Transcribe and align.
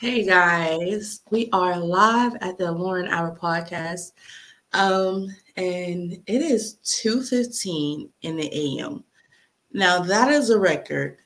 Hey 0.00 0.24
guys, 0.24 1.20
we 1.28 1.50
are 1.52 1.78
live 1.78 2.34
at 2.40 2.56
the 2.56 2.72
Lauren 2.72 3.06
Hour 3.08 3.36
podcast. 3.38 4.12
Um, 4.72 5.28
and 5.58 6.22
it 6.26 6.40
is 6.40 6.78
2:15 6.84 8.08
in 8.22 8.36
the 8.38 8.50
AM. 8.50 9.04
Now 9.74 9.98
that 10.00 10.30
is 10.32 10.48
a 10.48 10.58
record 10.58 11.18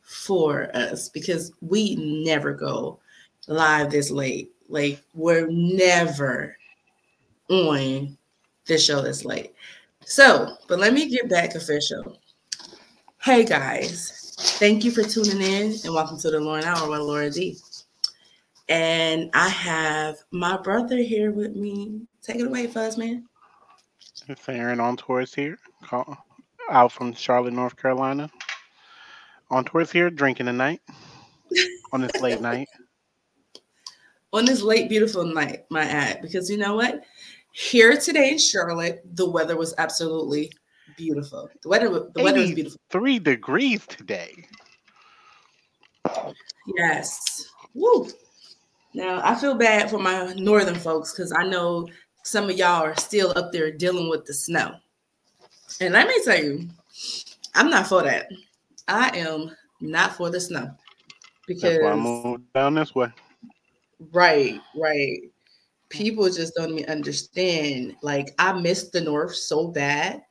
for 0.00 0.70
us 0.76 1.08
because 1.08 1.50
we 1.60 1.96
never 1.96 2.52
go 2.52 3.00
live 3.48 3.90
this 3.90 4.12
late. 4.12 4.52
Like 4.68 5.02
we're 5.12 5.48
never 5.50 6.56
on 7.50 8.16
the 8.66 8.78
show 8.78 9.02
this 9.02 9.24
late. 9.24 9.54
So, 10.04 10.56
but 10.68 10.78
let 10.78 10.94
me 10.94 11.08
get 11.08 11.28
back 11.28 11.56
official. 11.56 12.20
Hey 13.20 13.44
guys, 13.44 14.36
thank 14.60 14.84
you 14.84 14.92
for 14.92 15.02
tuning 15.02 15.42
in 15.42 15.72
and 15.84 15.92
welcome 15.92 16.20
to 16.20 16.30
the 16.30 16.38
Lauren 16.38 16.62
Hour 16.62 16.88
with 16.88 17.00
Laura 17.00 17.28
D. 17.28 17.58
And 18.68 19.30
I 19.34 19.48
have 19.48 20.16
my 20.30 20.56
brother 20.56 20.96
here 20.96 21.32
with 21.32 21.54
me. 21.54 22.06
Take 22.22 22.36
it 22.36 22.46
away, 22.46 22.66
Fuzzman. 22.66 23.24
It's 24.28 24.48
Aaron 24.48 24.80
on 24.80 24.96
tours 24.96 25.34
here, 25.34 25.58
call, 25.82 26.16
out 26.70 26.92
from 26.92 27.12
Charlotte, 27.12 27.52
North 27.52 27.76
Carolina. 27.76 28.30
On 29.50 29.64
tours 29.64 29.92
here, 29.92 30.08
drinking 30.08 30.46
tonight 30.46 30.80
on 31.92 32.00
this 32.00 32.20
late 32.22 32.40
night. 32.40 32.68
On 34.32 34.44
this 34.44 34.62
late, 34.62 34.88
beautiful 34.88 35.24
night, 35.24 35.64
my 35.70 35.84
ad, 35.84 36.22
because 36.22 36.50
you 36.50 36.56
know 36.56 36.74
what? 36.74 37.04
Here 37.52 37.96
today 37.96 38.30
in 38.30 38.38
Charlotte, 38.38 39.02
the 39.14 39.28
weather 39.28 39.56
was 39.56 39.74
absolutely 39.78 40.50
beautiful. 40.96 41.48
The 41.62 41.68
weather, 41.68 41.88
the 42.14 42.22
weather 42.22 42.40
was 42.40 42.52
beautiful. 42.52 42.80
Three 42.90 43.18
degrees 43.18 43.86
today. 43.86 44.32
Yes. 46.76 47.46
Woo. 47.74 48.08
Now 48.94 49.20
I 49.24 49.34
feel 49.34 49.54
bad 49.54 49.90
for 49.90 49.98
my 49.98 50.32
northern 50.34 50.76
folks 50.76 51.12
because 51.12 51.32
I 51.32 51.44
know 51.44 51.88
some 52.22 52.48
of 52.48 52.56
y'all 52.56 52.82
are 52.82 52.96
still 52.96 53.32
up 53.36 53.52
there 53.52 53.70
dealing 53.70 54.08
with 54.08 54.24
the 54.24 54.32
snow. 54.32 54.76
And 55.80 55.94
let 55.94 56.06
me 56.06 56.14
tell 56.24 56.42
you, 56.42 56.68
I'm 57.54 57.68
not 57.70 57.88
for 57.88 58.02
that. 58.02 58.28
I 58.86 59.16
am 59.18 59.54
not 59.80 60.16
for 60.16 60.30
the 60.30 60.40
snow 60.40 60.70
because 61.46 61.78
I 61.84 61.94
moved 61.94 62.52
down 62.52 62.74
this 62.74 62.94
way. 62.94 63.08
Right, 64.12 64.60
right. 64.76 65.18
People 65.88 66.30
just 66.30 66.54
don't 66.54 66.78
even 66.78 66.90
understand. 66.90 67.96
Like 68.02 68.34
I 68.38 68.52
miss 68.52 68.90
the 68.90 69.00
north 69.00 69.34
so 69.34 69.68
bad. 69.68 70.22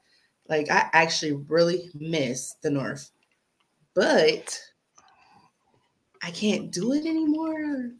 Like 0.48 0.72
I 0.72 0.90
actually 0.94 1.34
really 1.48 1.90
miss 1.96 2.56
the 2.62 2.70
north, 2.70 3.12
but 3.94 4.58
I 6.22 6.32
can't 6.32 6.72
do 6.72 6.94
it 6.94 7.06
anymore. 7.06 7.92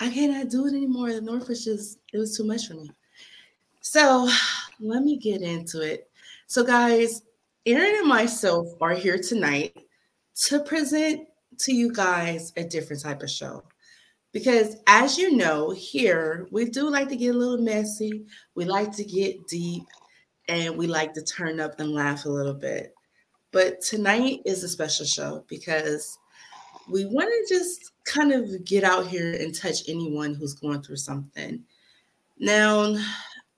I 0.00 0.10
cannot 0.10 0.48
do 0.48 0.66
it 0.66 0.74
anymore. 0.74 1.12
The 1.12 1.20
North 1.20 1.48
was 1.48 1.64
just, 1.64 1.98
it 2.12 2.18
was 2.18 2.36
too 2.36 2.44
much 2.44 2.68
for 2.68 2.74
me. 2.74 2.90
So 3.80 4.28
let 4.80 5.02
me 5.02 5.16
get 5.16 5.42
into 5.42 5.80
it. 5.80 6.10
So, 6.46 6.64
guys, 6.64 7.22
Aaron 7.66 7.96
and 7.98 8.08
myself 8.08 8.68
are 8.80 8.94
here 8.94 9.18
tonight 9.18 9.76
to 10.46 10.60
present 10.60 11.26
to 11.58 11.74
you 11.74 11.92
guys 11.92 12.52
a 12.56 12.64
different 12.64 13.02
type 13.02 13.22
of 13.22 13.30
show. 13.30 13.64
Because 14.32 14.76
as 14.86 15.18
you 15.18 15.36
know, 15.36 15.70
here 15.70 16.46
we 16.50 16.66
do 16.66 16.88
like 16.88 17.08
to 17.08 17.16
get 17.16 17.34
a 17.34 17.38
little 17.38 17.58
messy, 17.58 18.26
we 18.54 18.64
like 18.64 18.94
to 18.96 19.04
get 19.04 19.46
deep, 19.48 19.84
and 20.48 20.76
we 20.76 20.86
like 20.86 21.12
to 21.14 21.22
turn 21.22 21.60
up 21.60 21.80
and 21.80 21.92
laugh 21.92 22.24
a 22.24 22.30
little 22.30 22.54
bit. 22.54 22.94
But 23.52 23.80
tonight 23.80 24.40
is 24.44 24.62
a 24.62 24.68
special 24.68 25.06
show 25.06 25.44
because 25.48 26.18
we 26.90 27.04
want 27.04 27.28
to 27.28 27.54
just 27.54 27.92
kind 28.04 28.32
of 28.32 28.64
get 28.64 28.84
out 28.84 29.06
here 29.06 29.34
and 29.34 29.54
touch 29.54 29.88
anyone 29.88 30.34
who's 30.34 30.54
going 30.54 30.82
through 30.82 30.96
something. 30.96 31.62
Now, 32.38 32.96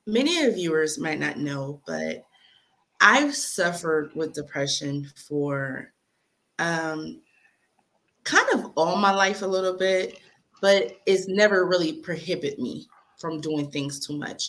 many 0.07 0.45
of 0.45 0.55
viewers 0.55 0.99
might 0.99 1.21
not 1.21 1.39
know, 1.39 1.81
but 1.87 2.25
I've 3.01 3.35
suffered 3.35 4.11
with 4.15 4.35
depression 4.35 5.11
for 5.29 5.93
um, 6.59 7.21
kind 8.25 8.47
of 8.53 8.73
all 8.77 8.97
my 8.97 9.13
life 9.13 9.43
a 9.43 9.47
little 9.47 9.77
bit, 9.77 10.19
but 10.61 10.99
it's 11.07 11.29
never 11.29 11.67
really 11.67 11.95
prohibited 11.95 12.59
me 12.59 12.87
from 13.19 13.41
doing 13.41 13.71
things 13.71 14.05
too 14.05 14.19
much. 14.19 14.49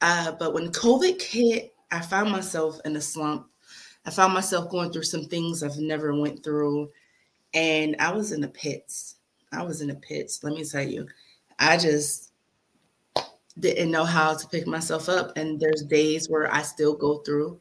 Uh, 0.00 0.32
but 0.32 0.54
when 0.54 0.72
COVID 0.72 1.20
hit, 1.20 1.74
I 1.90 2.00
found 2.00 2.30
myself 2.30 2.80
in 2.84 2.96
a 2.96 3.00
slump. 3.00 3.48
I 4.06 4.10
found 4.10 4.32
myself 4.32 4.70
going 4.70 4.92
through 4.92 5.02
some 5.02 5.24
things 5.24 5.62
I've 5.62 5.76
never 5.78 6.18
went 6.18 6.42
through 6.42 6.90
and 7.54 7.96
I 7.98 8.12
was 8.12 8.32
in 8.32 8.40
the 8.40 8.48
pits. 8.48 9.16
I 9.52 9.62
was 9.62 9.80
in 9.80 9.88
the 9.88 9.96
pits. 9.96 10.42
Let 10.44 10.54
me 10.54 10.64
tell 10.64 10.82
you, 10.82 11.06
I 11.58 11.76
just 11.76 12.32
didn't 13.58 13.90
know 13.90 14.04
how 14.04 14.34
to 14.34 14.48
pick 14.48 14.66
myself 14.66 15.08
up. 15.08 15.36
And 15.36 15.58
there's 15.58 15.82
days 15.82 16.28
where 16.28 16.52
I 16.52 16.62
still 16.62 16.94
go 16.94 17.18
through 17.18 17.60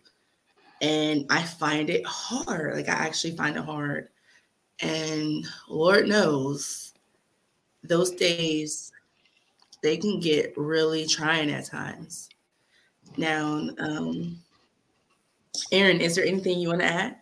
and 0.81 1.25
I 1.29 1.43
find 1.43 1.89
it 1.89 2.05
hard. 2.05 2.75
Like 2.75 2.89
I 2.89 2.93
actually 2.93 3.35
find 3.35 3.57
it 3.57 3.65
hard. 3.65 4.09
And 4.81 5.45
Lord 5.67 6.07
knows 6.07 6.93
those 7.83 8.11
days 8.11 8.91
they 9.81 9.97
can 9.97 10.19
get 10.19 10.53
really 10.57 11.07
trying 11.07 11.49
at 11.51 11.65
times. 11.65 12.29
Now, 13.17 13.69
um, 13.79 14.37
Aaron, 15.71 15.99
is 15.99 16.15
there 16.15 16.25
anything 16.25 16.59
you 16.59 16.69
want 16.69 16.81
to 16.81 16.87
add? 16.87 17.15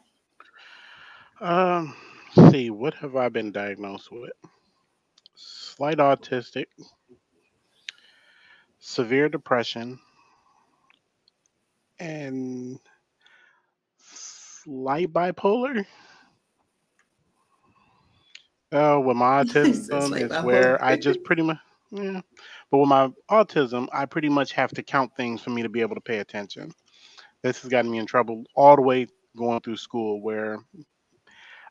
Um, 1.40 1.96
see, 2.52 2.70
what 2.70 2.94
have 2.96 3.16
I 3.16 3.30
been 3.30 3.52
diagnosed 3.52 4.12
with? 4.12 4.32
Slight 5.36 5.98
autistic, 5.98 6.66
severe 8.80 9.30
depression, 9.30 10.00
and 12.00 12.80
slight 13.98 15.12
bipolar. 15.14 15.86
Oh, 18.72 19.00
with 19.00 19.18
my 19.18 19.44
autism, 19.44 20.20
it's 20.20 20.42
where 20.42 20.84
I 20.84 20.98
just 20.98 21.24
pretty 21.24 21.44
much, 21.44 21.58
yeah. 21.92 22.22
But 22.70 22.80
with 22.80 22.90
my 22.90 23.12
autism, 23.30 23.88
I 23.94 24.06
pretty 24.06 24.30
much 24.30 24.52
have 24.54 24.72
to 24.72 24.84
count 24.84 25.16
things 25.16 25.42
for 25.42 25.52
me 25.52 25.64
to 25.64 25.70
be 25.70 25.82
able 25.82 25.96
to 25.96 26.02
pay 26.02 26.20
attention. 26.20 26.72
This 27.44 27.62
has 27.62 27.70
gotten 27.70 27.92
me 27.92 28.00
in 28.00 28.06
trouble 28.06 28.44
all 28.56 28.76
the 28.76 28.82
way 28.82 29.08
going 29.38 29.62
through 29.62 29.78
school, 29.78 30.22
where 30.22 30.60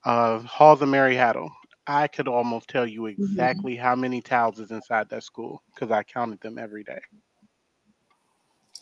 uh, 0.06 0.39
Halls 0.41 0.81
of 0.81 0.89
Mary 0.89 1.17
Haddle. 1.17 1.50
I 1.87 2.06
could 2.06 2.28
almost 2.28 2.69
tell 2.69 2.87
you 2.87 3.03
mm-hmm. 3.03 3.22
exactly 3.22 3.75
mm-hmm. 3.75 3.83
how 3.83 3.94
many 3.94 4.22
towels 4.22 4.59
is 4.59 4.71
inside 4.71 5.09
that 5.11 5.25
school 5.25 5.62
because 5.75 5.91
I 5.91 6.03
counted 6.05 6.41
them 6.41 6.59
every 6.59 6.84
day. 6.84 7.00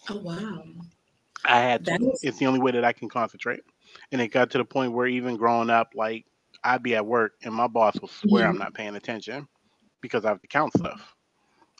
Oh 0.08 0.18
wow! 0.18 0.62
I 1.44 1.60
had 1.60 1.84
to. 1.86 1.94
Is... 1.94 2.20
It's 2.22 2.38
the 2.38 2.46
only 2.46 2.60
way 2.60 2.70
that 2.72 2.84
I 2.84 2.92
can 2.92 3.08
concentrate. 3.08 3.60
And 4.12 4.20
it 4.20 4.28
got 4.28 4.50
to 4.50 4.58
the 4.58 4.64
point 4.64 4.92
where 4.92 5.06
even 5.06 5.36
growing 5.36 5.70
up, 5.70 5.92
like 5.94 6.26
I'd 6.62 6.82
be 6.82 6.94
at 6.94 7.06
work 7.06 7.32
and 7.42 7.54
my 7.54 7.66
boss 7.66 7.98
will 8.00 8.08
swear 8.08 8.44
mm-hmm. 8.44 8.52
I'm 8.52 8.58
not 8.58 8.74
paying 8.74 8.96
attention 8.96 9.48
because 10.02 10.24
I 10.24 10.28
have 10.28 10.42
to 10.42 10.46
count 10.46 10.76
stuff. 10.76 11.14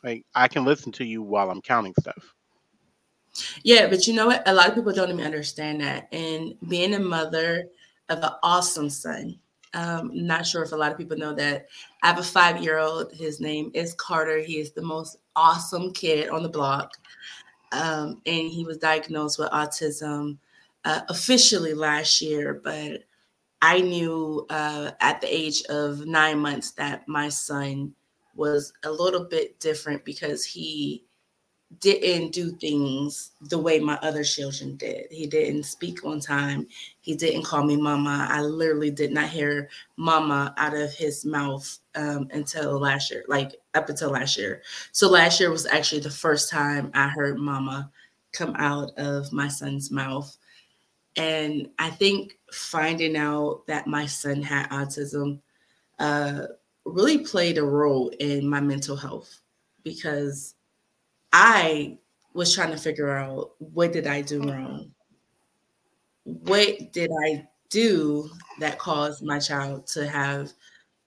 Like 0.03 0.25
I 0.35 0.49
can 0.49 0.65
listen 0.65 0.91
to 0.93 1.05
you 1.05 1.23
while 1.23 1.51
I'm 1.51 1.63
counting 1.63 1.95
stuff. 2.01 2.35
Yeah, 3.63 3.89
but 3.89 4.07
you 4.07 4.15
know 4.15 4.27
what? 4.27 4.43
A 4.47 4.55
lot 4.55 4.69
of 4.69 4.75
people 4.75 4.93
don't 4.93 5.11
even 5.11 5.25
understand 5.25 5.81
that. 5.81 6.09
And 6.13 6.55
being 6.69 6.95
a 6.95 7.01
mother 7.01 7.65
of 8.09 8.19
an 8.19 8.31
awesome 8.43 8.91
son. 8.91 9.39
Um, 9.73 10.11
not 10.15 10.47
sure 10.47 10.63
if 10.63 10.73
a 10.73 10.77
lot 10.77 10.93
of 10.93 10.99
people 10.99 11.17
know 11.17 11.35
that. 11.35 11.67
I 12.03 12.09
have 12.09 12.19
a 12.19 12.23
five 12.23 12.63
year 12.63 12.79
old. 12.79 13.13
His 13.13 13.41
name 13.41 13.71
is 13.75 13.95
Carter. 13.95 14.39
He 14.39 14.59
is 14.59 14.73
the 14.73 14.83
most 14.83 15.17
awesome 15.35 15.93
kid 15.93 16.29
on 16.29 16.43
the 16.43 16.49
block. 16.49 16.97
Um, 17.73 18.23
and 18.25 18.49
he 18.49 18.65
was 18.65 18.79
diagnosed 18.79 19.39
with 19.39 19.51
autism 19.51 20.39
uh, 20.85 21.01
officially 21.09 21.75
last 21.75 22.21
year, 22.21 22.61
but 22.63 23.03
I 23.63 23.81
knew 23.81 24.47
uh, 24.51 24.93
at 25.01 25.21
the 25.21 25.35
age 25.35 25.63
of 25.65 26.07
nine 26.07 26.39
months 26.39 26.73
that 26.73 27.09
my 27.09 27.29
son 27.31 27.95
was 28.37 28.73
a 28.85 28.91
little 28.91 29.25
bit 29.25 29.59
different 29.59 30.05
because 30.05 30.45
he 30.45 31.05
didn't 31.81 32.33
do 32.33 32.53
things 32.53 33.33
the 33.43 33.59
way 33.59 33.79
my 33.79 33.97
other 34.03 34.25
children 34.25 34.77
did. 34.77 35.07
He 35.11 35.27
didn't 35.27 35.65
speak 35.65 36.05
on 36.05 36.21
time. 36.21 36.67
He 37.01 37.15
didn't 37.15 37.45
call 37.45 37.65
me 37.65 37.77
mama. 37.77 38.27
I 38.31 38.43
literally 38.43 38.91
did 38.91 39.13
not 39.13 39.29
hear 39.29 39.69
mama 39.97 40.55
out 40.57 40.75
of 40.75 40.93
his 40.93 41.25
mouth 41.25 41.79
um, 41.95 42.29
until 42.33 42.79
last 42.79 43.11
year, 43.11 43.25
like 43.29 43.53
up 43.75 43.89
until 43.89 44.11
last 44.11 44.37
year. 44.37 44.63
So 44.93 45.09
last 45.09 45.41
year 45.41 45.51
was 45.51 45.67
actually 45.67 46.01
the 46.01 46.11
first 46.11 46.51
time 46.51 46.91
I 46.95 47.09
heard 47.09 47.39
mama 47.39 47.91
come 48.33 48.55
out 48.57 48.91
of 48.99 49.33
my 49.33 49.49
son's 49.49 49.91
mouth. 49.91 50.37
And 51.17 51.69
I 51.79 51.91
think 51.91 52.39
finding 52.53 53.17
out 53.17 53.67
that 53.69 53.87
my 53.87 54.07
son 54.07 54.43
had 54.43 54.69
autism 54.71 55.41
uh, 55.99 56.47
really 56.85 57.19
played 57.19 57.59
a 57.59 57.63
role 57.65 58.09
in 58.21 58.49
my 58.49 58.61
mental 58.61 58.97
health 58.97 59.41
because 59.85 60.54
I 61.37 61.99
was 62.33 62.55
trying 62.55 62.71
to 62.71 62.77
figure 62.77 63.11
out 63.11 63.51
what 63.59 63.93
did 63.93 64.07
I 64.07 64.23
do 64.23 64.41
wrong? 64.41 64.93
What 66.23 66.93
did 66.93 67.11
I 67.27 67.49
do 67.71 68.31
that 68.61 68.79
caused 68.79 69.25
my 69.25 69.41
child 69.41 69.89
to 69.89 70.09
have, 70.09 70.53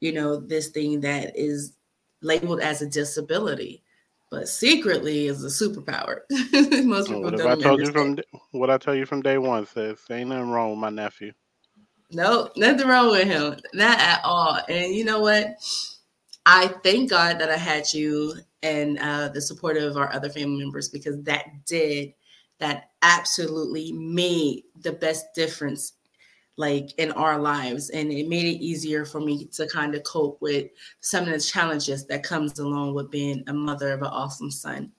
you 0.01 0.11
know, 0.11 0.35
this 0.35 0.67
thing 0.67 0.99
that 0.99 1.31
is 1.37 1.77
labeled 2.21 2.59
as 2.59 2.81
a 2.81 2.87
disability, 2.87 3.83
but 4.29 4.49
secretly 4.49 5.27
is 5.27 5.45
a 5.45 5.47
superpower. 5.47 6.19
Most 6.85 7.09
oh, 7.09 7.13
people 7.13 7.21
what 7.21 7.37
don't. 7.37 7.47
I 7.47 7.55
told 7.55 7.79
understand. 7.79 8.17
you 8.17 8.23
from 8.41 8.59
what 8.59 8.69
I 8.69 8.77
tell 8.77 8.95
you 8.95 9.05
from 9.05 9.21
day 9.21 9.37
one 9.37 9.65
says 9.65 9.99
ain't 10.11 10.27
nothing 10.27 10.49
wrong 10.49 10.71
with 10.71 10.79
my 10.79 10.89
nephew. 10.89 11.31
No, 12.11 12.51
nothing 12.57 12.85
wrong 12.85 13.11
with 13.11 13.27
him, 13.27 13.55
not 13.73 13.97
at 13.97 14.19
all. 14.25 14.59
And 14.67 14.93
you 14.93 15.05
know 15.05 15.21
what? 15.21 15.55
I 16.45 16.67
thank 16.83 17.09
God 17.09 17.39
that 17.39 17.49
I 17.49 17.57
had 17.57 17.93
you 17.93 18.33
and 18.63 18.97
uh, 18.99 19.29
the 19.29 19.41
support 19.41 19.77
of 19.77 19.97
our 19.97 20.11
other 20.13 20.29
family 20.29 20.59
members 20.59 20.89
because 20.89 21.21
that 21.23 21.45
did 21.65 22.13
that 22.59 22.89
absolutely 23.01 23.91
made 23.91 24.63
the 24.81 24.91
best 24.91 25.25
difference 25.35 25.93
like 26.57 26.91
in 26.97 27.11
our 27.11 27.39
lives. 27.39 27.91
And 27.91 28.11
it 28.11 28.27
made 28.27 28.45
it 28.45 28.63
easier 28.63 29.05
for 29.05 29.21
me 29.21 29.45
to 29.53 29.67
kind 29.67 29.93
of 29.93 30.03
cope 30.03 30.41
with 30.41 30.69
some 30.99 31.25
of 31.25 31.29
the 31.29 31.39
challenges 31.39 32.05
that 32.07 32.23
comes 32.23 32.57
along 32.57 32.95
with 32.95 33.11
being 33.11 33.43
a 33.47 33.53
mother 33.53 33.93
of 33.93 34.01
an 34.01 34.07
awesome 34.07 34.49
son. 34.49 34.91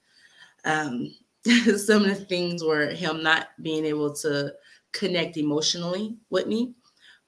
Um, 0.63 1.13
some 1.77 2.03
of 2.03 2.17
the 2.17 2.25
things 2.29 2.63
were 2.63 2.87
him 2.87 3.21
not 3.21 3.49
being 3.61 3.85
able 3.85 4.13
to 4.15 4.53
connect 4.93 5.37
emotionally 5.37 6.17
with 6.29 6.47
me 6.47 6.73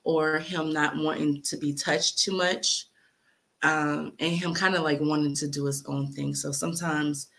or 0.04 0.39
him 0.39 0.72
not 0.72 0.98
wanting 0.98 1.42
to 1.44 1.57
be 1.57 1.74
touched 1.74 2.19
too 2.19 2.36
much 2.36 2.88
um, 3.63 4.13
and 4.19 4.31
him 4.31 4.53
kind 4.53 4.75
of 4.75 4.83
like 4.83 4.99
wanting 5.01 5.35
to 5.35 5.47
do 5.47 5.65
his 5.65 5.83
own 5.85 6.11
thing 6.11 6.33
so 6.33 6.51
sometimes 6.51 7.29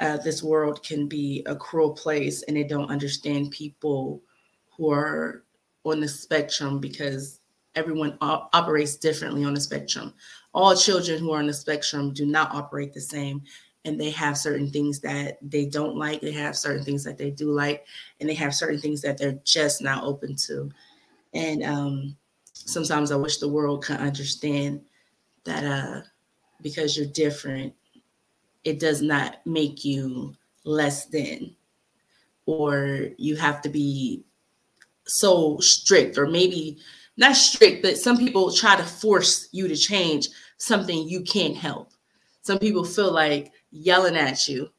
uh, 0.00 0.16
this 0.18 0.42
world 0.42 0.82
can 0.82 1.06
be 1.06 1.44
a 1.46 1.54
cruel 1.54 1.92
place 1.92 2.42
and 2.44 2.56
they 2.56 2.64
don't 2.64 2.90
understand 2.90 3.50
people 3.50 4.22
who 4.70 4.90
are 4.90 5.44
on 5.84 6.00
the 6.00 6.08
spectrum 6.08 6.80
because 6.80 7.40
everyone 7.74 8.16
op- 8.20 8.48
operates 8.52 8.96
differently 8.96 9.44
on 9.44 9.54
the 9.54 9.60
spectrum. 9.60 10.14
All 10.54 10.74
children 10.74 11.18
who 11.18 11.32
are 11.32 11.38
on 11.38 11.46
the 11.46 11.52
spectrum 11.52 12.12
do 12.12 12.26
not 12.26 12.54
operate 12.54 12.92
the 12.92 13.00
same. 13.00 13.42
And 13.84 13.98
they 13.98 14.10
have 14.10 14.36
certain 14.36 14.70
things 14.70 15.00
that 15.00 15.38
they 15.42 15.64
don't 15.64 15.96
like, 15.96 16.20
they 16.20 16.32
have 16.32 16.56
certain 16.56 16.84
things 16.84 17.02
that 17.04 17.16
they 17.16 17.30
do 17.30 17.50
like, 17.50 17.86
and 18.20 18.28
they 18.28 18.34
have 18.34 18.54
certain 18.54 18.78
things 18.78 19.00
that 19.02 19.16
they're 19.16 19.38
just 19.44 19.80
not 19.80 20.04
open 20.04 20.36
to. 20.36 20.70
And 21.32 21.62
um, 21.62 22.16
sometimes 22.52 23.10
I 23.10 23.16
wish 23.16 23.38
the 23.38 23.48
world 23.48 23.84
could 23.84 23.96
understand 23.96 24.82
that 25.44 25.64
uh, 25.64 26.02
because 26.62 26.96
you're 26.96 27.06
different, 27.06 27.74
it 28.64 28.78
does 28.78 29.02
not 29.02 29.44
make 29.46 29.84
you 29.84 30.34
less 30.64 31.06
than, 31.06 31.54
or 32.46 33.08
you 33.16 33.36
have 33.36 33.62
to 33.62 33.68
be 33.68 34.24
so 35.06 35.58
strict 35.58 36.16
or 36.18 36.26
maybe 36.26 36.78
not 37.16 37.34
strict 37.34 37.82
but 37.82 37.98
some 37.98 38.16
people 38.16 38.52
try 38.52 38.76
to 38.76 38.82
force 38.84 39.48
you 39.50 39.66
to 39.66 39.74
change 39.76 40.28
something 40.58 41.08
you 41.08 41.22
can't 41.22 41.56
help. 41.56 41.92
Some 42.42 42.58
people 42.58 42.84
feel 42.84 43.12
like 43.12 43.52
yelling 43.70 44.16
at 44.16 44.46
you 44.46 44.70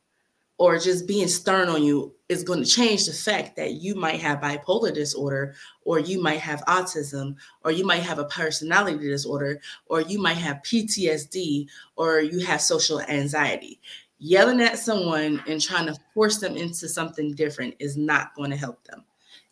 or 0.61 0.77
just 0.77 1.07
being 1.07 1.27
stern 1.27 1.69
on 1.69 1.81
you 1.81 2.13
is 2.29 2.43
going 2.43 2.63
to 2.63 2.69
change 2.69 3.07
the 3.07 3.11
fact 3.13 3.55
that 3.55 3.73
you 3.73 3.95
might 3.95 4.19
have 4.21 4.39
bipolar 4.39 4.93
disorder 4.93 5.55
or 5.85 5.97
you 5.97 6.21
might 6.21 6.39
have 6.39 6.63
autism 6.67 7.35
or 7.65 7.71
you 7.71 7.83
might 7.83 8.03
have 8.03 8.19
a 8.19 8.25
personality 8.25 9.07
disorder 9.07 9.59
or 9.87 10.01
you 10.01 10.21
might 10.21 10.37
have 10.37 10.61
PTSD 10.61 11.65
or 11.95 12.19
you 12.19 12.45
have 12.45 12.61
social 12.61 13.01
anxiety 13.01 13.79
yelling 14.19 14.61
at 14.61 14.77
someone 14.77 15.41
and 15.47 15.59
trying 15.59 15.87
to 15.87 15.95
force 16.13 16.37
them 16.37 16.55
into 16.55 16.87
something 16.87 17.33
different 17.33 17.73
is 17.79 17.97
not 17.97 18.35
going 18.35 18.51
to 18.51 18.55
help 18.55 18.83
them 18.83 19.03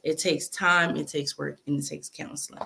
it 0.03 0.17
takes 0.17 0.47
time, 0.47 0.95
it 0.95 1.07
takes 1.07 1.37
work, 1.37 1.59
and 1.67 1.79
it 1.79 1.87
takes 1.87 2.09
counseling. 2.09 2.63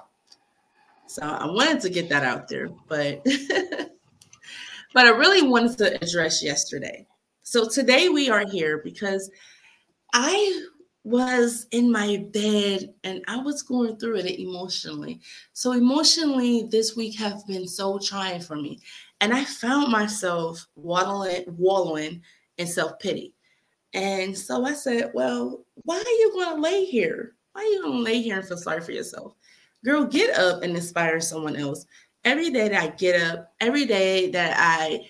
So 1.08 1.24
I 1.24 1.46
wanted 1.46 1.82
to 1.82 1.90
get 1.90 2.10
that 2.10 2.24
out 2.24 2.48
there, 2.48 2.70
but 2.88 3.24
but 4.94 5.06
I 5.06 5.10
really 5.10 5.48
wanted 5.48 5.78
to 5.80 6.04
address 6.04 6.44
yesterday. 6.44 7.08
So 7.44 7.68
today 7.68 8.08
we 8.08 8.30
are 8.30 8.46
here 8.48 8.82
because 8.84 9.30
I 10.14 10.66
was 11.04 11.68
in 11.72 11.92
my 11.92 12.26
bed 12.32 12.94
and 13.04 13.22
I 13.28 13.38
was 13.38 13.62
going 13.62 13.98
through 13.98 14.20
it 14.20 14.40
emotionally. 14.40 15.20
So 15.52 15.74
emotionally, 15.74 16.68
this 16.72 16.96
week 16.96 17.20
have 17.20 17.46
been 17.46 17.68
so 17.68 18.00
trying 18.00 18.40
for 18.40 18.56
me, 18.56 18.80
and 19.20 19.34
I 19.34 19.44
found 19.44 19.92
myself 19.92 20.66
wallowing, 20.76 21.44
wallowing 21.58 22.22
in 22.58 22.66
self 22.66 22.98
pity. 23.00 23.34
And 23.94 24.36
so 24.38 24.66
I 24.66 24.74
said, 24.74 25.12
Well, 25.14 25.66
why 25.84 25.98
are 25.98 26.00
you 26.00 26.32
going 26.34 26.56
to 26.56 26.62
lay 26.62 26.86
here? 26.86 27.36
Why 27.52 27.62
are 27.62 27.66
you 27.66 27.82
going 27.82 27.98
to 27.98 28.04
lay 28.04 28.22
here 28.22 28.40
and 28.40 28.48
feel 28.48 28.58
sorry 28.58 28.82
for 28.82 28.94
yourself? 28.94 29.36
Girl, 29.84 30.06
get 30.06 30.38
up 30.40 30.64
and 30.64 30.76
inspire 30.76 31.20
someone 31.20 31.58
else. 31.58 31.86
Every 32.24 32.50
day 32.52 32.70
that 32.70 32.82
I 32.82 32.88
get 32.96 33.22
up, 33.22 33.52
every 33.60 33.86
day 33.86 34.32
that 34.32 34.56
I 34.58 35.02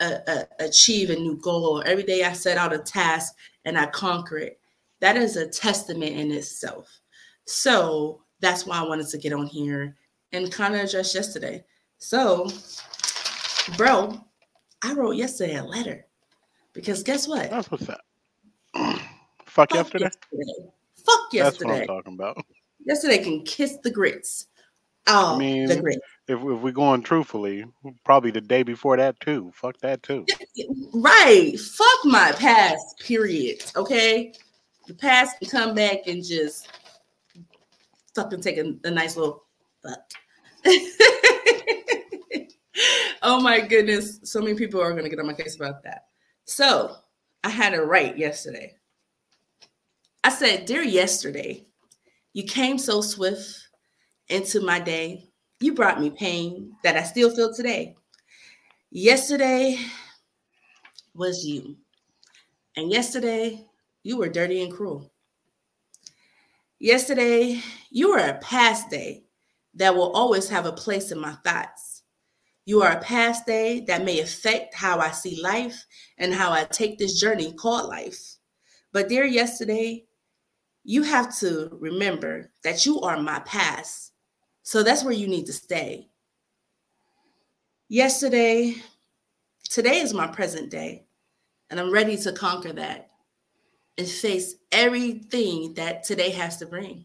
uh, 0.00 0.18
uh, 0.26 0.44
achieve 0.58 1.10
a 1.10 1.16
new 1.16 1.36
goal, 1.36 1.82
every 1.86 2.02
day 2.02 2.24
I 2.24 2.32
set 2.32 2.56
out 2.56 2.72
a 2.72 2.78
task 2.78 3.34
and 3.64 3.78
I 3.78 3.86
conquer 3.86 4.38
it, 4.38 4.58
that 5.00 5.16
is 5.16 5.36
a 5.36 5.48
testament 5.48 6.16
in 6.16 6.30
itself. 6.32 7.00
So 7.46 8.22
that's 8.40 8.66
why 8.66 8.78
I 8.78 8.82
wanted 8.88 9.08
to 9.08 9.18
get 9.18 9.32
on 9.32 9.46
here 9.46 9.96
and 10.32 10.52
kind 10.52 10.74
of 10.74 10.80
address 10.80 11.14
yesterday. 11.14 11.64
So, 11.98 12.48
bro, 13.76 14.18
I 14.82 14.94
wrote 14.94 15.16
yesterday 15.16 15.56
a 15.56 15.64
letter 15.64 16.06
because 16.72 17.02
guess 17.02 17.28
what? 17.28 17.50
That's 17.50 17.70
what's 17.70 17.88
up. 17.88 18.00
Fuck, 19.46 19.74
yesterday? 19.74 20.04
yesterday. 20.04 20.70
Fuck 21.04 21.32
yesterday. 21.32 21.42
That's 21.42 21.64
what 21.64 21.80
I'm 21.80 21.86
talking 21.86 22.14
about. 22.14 22.44
Yesterday 22.86 23.22
can 23.22 23.42
kiss 23.42 23.76
the 23.82 23.90
grits. 23.90 24.46
Oh, 25.06 25.34
I 25.34 25.38
mean, 25.38 25.66
the 25.66 25.80
grits. 25.80 26.00
If, 26.30 26.38
if 26.38 26.60
we're 26.60 26.70
going 26.70 27.02
truthfully, 27.02 27.64
probably 28.04 28.30
the 28.30 28.40
day 28.40 28.62
before 28.62 28.96
that 28.96 29.18
too. 29.18 29.50
Fuck 29.52 29.78
that 29.78 30.04
too. 30.04 30.24
Right. 30.94 31.58
Fuck 31.58 32.04
my 32.04 32.30
past, 32.30 33.00
period. 33.00 33.64
Okay. 33.74 34.32
The 34.86 34.94
past 34.94 35.40
can 35.40 35.50
come 35.50 35.74
back 35.74 36.06
and 36.06 36.24
just 36.24 36.68
fucking 38.14 38.42
take 38.42 38.58
a, 38.58 38.76
a 38.84 38.92
nice 38.92 39.16
little 39.16 39.42
fuck. 39.82 39.98
oh 43.22 43.40
my 43.40 43.58
goodness. 43.60 44.20
So 44.22 44.40
many 44.40 44.54
people 44.54 44.80
are 44.80 44.94
to 44.94 45.08
get 45.08 45.18
on 45.18 45.26
my 45.26 45.32
case 45.32 45.56
about 45.56 45.82
that. 45.82 46.04
So 46.44 46.94
I 47.42 47.48
had 47.48 47.74
it 47.74 47.80
right 47.80 48.16
yesterday. 48.16 48.76
I 50.22 50.30
said, 50.30 50.66
Dear 50.66 50.82
yesterday, 50.82 51.66
you 52.34 52.44
came 52.44 52.78
so 52.78 53.00
swift 53.00 53.66
into 54.28 54.60
my 54.60 54.78
day. 54.78 55.29
You 55.62 55.74
brought 55.74 56.00
me 56.00 56.08
pain 56.08 56.74
that 56.82 56.96
I 56.96 57.02
still 57.02 57.34
feel 57.34 57.52
today. 57.52 57.94
Yesterday 58.90 59.78
was 61.14 61.44
you. 61.44 61.76
And 62.76 62.90
yesterday, 62.90 63.66
you 64.02 64.16
were 64.16 64.30
dirty 64.30 64.62
and 64.62 64.72
cruel. 64.72 65.12
Yesterday, 66.78 67.60
you 67.90 68.10
were 68.10 68.18
a 68.20 68.38
past 68.38 68.88
day 68.88 69.24
that 69.74 69.94
will 69.94 70.12
always 70.12 70.48
have 70.48 70.64
a 70.64 70.72
place 70.72 71.12
in 71.12 71.20
my 71.20 71.34
thoughts. 71.44 72.04
You 72.64 72.80
are 72.82 72.92
a 72.92 73.02
past 73.02 73.44
day 73.44 73.80
that 73.80 74.04
may 74.04 74.20
affect 74.20 74.74
how 74.74 74.98
I 74.98 75.10
see 75.10 75.42
life 75.42 75.84
and 76.16 76.32
how 76.32 76.52
I 76.52 76.64
take 76.64 76.96
this 76.96 77.20
journey 77.20 77.52
called 77.52 77.90
life. 77.90 78.36
But, 78.92 79.10
dear 79.10 79.24
yesterday, 79.24 80.06
you 80.84 81.02
have 81.02 81.38
to 81.40 81.76
remember 81.78 82.50
that 82.64 82.86
you 82.86 83.00
are 83.02 83.20
my 83.20 83.40
past. 83.40 84.09
So 84.70 84.84
that's 84.84 85.02
where 85.02 85.12
you 85.12 85.26
need 85.26 85.46
to 85.46 85.52
stay. 85.52 86.06
Yesterday, 87.88 88.76
today 89.68 89.98
is 89.98 90.14
my 90.14 90.28
present 90.28 90.70
day, 90.70 91.06
and 91.70 91.80
I'm 91.80 91.90
ready 91.92 92.16
to 92.18 92.30
conquer 92.30 92.72
that 92.74 93.10
and 93.98 94.06
face 94.06 94.54
everything 94.70 95.74
that 95.74 96.04
today 96.04 96.30
has 96.30 96.58
to 96.58 96.66
bring. 96.66 97.04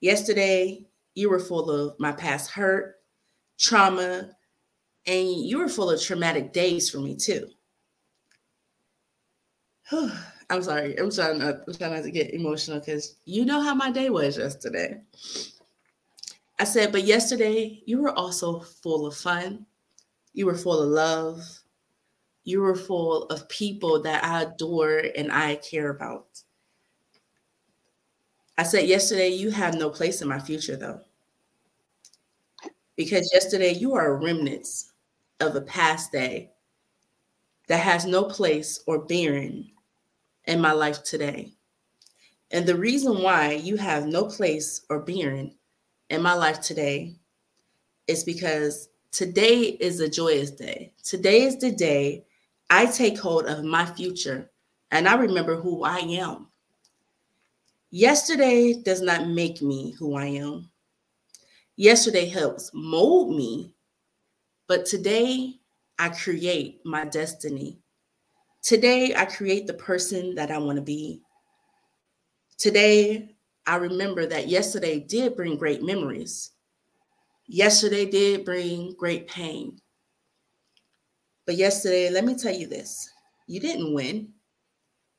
Yesterday, 0.00 0.84
you 1.14 1.30
were 1.30 1.38
full 1.38 1.70
of 1.70 1.94
my 2.00 2.10
past 2.10 2.50
hurt, 2.50 2.96
trauma, 3.56 4.32
and 5.06 5.28
you 5.28 5.58
were 5.58 5.68
full 5.68 5.90
of 5.90 6.02
traumatic 6.02 6.52
days 6.52 6.90
for 6.90 6.98
me 6.98 7.14
too. 7.14 7.48
I'm 10.50 10.64
sorry. 10.64 10.98
I'm 10.98 11.12
trying 11.12 11.38
not, 11.38 11.60
I'm 11.68 11.74
trying 11.74 11.92
not 11.92 12.02
to 12.02 12.10
get 12.10 12.34
emotional 12.34 12.80
because 12.80 13.14
you 13.26 13.44
know 13.44 13.60
how 13.60 13.76
my 13.76 13.92
day 13.92 14.10
was 14.10 14.38
yesterday. 14.38 15.00
I 16.58 16.64
said, 16.64 16.90
but 16.90 17.04
yesterday 17.04 17.82
you 17.86 18.02
were 18.02 18.12
also 18.12 18.60
full 18.60 19.06
of 19.06 19.16
fun. 19.16 19.66
You 20.32 20.46
were 20.46 20.56
full 20.56 20.82
of 20.82 20.88
love. 20.88 21.40
You 22.44 22.60
were 22.60 22.74
full 22.74 23.24
of 23.24 23.48
people 23.48 24.02
that 24.02 24.24
I 24.24 24.42
adore 24.42 25.02
and 25.16 25.30
I 25.30 25.56
care 25.56 25.90
about. 25.90 26.42
I 28.56 28.64
said, 28.64 28.88
yesterday 28.88 29.28
you 29.28 29.50
have 29.50 29.74
no 29.74 29.88
place 29.90 30.20
in 30.20 30.28
my 30.28 30.40
future 30.40 30.76
though. 30.76 31.00
Because 32.96 33.30
yesterday 33.32 33.72
you 33.72 33.94
are 33.94 34.16
remnants 34.16 34.92
of 35.38 35.54
a 35.54 35.60
past 35.60 36.10
day 36.10 36.50
that 37.68 37.78
has 37.78 38.04
no 38.04 38.24
place 38.24 38.82
or 38.86 39.04
bearing 39.04 39.70
in 40.46 40.60
my 40.60 40.72
life 40.72 41.04
today. 41.04 41.52
And 42.50 42.66
the 42.66 42.74
reason 42.74 43.22
why 43.22 43.52
you 43.52 43.76
have 43.76 44.06
no 44.06 44.24
place 44.24 44.84
or 44.88 45.00
being 45.00 45.54
in 46.10 46.22
my 46.22 46.34
life 46.34 46.60
today 46.60 47.16
is 48.06 48.24
because 48.24 48.88
Today 49.10 49.76
is 49.80 50.00
a 50.00 50.08
joyous 50.08 50.50
day. 50.50 50.92
Today 51.02 51.42
is 51.42 51.56
the 51.56 51.72
day 51.72 52.24
I 52.70 52.86
take 52.86 53.18
hold 53.18 53.46
of 53.46 53.64
my 53.64 53.86
future 53.86 54.50
and 54.90 55.08
I 55.08 55.14
remember 55.14 55.56
who 55.56 55.82
I 55.82 55.98
am. 55.98 56.48
Yesterday 57.90 58.74
does 58.82 59.00
not 59.00 59.28
make 59.28 59.62
me 59.62 59.92
who 59.98 60.14
I 60.14 60.26
am. 60.26 60.70
Yesterday 61.76 62.26
helps 62.26 62.70
mold 62.74 63.34
me, 63.34 63.74
but 64.66 64.84
today 64.84 65.54
I 65.98 66.10
create 66.10 66.80
my 66.84 67.06
destiny. 67.06 67.78
Today 68.62 69.14
I 69.14 69.24
create 69.24 69.66
the 69.66 69.74
person 69.74 70.34
that 70.34 70.50
I 70.50 70.58
want 70.58 70.76
to 70.76 70.82
be. 70.82 71.22
Today 72.58 73.34
I 73.68 73.76
remember 73.76 74.24
that 74.24 74.48
yesterday 74.48 74.98
did 74.98 75.36
bring 75.36 75.58
great 75.58 75.82
memories. 75.82 76.52
Yesterday 77.46 78.06
did 78.06 78.46
bring 78.46 78.94
great 78.98 79.28
pain. 79.28 79.78
But 81.44 81.56
yesterday, 81.56 82.08
let 82.08 82.24
me 82.24 82.34
tell 82.34 82.54
you 82.54 82.66
this 82.66 83.10
you 83.46 83.60
didn't 83.60 83.92
win. 83.92 84.30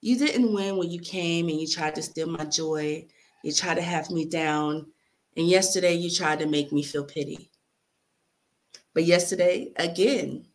You 0.02 0.18
didn't 0.18 0.52
win 0.52 0.78
when 0.78 0.90
you 0.90 1.00
came 1.00 1.48
and 1.48 1.62
you 1.62 1.68
tried 1.68 1.94
to 1.96 2.02
steal 2.02 2.26
my 2.26 2.44
joy. 2.46 3.06
You 3.44 3.54
tried 3.54 3.76
to 3.76 3.84
have 3.84 4.10
me 4.10 4.26
down. 4.26 4.88
And 5.38 5.48
yesterday, 5.48 5.94
you 5.94 6.10
tried 6.10 6.40
to 6.40 6.48
make 6.48 6.72
me 6.72 6.82
feel 6.82 7.04
pity. 7.04 7.52
But 8.96 9.04
yesterday, 9.04 9.74
again, 9.76 10.48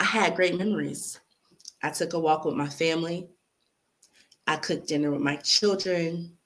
I 0.00 0.04
had 0.04 0.34
great 0.34 0.58
memories. 0.58 1.20
I 1.84 1.90
took 1.90 2.14
a 2.14 2.18
walk 2.18 2.44
with 2.44 2.56
my 2.56 2.68
family. 2.68 3.28
I 4.48 4.56
cooked 4.56 4.88
dinner 4.88 5.12
with 5.12 5.20
my 5.20 5.36
children. 5.36 6.36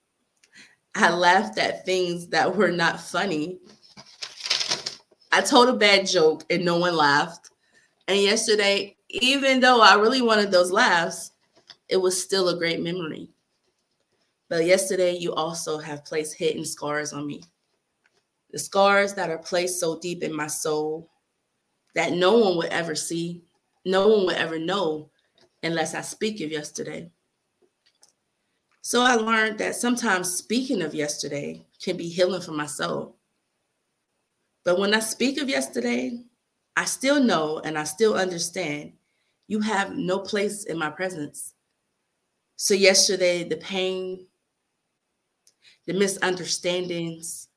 I 0.95 1.13
laughed 1.13 1.59
at 1.59 1.85
things 1.85 2.29
that 2.29 2.55
were 2.55 2.71
not 2.71 3.01
funny. 3.01 3.59
I 5.33 5.41
told 5.41 5.69
a 5.69 5.77
bad 5.77 6.07
joke 6.07 6.45
and 6.51 6.65
no 6.65 6.79
one 6.79 6.97
laughed. 6.97 7.51
And 8.07 8.21
yesterday, 8.21 8.97
even 9.09 9.61
though 9.61 9.81
I 9.81 9.95
really 9.95 10.23
wanted 10.23 10.51
those 10.51 10.71
laughs, 10.71 11.33
it 11.89 11.97
was 11.97 12.23
still 12.23 12.49
a 12.49 12.59
great 12.59 12.81
memory. 12.81 13.31
But 14.49 14.67
yesterday, 14.67 15.17
you 15.17 15.35
also 15.35 15.79
have 15.79 16.05
placed 16.05 16.37
hidden 16.37 16.65
scars 16.65 17.13
on 17.13 17.27
me. 17.27 17.43
The 18.53 18.59
scars 18.59 19.15
that 19.15 19.31
are 19.31 19.39
placed 19.39 19.81
so 19.81 19.99
deep 19.99 20.23
in 20.23 20.33
my 20.33 20.47
soul 20.47 21.11
that 21.97 22.13
no 22.13 22.39
one 22.39 22.57
would 22.59 22.71
ever 22.71 22.95
see, 22.95 23.43
no 23.85 24.07
one 24.07 24.27
would 24.27 24.37
ever 24.37 24.59
know 24.59 25.11
unless 25.65 25.95
I 25.95 26.03
speak 26.03 26.41
of 26.41 26.53
yesterday. 26.53 27.11
So 28.87 29.01
I 29.01 29.15
learned 29.15 29.57
that 29.61 29.77
sometimes 29.77 30.37
speaking 30.37 30.83
of 30.83 30.95
yesterday 30.95 31.65
can 31.83 31.97
be 31.97 32.07
healing 32.07 32.43
for 32.43 32.53
my 32.53 32.67
soul. 32.67 33.17
But 34.63 34.79
when 34.79 34.93
I 34.93 34.99
speak 34.99 35.41
of 35.41 35.49
yesterday, 35.49 36.23
I 36.77 36.85
still 36.85 37.19
know 37.19 37.63
and 37.65 37.79
I 37.79 37.85
still 37.85 38.13
understand 38.13 38.93
you 39.49 39.61
have 39.61 39.97
no 39.97 40.19
place 40.19 40.65
in 40.65 40.77
my 40.77 40.91
presence. 40.91 41.55
So, 42.57 42.75
yesterday, 42.75 43.43
the 43.45 43.57
pain, 43.57 44.27
the 45.87 45.95
misunderstandings, 45.95 47.49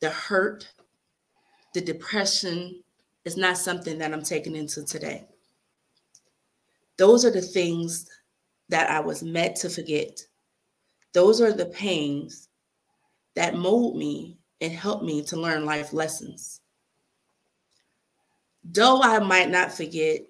the 0.00 0.10
hurt, 0.10 0.68
the 1.72 1.80
depression 1.80 2.82
is 3.24 3.38
not 3.38 3.56
something 3.56 3.96
that 3.96 4.12
I'm 4.12 4.22
taking 4.22 4.56
into 4.56 4.84
today. 4.84 5.24
Those 6.98 7.24
are 7.24 7.30
the 7.30 7.40
things 7.40 8.10
that 8.68 8.90
I 8.90 9.00
was 9.00 9.22
meant 9.22 9.56
to 9.56 9.70
forget. 9.70 10.20
Those 11.14 11.40
are 11.40 11.52
the 11.52 11.66
pains 11.66 12.48
that 13.36 13.54
mold 13.54 13.96
me 13.96 14.36
and 14.60 14.72
help 14.72 15.02
me 15.02 15.22
to 15.22 15.40
learn 15.40 15.64
life 15.64 15.92
lessons. 15.92 16.60
Though 18.64 19.00
I 19.00 19.20
might 19.20 19.48
not 19.48 19.72
forget 19.72 20.22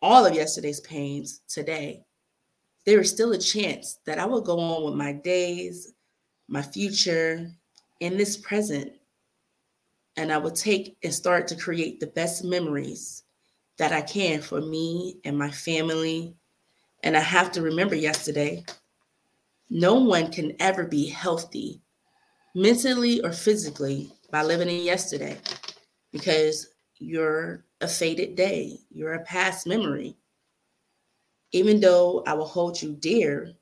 all 0.00 0.24
of 0.24 0.34
yesterday's 0.34 0.80
pains 0.80 1.40
today, 1.48 2.04
there 2.86 3.00
is 3.00 3.10
still 3.10 3.32
a 3.32 3.38
chance 3.38 3.98
that 4.06 4.18
I 4.18 4.24
will 4.24 4.40
go 4.40 4.58
on 4.58 4.84
with 4.84 4.94
my 4.94 5.12
days, 5.12 5.92
my 6.46 6.62
future, 6.62 7.50
in 8.00 8.16
this 8.16 8.36
present, 8.36 8.92
and 10.16 10.32
I 10.32 10.38
will 10.38 10.52
take 10.52 10.96
and 11.02 11.12
start 11.12 11.48
to 11.48 11.56
create 11.56 11.98
the 11.98 12.06
best 12.06 12.44
memories 12.44 13.24
that 13.78 13.92
I 13.92 14.02
can 14.02 14.42
for 14.42 14.60
me 14.60 15.18
and 15.24 15.36
my 15.36 15.50
family. 15.50 16.34
And 17.02 17.16
I 17.16 17.20
have 17.20 17.50
to 17.52 17.62
remember 17.62 17.94
yesterday 17.94 18.64
no 19.70 19.94
one 19.94 20.30
can 20.30 20.54
ever 20.60 20.84
be 20.84 21.06
healthy 21.08 21.80
mentally 22.54 23.20
or 23.22 23.32
physically 23.32 24.10
by 24.30 24.42
living 24.42 24.68
in 24.68 24.82
yesterday 24.82 25.38
because 26.12 26.68
you're 26.96 27.64
a 27.80 27.88
faded 27.88 28.34
day, 28.34 28.78
you're 28.90 29.14
a 29.14 29.24
past 29.24 29.66
memory. 29.66 30.16
Even 31.52 31.80
though 31.80 32.22
I 32.26 32.34
will 32.34 32.46
hold 32.46 32.80
you 32.80 32.94
dear, 32.94 33.52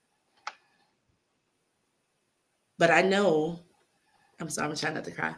but 2.79 2.91
I 2.91 3.03
know, 3.03 3.61
I'm 4.41 4.49
sorry, 4.49 4.71
I'm 4.71 4.77
trying 4.77 4.95
not 4.95 5.05
to 5.05 5.11
cry. 5.13 5.35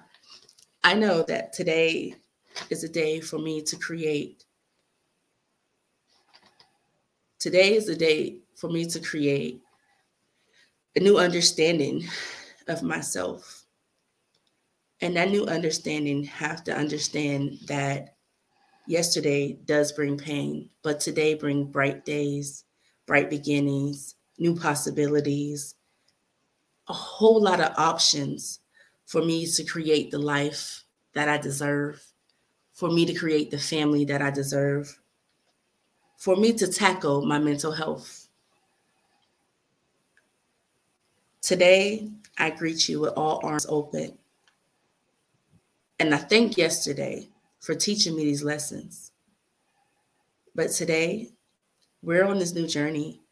I 0.83 0.95
know 0.95 1.23
that 1.25 1.53
today 1.53 2.15
is 2.71 2.85
a 2.85 2.89
day 2.89 3.21
for 3.21 3.39
me 3.39 3.63
to 3.63 3.77
create. 3.77 4.45
Today 7.39 7.75
is 7.75 7.89
a 7.89 7.97
day 7.97 8.39
for 8.55 8.69
me 8.71 8.87
to 8.87 9.01
create 9.01 9.63
a 10.97 11.01
new 11.01 11.19
understanding 11.19 12.07
of 12.67 12.83
myself. 12.83 13.65
And 15.01 15.17
that 15.17 15.31
new 15.31 15.47
understanding 15.47 16.25
have 16.25 16.65
to 16.65 16.77
understand 16.77 17.59
that 17.67 18.17
yesterday 18.87 19.53
does 19.65 19.93
bring 19.93 20.19
pain, 20.19 20.71
but 20.83 20.99
today 20.99 21.35
bring 21.35 21.67
bright 21.67 22.05
days, 22.05 22.65
bright 23.07 23.31
beginnings, 23.31 24.17
new 24.39 24.57
possibilities, 24.57 25.75
a 26.89 26.93
whole 26.93 27.41
lot 27.41 27.61
of 27.61 27.73
options 27.77 28.61
for 29.07 29.25
me 29.25 29.47
to 29.47 29.65
create 29.65 30.11
the 30.11 30.19
life 30.19 30.85
that 31.15 31.29
I 31.29 31.39
deserve, 31.39 32.03
for 32.73 32.91
me 32.91 33.05
to 33.07 33.15
create 33.15 33.51
the 33.51 33.59
family 33.59 34.05
that 34.07 34.23
I 34.23 34.31
deserve, 34.31 34.99
for 36.19 36.35
me 36.35 36.53
to 36.55 36.67
tackle 36.67 37.25
my 37.25 37.39
mental 37.39 37.73
health. 37.73 38.18
Today, 41.49 42.11
I 42.37 42.51
greet 42.51 42.91
you 42.91 43.01
with 43.01 43.15
all 43.17 43.41
arms 43.43 43.65
open. 43.71 44.19
And 45.99 46.15
I 46.15 46.19
thank 46.19 46.59
yesterday 46.59 47.31
for 47.61 47.75
teaching 47.75 48.15
me 48.15 48.25
these 48.25 48.45
lessons. 48.45 49.13
But 50.55 50.73
today, 50.73 51.31
we're 52.03 52.27
on 52.27 52.39
this 52.39 52.53
new 52.53 52.67
journey. 52.67 53.23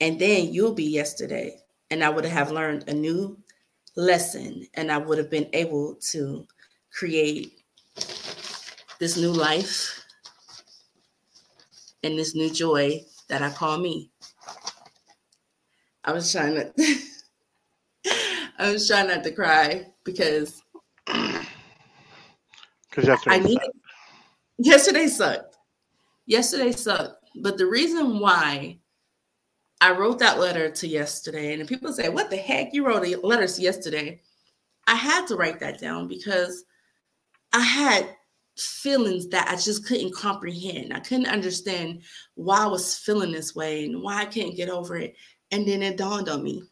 And 0.00 0.18
then 0.18 0.54
you'll 0.54 0.72
be 0.72 0.84
yesterday. 0.84 1.60
And 1.90 2.02
I 2.02 2.08
would 2.08 2.24
have 2.24 2.52
learned 2.52 2.88
a 2.88 2.94
new 2.94 3.38
lesson 3.96 4.66
and 4.72 4.90
I 4.90 4.96
would 4.96 5.18
have 5.18 5.28
been 5.28 5.50
able 5.52 5.96
to 6.12 6.46
create 6.90 7.60
this 8.98 9.18
new 9.18 9.32
life 9.32 10.06
and 12.02 12.18
this 12.18 12.34
new 12.34 12.48
joy 12.48 13.04
that 13.28 13.42
I 13.42 13.50
call 13.50 13.76
me. 13.76 14.09
I 16.04 16.12
was 16.12 16.32
trying 16.32 16.54
to 16.54 16.72
I 18.58 18.72
was 18.72 18.88
trying 18.88 19.08
not 19.08 19.24
to 19.24 19.32
cry 19.32 19.86
because 20.04 20.62
because 21.06 23.06
yesterday 23.06 23.36
I 23.36 23.38
needed, 23.38 23.62
sucked. 23.62 23.76
yesterday 24.58 25.06
sucked. 25.06 25.56
Yesterday 26.26 26.72
sucked. 26.72 27.20
But 27.36 27.58
the 27.58 27.66
reason 27.66 28.18
why 28.18 28.78
I 29.80 29.92
wrote 29.92 30.18
that 30.18 30.38
letter 30.38 30.70
to 30.70 30.86
yesterday, 30.86 31.54
and 31.54 31.68
people 31.68 31.92
say, 31.92 32.08
What 32.08 32.30
the 32.30 32.36
heck? 32.36 32.74
You 32.74 32.86
wrote 32.86 33.06
a 33.06 33.16
letter 33.16 33.46
to 33.46 33.62
yesterday. 33.62 34.20
I 34.86 34.94
had 34.94 35.26
to 35.28 35.36
write 35.36 35.60
that 35.60 35.80
down 35.80 36.08
because 36.08 36.64
I 37.52 37.60
had 37.60 38.16
feelings 38.56 39.28
that 39.28 39.48
I 39.48 39.56
just 39.56 39.86
couldn't 39.86 40.14
comprehend. 40.14 40.92
I 40.92 41.00
couldn't 41.00 41.28
understand 41.28 42.02
why 42.34 42.64
I 42.64 42.66
was 42.66 42.98
feeling 42.98 43.32
this 43.32 43.54
way 43.54 43.86
and 43.86 44.02
why 44.02 44.20
I 44.20 44.24
couldn't 44.26 44.56
get 44.56 44.68
over 44.68 44.96
it. 44.96 45.14
And 45.50 45.66
then 45.66 45.82
it 45.82 45.96
dawned 45.96 46.28
on 46.28 46.42
me 46.42 46.62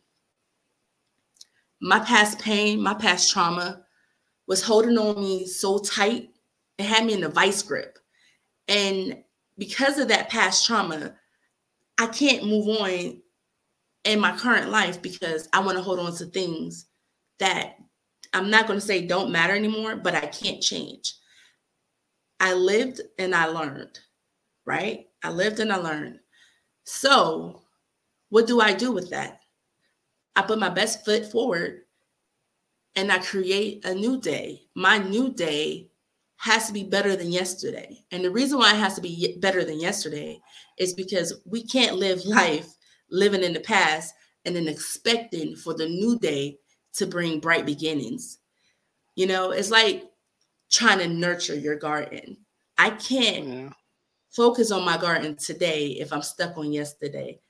my 1.81 2.01
past 2.01 2.39
pain, 2.41 2.81
my 2.81 2.95
past 2.95 3.31
trauma 3.31 3.83
was 4.47 4.63
holding 4.63 4.99
on 4.99 5.21
me 5.21 5.47
so 5.47 5.79
tight, 5.79 6.31
it 6.79 6.85
had 6.85 7.05
me 7.05 7.15
in 7.15 7.25
a 7.25 7.29
vice 7.29 7.63
grip. 7.63 7.99
And 8.67 9.23
because 9.57 9.99
of 9.99 10.09
that 10.09 10.29
past 10.29 10.67
trauma, 10.67 11.15
I 11.99 12.07
can't 12.07 12.47
move 12.47 12.69
on 12.81 13.21
in 14.05 14.21
my 14.21 14.37
current 14.37 14.71
life 14.71 15.03
because 15.03 15.49
I 15.53 15.61
want 15.61 15.77
to 15.77 15.83
hold 15.83 15.99
on 15.99 16.15
to 16.17 16.27
things 16.27 16.87
that 17.39 17.77
I'm 18.33 18.51
not 18.51 18.67
going 18.67 18.79
to 18.79 18.85
say 18.85 19.07
don't 19.07 19.33
matter 19.33 19.55
anymore, 19.55 19.97
but 19.97 20.15
I 20.15 20.27
can't 20.27 20.63
change. 20.63 21.15
I 22.41 22.55
lived 22.55 23.01
and 23.19 23.35
I 23.35 23.47
learned, 23.47 23.99
right? 24.65 25.07
I 25.23 25.31
lived 25.31 25.61
and 25.61 25.73
I 25.73 25.77
learned. 25.77 26.21
So, 26.85 27.63
what 28.31 28.47
do 28.47 28.61
I 28.61 28.73
do 28.73 28.93
with 28.93 29.11
that? 29.11 29.41
I 30.37 30.43
put 30.43 30.59
my 30.59 30.69
best 30.69 31.05
foot 31.05 31.31
forward 31.31 31.81
and 32.95 33.11
I 33.11 33.19
create 33.19 33.85
a 33.85 33.95
new 33.95 34.21
day. 34.21 34.63
My 34.75 34.99
new 34.99 35.33
day 35.33 35.91
has 36.37 36.67
to 36.69 36.73
be 36.73 36.85
better 36.85 37.17
than 37.17 37.33
yesterday. 37.33 38.05
And 38.13 38.25
the 38.25 38.31
reason 38.31 38.59
why 38.59 38.73
it 38.73 38.79
has 38.79 38.95
to 38.95 39.01
be 39.01 39.37
better 39.41 39.65
than 39.65 39.81
yesterday 39.81 40.41
is 40.79 40.95
because 40.95 41.35
we 41.45 41.65
can't 41.67 41.97
live 41.97 42.25
life 42.25 42.69
living 43.11 43.43
in 43.43 43.53
the 43.53 43.61
past 43.61 44.15
and 44.45 44.55
then 44.55 44.69
expecting 44.69 45.57
for 45.57 45.75
the 45.75 45.87
new 45.87 46.19
day 46.19 46.59
to 46.95 47.07
bring 47.07 47.41
bright 47.41 47.67
beginnings. 47.67 48.39
You 49.17 49.27
know, 49.27 49.51
it's 49.51 49.71
like 49.71 50.05
trying 50.71 50.99
to 50.99 51.09
nurture 51.09 51.57
your 51.57 51.77
garden. 51.77 52.37
I 52.77 52.91
can't 52.91 53.49
yeah. 53.49 53.69
focus 54.31 54.71
on 54.71 54.85
my 54.85 54.97
garden 54.97 55.37
today 55.37 55.89
if 55.99 56.13
I'm 56.13 56.23
stuck 56.23 56.57
on 56.57 56.73
yesterday. 56.73 57.41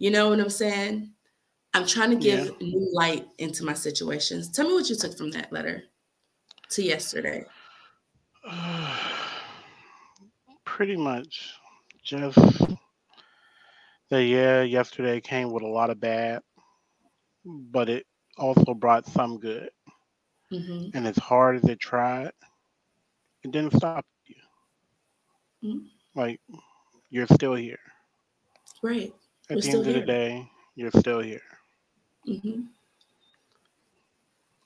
You 0.00 0.10
know 0.10 0.30
what 0.30 0.40
I'm 0.40 0.48
saying? 0.48 1.10
I'm 1.74 1.86
trying 1.86 2.10
to 2.10 2.16
give 2.16 2.46
yeah. 2.46 2.68
new 2.68 2.88
light 2.94 3.26
into 3.36 3.64
my 3.64 3.74
situations. 3.74 4.50
Tell 4.50 4.66
me 4.66 4.72
what 4.72 4.88
you 4.88 4.96
took 4.96 5.16
from 5.16 5.30
that 5.32 5.52
letter 5.52 5.84
to 6.70 6.82
yesterday. 6.82 7.44
Pretty 10.64 10.96
much 10.96 11.52
just 12.02 12.38
that, 14.08 14.24
yeah, 14.24 14.62
yesterday 14.62 15.20
came 15.20 15.52
with 15.52 15.62
a 15.62 15.68
lot 15.68 15.90
of 15.90 16.00
bad, 16.00 16.40
but 17.44 17.90
it 17.90 18.06
also 18.38 18.72
brought 18.72 19.06
some 19.06 19.38
good. 19.38 19.68
Mm-hmm. 20.50 20.96
And 20.96 21.06
as 21.06 21.18
hard 21.18 21.56
as 21.56 21.64
it 21.64 21.78
tried, 21.78 22.32
it 23.42 23.50
didn't 23.50 23.76
stop 23.76 24.06
you. 24.24 24.36
Mm-hmm. 25.62 26.18
Like, 26.18 26.40
you're 27.10 27.26
still 27.26 27.54
here. 27.54 27.78
Right. 28.82 29.12
At 29.50 29.56
We're 29.56 29.62
the 29.62 29.68
end 29.70 29.86
of 29.88 29.94
the 29.94 30.00
day, 30.00 30.48
you're 30.76 30.92
still 30.92 31.20
here. 31.20 31.42
Mm-hmm. 32.28 32.60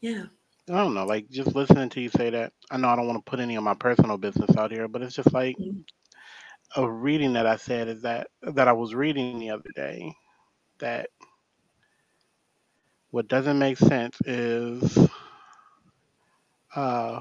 Yeah. 0.03 0.25
I 0.69 0.73
don't 0.73 0.95
know, 0.95 1.07
like 1.07 1.29
just 1.31 1.55
listening 1.55 1.89
to 1.91 2.01
you 2.01 2.11
say 2.11 2.31
that. 2.31 2.53
I 2.71 2.77
know 2.77 2.89
I 2.89 2.97
don't 2.97 3.07
want 3.07 3.25
to 3.25 3.31
put 3.31 3.41
any 3.41 3.57
of 3.57 3.65
my 3.65 3.75
personal 3.75 4.19
business 4.19 4.57
out 4.57 4.71
here, 4.71 4.89
but 4.89 5.03
it's 5.03 5.15
just 5.15 5.33
like 5.33 5.57
mm-hmm. 5.57 6.83
a 6.83 6.91
reading 6.91 7.33
that 7.35 7.47
I 7.47 7.57
said 7.57 7.89
is 7.89 8.03
that 8.03 8.29
that 8.43 8.69
I 8.69 8.73
was 8.73 8.95
reading 8.95 9.39
the 9.39 9.51
other 9.51 9.71
day 9.75 10.15
that 10.79 11.09
what 13.11 13.29
doesn't 13.29 13.59
make 13.59 13.79
sense 13.79 14.17
is 14.27 14.99
uh, 16.75 17.21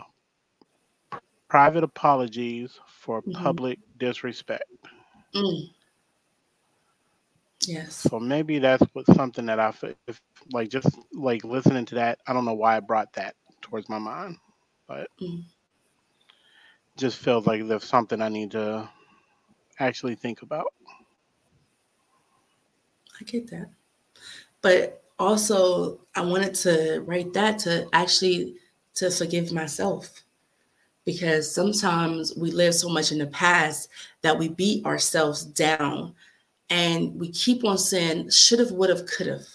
private 1.47 1.83
apologies 1.83 2.79
for 2.87 3.21
mm-hmm. 3.21 3.43
public 3.43 3.79
disrespect. 3.99 4.63
Mm. 5.35 5.69
Yes. 7.67 7.95
So 7.95 8.19
maybe 8.19 8.59
that's 8.59 8.83
what 8.93 9.05
something 9.07 9.45
that 9.45 9.59
I 9.59 9.71
feel 9.71 9.93
if, 10.07 10.21
like 10.51 10.69
just 10.69 10.89
like 11.13 11.43
listening 11.43 11.85
to 11.85 11.95
that. 11.95 12.19
I 12.27 12.33
don't 12.33 12.45
know 12.45 12.53
why 12.53 12.77
I 12.77 12.79
brought 12.79 13.13
that 13.13 13.35
towards 13.61 13.89
my 13.89 13.99
mind, 13.99 14.37
but 14.87 15.07
mm. 15.21 15.43
just 16.97 17.17
feels 17.17 17.47
like 17.47 17.67
there's 17.67 17.83
something 17.83 18.21
I 18.21 18.29
need 18.29 18.51
to 18.51 18.89
actually 19.79 20.15
think 20.15 20.41
about. 20.41 20.67
I 23.19 23.23
get 23.23 23.49
that, 23.51 23.69
but 24.61 25.03
also 25.19 25.99
I 26.15 26.21
wanted 26.21 26.55
to 26.55 27.03
write 27.05 27.33
that 27.33 27.59
to 27.59 27.87
actually 27.93 28.55
to 28.95 29.09
forgive 29.09 29.51
myself 29.51 30.23
because 31.05 31.53
sometimes 31.53 32.35
we 32.35 32.51
live 32.51 32.73
so 32.73 32.89
much 32.89 33.11
in 33.11 33.17
the 33.17 33.27
past 33.27 33.89
that 34.21 34.37
we 34.37 34.49
beat 34.49 34.85
ourselves 34.85 35.43
down 35.43 36.13
and 36.73 37.19
we 37.19 37.29
keep 37.29 37.63
on 37.63 37.77
saying 37.77 38.31
should 38.31 38.57
have, 38.57 38.71
would 38.71 38.89
have, 38.89 39.05
could 39.05 39.27
have, 39.27 39.45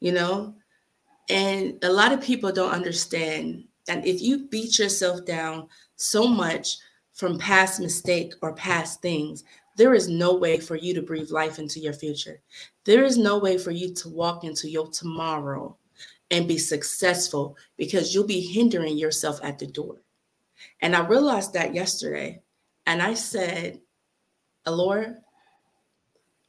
you 0.00 0.10
know? 0.10 0.56
And 1.30 1.78
a 1.84 1.92
lot 1.92 2.10
of 2.10 2.20
people 2.20 2.50
don't 2.50 2.72
understand 2.72 3.62
that 3.86 4.04
if 4.04 4.20
you 4.20 4.48
beat 4.48 4.76
yourself 4.76 5.24
down 5.24 5.68
so 5.94 6.26
much 6.26 6.78
from 7.12 7.38
past 7.38 7.78
mistake 7.78 8.34
or 8.42 8.54
past 8.54 9.00
things, 9.00 9.44
there 9.76 9.94
is 9.94 10.08
no 10.08 10.34
way 10.34 10.58
for 10.58 10.74
you 10.74 10.92
to 10.94 11.00
breathe 11.02 11.30
life 11.30 11.60
into 11.60 11.78
your 11.78 11.92
future. 11.92 12.40
There 12.82 13.04
is 13.04 13.16
no 13.16 13.38
way 13.38 13.56
for 13.56 13.70
you 13.70 13.94
to 13.94 14.08
walk 14.08 14.42
into 14.42 14.68
your 14.68 14.88
tomorrow 14.88 15.76
and 16.32 16.48
be 16.48 16.58
successful 16.58 17.56
because 17.76 18.12
you'll 18.12 18.26
be 18.26 18.40
hindering 18.40 18.98
yourself 18.98 19.38
at 19.44 19.60
the 19.60 19.68
door. 19.68 19.98
And 20.80 20.96
I 20.96 21.06
realized 21.06 21.52
that 21.52 21.72
yesterday. 21.72 22.42
And 22.84 23.00
I 23.00 23.14
said, 23.14 23.80
Alora, 24.66 25.21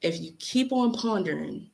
if 0.03 0.19
you 0.21 0.33
keep 0.37 0.71
on 0.71 0.93
pondering 0.93 1.69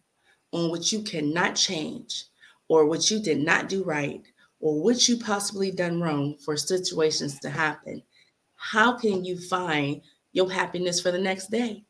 on 0.51 0.69
what 0.69 0.91
you 0.91 1.01
cannot 1.01 1.55
change 1.55 2.25
or 2.67 2.85
what 2.85 3.09
you 3.11 3.19
did 3.21 3.39
not 3.39 3.67
do 3.67 3.83
right 3.83 4.21
or 4.59 4.81
what 4.81 5.07
you 5.07 5.17
possibly 5.17 5.71
done 5.71 5.99
wrong 5.99 6.37
for 6.37 6.55
situations 6.55 7.39
to 7.39 7.49
happen, 7.49 8.01
how 8.55 8.97
can 8.97 9.25
you 9.25 9.37
find 9.37 10.01
your 10.31 10.49
happiness 10.49 11.01
for 11.01 11.11
the 11.11 11.19
next 11.19 11.49
day? 11.49 11.83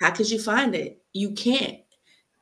How 0.00 0.10
could 0.10 0.30
you 0.30 0.38
find 0.38 0.74
it? 0.74 1.00
You 1.12 1.30
can't 1.30 1.78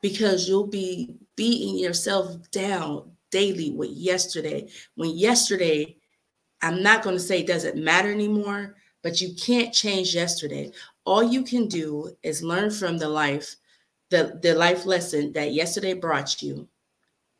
because 0.02 0.48
you'll 0.48 0.66
be 0.66 1.14
beating 1.36 1.78
yourself 1.78 2.50
down 2.50 3.12
daily 3.30 3.70
with 3.70 3.90
yesterday. 3.90 4.68
When 4.96 5.10
yesterday, 5.10 5.96
I'm 6.62 6.82
not 6.82 7.02
going 7.02 7.16
to 7.16 7.22
say 7.22 7.42
doesn't 7.42 7.76
matter 7.76 8.10
anymore, 8.10 8.76
but 9.02 9.20
you 9.20 9.34
can't 9.34 9.72
change 9.72 10.14
yesterday. 10.14 10.72
All 11.04 11.22
you 11.22 11.42
can 11.42 11.66
do 11.66 12.16
is 12.22 12.42
learn 12.42 12.70
from 12.70 12.98
the 12.98 13.08
life, 13.08 13.56
the, 14.10 14.38
the 14.42 14.54
life 14.54 14.86
lesson 14.86 15.32
that 15.32 15.52
yesterday 15.52 15.94
brought 15.94 16.42
you 16.42 16.68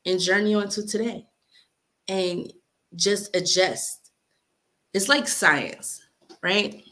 and 0.07 0.21
journey 0.21 0.55
on 0.55 0.69
to 0.71 0.87
today 0.87 1.27
and 2.09 2.53
just 2.97 3.35
adjust. 3.37 4.11
It's 4.93 5.09
like 5.09 5.29
science, 5.29 6.03
right? 6.43 6.83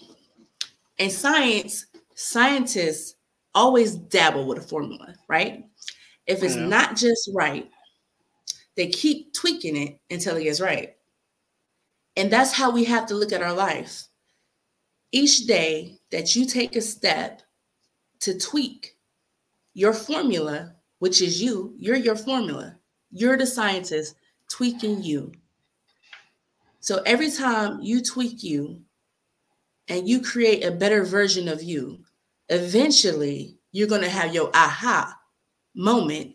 And 0.98 1.10
science, 1.10 1.86
scientists 2.14 3.14
always 3.54 3.96
dabble 3.96 4.46
with 4.46 4.58
a 4.58 4.62
formula, 4.62 5.14
right? 5.28 5.64
If 6.26 6.42
it's 6.42 6.54
not 6.56 6.96
just 6.96 7.30
right, 7.34 7.70
they 8.76 8.88
keep 8.88 9.32
tweaking 9.32 9.76
it 9.76 9.98
until 10.10 10.36
it 10.36 10.44
gets 10.44 10.60
right. 10.60 10.94
And 12.16 12.30
that's 12.30 12.52
how 12.52 12.70
we 12.70 12.84
have 12.84 13.06
to 13.06 13.14
look 13.14 13.32
at 13.32 13.42
our 13.42 13.52
life. 13.52 14.04
Each 15.10 15.46
day 15.46 15.98
that 16.10 16.36
you 16.36 16.44
take 16.44 16.76
a 16.76 16.80
step 16.80 17.42
to 18.20 18.38
tweak 18.38 18.96
your 19.74 19.92
formula, 19.92 20.74
which 20.98 21.22
is 21.22 21.40
you, 21.40 21.74
you're 21.78 21.96
your 21.96 22.16
formula. 22.16 22.76
You're 23.10 23.38
the 23.38 23.46
scientist 23.46 24.16
tweaking 24.50 25.02
you. 25.02 25.32
So 26.80 27.02
every 27.06 27.30
time 27.30 27.80
you 27.80 28.02
tweak 28.02 28.42
you 28.42 28.82
and 29.88 30.08
you 30.08 30.20
create 30.20 30.64
a 30.64 30.70
better 30.70 31.04
version 31.04 31.48
of 31.48 31.62
you, 31.62 32.00
eventually 32.48 33.58
you're 33.72 33.88
going 33.88 34.02
to 34.02 34.08
have 34.08 34.34
your 34.34 34.50
aha 34.54 35.18
moment 35.74 36.34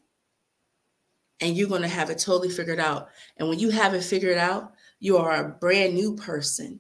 and 1.42 1.58
you're 1.58 1.70
going 1.70 1.82
to 1.82 1.88
have 1.88 2.10
it 2.10 2.20
totally 2.20 2.50
figured 2.50 2.80
out. 2.80 3.10
And 3.38 3.50
when 3.50 3.60
you 3.60 3.70
have 3.70 3.94
it 3.94 4.04
figured 4.04 4.38
out, 4.38 4.74
you 5.00 5.18
are 5.18 5.46
a 5.46 5.50
brand 5.50 5.94
new 5.94 6.16
person. 6.16 6.80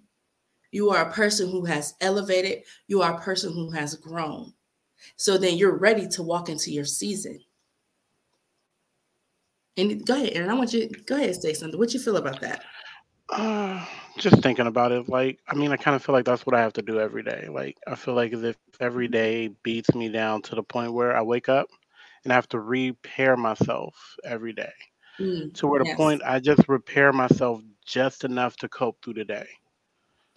You 0.73 0.89
are 0.89 1.07
a 1.07 1.13
person 1.13 1.51
who 1.51 1.65
has 1.65 1.93
elevated, 2.01 2.63
you 2.87 3.03
are 3.03 3.13
a 3.13 3.21
person 3.21 3.53
who 3.53 3.69
has 3.69 3.93
grown. 3.93 4.53
So 5.17 5.37
then 5.37 5.55
you're 5.55 5.77
ready 5.77 6.07
to 6.07 6.23
walk 6.23 6.49
into 6.49 6.71
your 6.71 6.83
season. 6.83 7.39
And 9.77 10.03
go 10.03 10.15
ahead, 10.15 10.31
Aaron. 10.33 10.49
I 10.49 10.55
want 10.55 10.73
you 10.73 10.89
go 11.05 11.15
ahead 11.15 11.29
and 11.29 11.41
say 11.41 11.53
something. 11.53 11.79
What 11.79 11.93
you 11.93 11.99
feel 11.99 12.17
about 12.17 12.41
that? 12.41 12.63
Uh, 13.29 13.85
just 14.17 14.41
thinking 14.41 14.65
about 14.65 14.91
it, 14.91 15.07
like 15.07 15.39
I 15.47 15.53
mean, 15.53 15.71
I 15.71 15.77
kind 15.77 15.95
of 15.95 16.03
feel 16.03 16.13
like 16.13 16.25
that's 16.25 16.45
what 16.45 16.55
I 16.55 16.61
have 16.61 16.73
to 16.73 16.81
do 16.81 16.99
every 16.99 17.21
day. 17.21 17.47
Like 17.51 17.77
I 17.85 17.93
feel 17.93 18.15
like 18.15 18.33
as 18.33 18.41
if 18.41 18.57
every 18.79 19.07
day 19.07 19.49
beats 19.61 19.93
me 19.93 20.09
down 20.09 20.41
to 20.43 20.55
the 20.55 20.63
point 20.63 20.93
where 20.93 21.15
I 21.15 21.21
wake 21.21 21.49
up 21.49 21.67
and 22.23 22.33
I 22.33 22.35
have 22.35 22.49
to 22.49 22.59
repair 22.59 23.37
myself 23.37 23.93
every 24.23 24.53
day. 24.53 24.73
Mm, 25.19 25.53
to 25.53 25.67
where 25.67 25.79
the 25.79 25.89
yes. 25.89 25.97
point 25.97 26.23
I 26.25 26.39
just 26.39 26.67
repair 26.67 27.13
myself 27.13 27.61
just 27.85 28.23
enough 28.23 28.57
to 28.57 28.69
cope 28.69 28.97
through 29.03 29.13
the 29.13 29.25
day. 29.25 29.47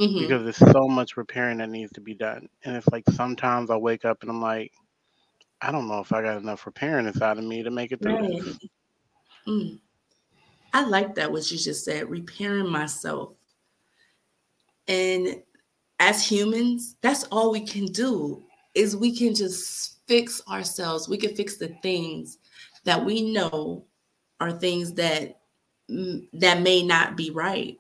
Mm-hmm. 0.01 0.21
Because 0.21 0.43
there's 0.43 0.73
so 0.73 0.87
much 0.89 1.17
repairing 1.17 1.59
that 1.59 1.71
needs 1.71 1.93
to 1.93 2.01
be 2.01 2.15
done. 2.15 2.49
And 2.65 2.77
it's 2.77 2.89
like 2.89 3.05
sometimes 3.11 3.71
I 3.71 3.77
wake 3.77 4.05
up 4.05 4.23
and 4.23 4.31
I'm 4.31 4.43
like, 4.43 4.73
I 5.63 5.73
don't 5.73 5.89
know 5.89 6.01
if 6.01 6.13
I 6.13 6.23
got 6.23 6.37
enough 6.37 6.67
repairing 6.67 7.07
inside 7.07 7.39
of 7.39 7.45
me 7.45 7.63
to 7.63 7.71
make 7.71 7.93
it 7.93 8.03
through. 8.03 8.17
Right. 8.17 8.43
Mm. 9.49 9.79
I 10.75 10.85
like 10.85 11.15
that 11.15 11.33
what 11.33 11.51
you 11.51 11.57
just 11.57 11.85
said, 11.85 12.11
repairing 12.11 12.69
myself. 12.69 13.33
And 14.89 15.43
as 15.99 16.29
humans, 16.29 16.97
that's 17.01 17.25
all 17.25 17.51
we 17.51 17.61
can 17.61 17.87
do 17.87 18.43
is 18.75 18.95
we 18.95 19.17
can 19.17 19.35
just 19.35 20.01
fix 20.07 20.43
ourselves. 20.49 21.09
We 21.09 21.17
can 21.17 21.35
fix 21.35 21.57
the 21.57 21.69
things 21.83 22.39
that 22.85 23.03
we 23.03 23.33
know 23.33 23.87
are 24.41 24.53
things 24.53 24.93
that 24.95 25.41
mm, 25.91 26.29
that 26.35 26.61
may 26.61 26.83
not 26.83 27.17
be 27.17 27.31
right. 27.31 27.79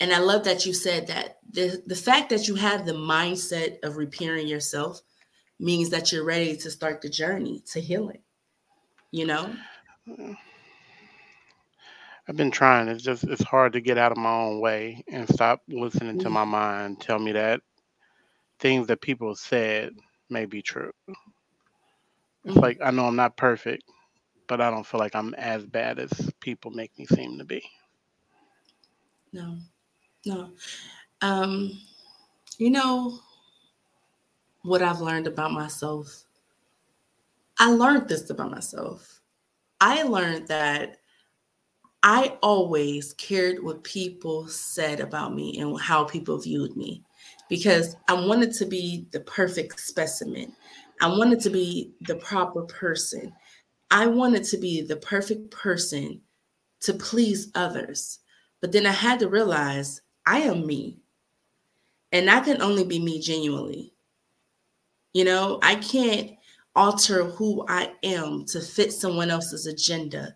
And 0.00 0.12
I 0.12 0.18
love 0.18 0.44
that 0.44 0.64
you 0.64 0.72
said 0.72 1.08
that 1.08 1.38
the, 1.50 1.82
the 1.86 1.96
fact 1.96 2.30
that 2.30 2.46
you 2.46 2.54
have 2.54 2.86
the 2.86 2.92
mindset 2.92 3.78
of 3.82 3.96
repairing 3.96 4.46
yourself 4.46 5.00
means 5.58 5.90
that 5.90 6.12
you're 6.12 6.24
ready 6.24 6.56
to 6.56 6.70
start 6.70 7.00
the 7.00 7.08
journey 7.08 7.62
to 7.72 7.80
healing. 7.80 8.22
You 9.10 9.26
know? 9.26 9.54
I've 12.28 12.36
been 12.36 12.50
trying. 12.50 12.88
It's 12.88 13.02
just 13.02 13.24
it's 13.24 13.42
hard 13.42 13.72
to 13.72 13.80
get 13.80 13.98
out 13.98 14.12
of 14.12 14.18
my 14.18 14.30
own 14.30 14.60
way 14.60 15.02
and 15.08 15.28
stop 15.28 15.62
listening 15.66 16.18
to 16.20 16.30
my 16.30 16.44
mind 16.44 17.00
tell 17.00 17.18
me 17.18 17.32
that 17.32 17.62
things 18.58 18.86
that 18.88 19.00
people 19.00 19.34
said 19.34 19.94
may 20.28 20.44
be 20.44 20.60
true. 20.60 20.92
It's 22.44 22.54
mm-hmm. 22.54 22.60
like 22.60 22.78
I 22.84 22.90
know 22.90 23.06
I'm 23.06 23.16
not 23.16 23.36
perfect, 23.36 23.84
but 24.46 24.60
I 24.60 24.70
don't 24.70 24.86
feel 24.86 25.00
like 25.00 25.14
I'm 25.14 25.34
as 25.34 25.64
bad 25.64 25.98
as 25.98 26.30
people 26.40 26.70
make 26.70 26.96
me 26.98 27.06
seem 27.06 27.38
to 27.38 27.44
be. 27.44 27.62
No. 29.32 29.56
No. 30.28 30.50
Um 31.22 31.80
you 32.58 32.70
know 32.70 33.18
what 34.62 34.82
I've 34.82 35.00
learned 35.00 35.26
about 35.26 35.52
myself. 35.52 36.24
I 37.58 37.70
learned 37.72 38.08
this 38.08 38.28
about 38.28 38.50
myself. 38.50 39.20
I 39.80 40.02
learned 40.02 40.48
that 40.48 40.98
I 42.02 42.36
always 42.42 43.14
cared 43.14 43.62
what 43.62 43.82
people 43.84 44.48
said 44.48 45.00
about 45.00 45.34
me 45.34 45.58
and 45.60 45.80
how 45.80 46.04
people 46.04 46.38
viewed 46.38 46.76
me 46.76 47.02
because 47.48 47.96
I 48.06 48.12
wanted 48.12 48.52
to 48.54 48.66
be 48.66 49.06
the 49.12 49.20
perfect 49.20 49.80
specimen. 49.80 50.52
I 51.00 51.08
wanted 51.08 51.40
to 51.40 51.50
be 51.50 51.92
the 52.02 52.16
proper 52.16 52.62
person. 52.62 53.32
I 53.90 54.06
wanted 54.06 54.44
to 54.44 54.58
be 54.58 54.82
the 54.82 54.96
perfect 54.96 55.50
person 55.50 56.20
to 56.80 56.92
please 56.92 57.50
others. 57.54 58.18
But 58.60 58.72
then 58.72 58.86
I 58.86 58.92
had 58.92 59.18
to 59.20 59.28
realize 59.28 60.02
I 60.28 60.40
am 60.40 60.66
me. 60.66 60.98
And 62.12 62.30
I 62.30 62.40
can 62.40 62.60
only 62.60 62.84
be 62.84 62.98
me 62.98 63.18
genuinely. 63.18 63.94
You 65.14 65.24
know, 65.24 65.58
I 65.62 65.76
can't 65.76 66.32
alter 66.76 67.24
who 67.24 67.64
I 67.66 67.92
am 68.02 68.44
to 68.46 68.60
fit 68.60 68.92
someone 68.92 69.30
else's 69.30 69.66
agenda. 69.66 70.34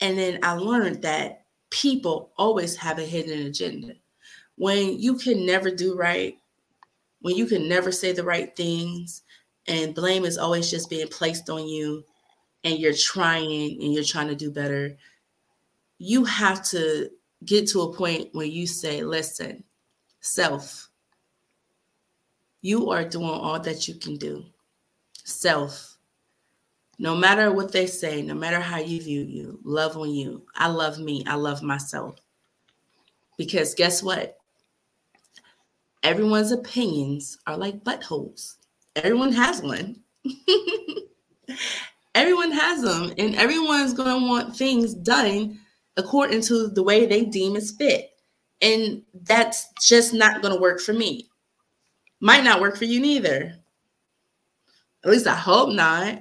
And 0.00 0.18
then 0.18 0.40
I 0.42 0.54
learned 0.54 1.02
that 1.02 1.44
people 1.70 2.32
always 2.36 2.74
have 2.76 2.98
a 2.98 3.04
hidden 3.04 3.46
agenda. 3.46 3.94
When 4.56 4.98
you 4.98 5.14
can 5.16 5.46
never 5.46 5.70
do 5.70 5.96
right, 5.96 6.36
when 7.20 7.36
you 7.36 7.46
can 7.46 7.68
never 7.68 7.92
say 7.92 8.12
the 8.12 8.24
right 8.24 8.54
things, 8.56 9.22
and 9.68 9.94
blame 9.94 10.24
is 10.24 10.38
always 10.38 10.70
just 10.70 10.90
being 10.90 11.06
placed 11.06 11.48
on 11.48 11.68
you, 11.68 12.04
and 12.64 12.78
you're 12.78 12.92
trying 12.92 13.80
and 13.80 13.94
you're 13.94 14.02
trying 14.02 14.28
to 14.28 14.34
do 14.34 14.50
better, 14.50 14.96
you 15.98 16.24
have 16.24 16.64
to 16.70 17.10
get 17.44 17.68
to 17.68 17.82
a 17.82 17.92
point 17.94 18.28
where 18.32 18.46
you 18.46 18.66
say, 18.66 19.02
listen, 19.02 19.64
self, 20.20 20.88
you 22.62 22.90
are 22.90 23.04
doing 23.04 23.30
all 23.30 23.58
that 23.60 23.88
you 23.88 23.94
can 23.94 24.16
do. 24.16 24.44
Self, 25.24 25.96
no 26.98 27.16
matter 27.16 27.52
what 27.52 27.72
they 27.72 27.86
say, 27.86 28.20
no 28.22 28.34
matter 28.34 28.60
how 28.60 28.78
you 28.78 29.00
view 29.00 29.22
you, 29.22 29.58
love 29.64 29.96
on 29.96 30.10
you. 30.10 30.46
I 30.54 30.68
love 30.68 30.98
me. 30.98 31.24
I 31.26 31.36
love 31.36 31.62
myself. 31.62 32.18
Because 33.38 33.74
guess 33.74 34.02
what? 34.02 34.36
Everyone's 36.02 36.52
opinions 36.52 37.38
are 37.46 37.56
like 37.56 37.84
buttholes. 37.84 38.56
Everyone 38.96 39.32
has 39.32 39.62
one. 39.62 40.00
everyone 42.14 42.50
has 42.50 42.82
them, 42.82 43.12
and 43.16 43.34
everyone's 43.36 43.94
going 43.94 44.20
to 44.20 44.26
want 44.26 44.56
things 44.56 44.94
done 44.94 45.59
according 45.96 46.42
to 46.42 46.68
the 46.68 46.82
way 46.82 47.06
they 47.06 47.24
deem 47.24 47.56
is 47.56 47.72
fit. 47.72 48.10
And 48.62 49.02
that's 49.22 49.68
just 49.80 50.12
not 50.12 50.42
going 50.42 50.54
to 50.54 50.60
work 50.60 50.80
for 50.80 50.92
me. 50.92 51.28
Might 52.20 52.44
not 52.44 52.60
work 52.60 52.76
for 52.76 52.84
you 52.84 53.00
neither. 53.00 53.56
At 55.04 55.10
least 55.10 55.26
I 55.26 55.34
hope 55.34 55.70
not. 55.72 56.20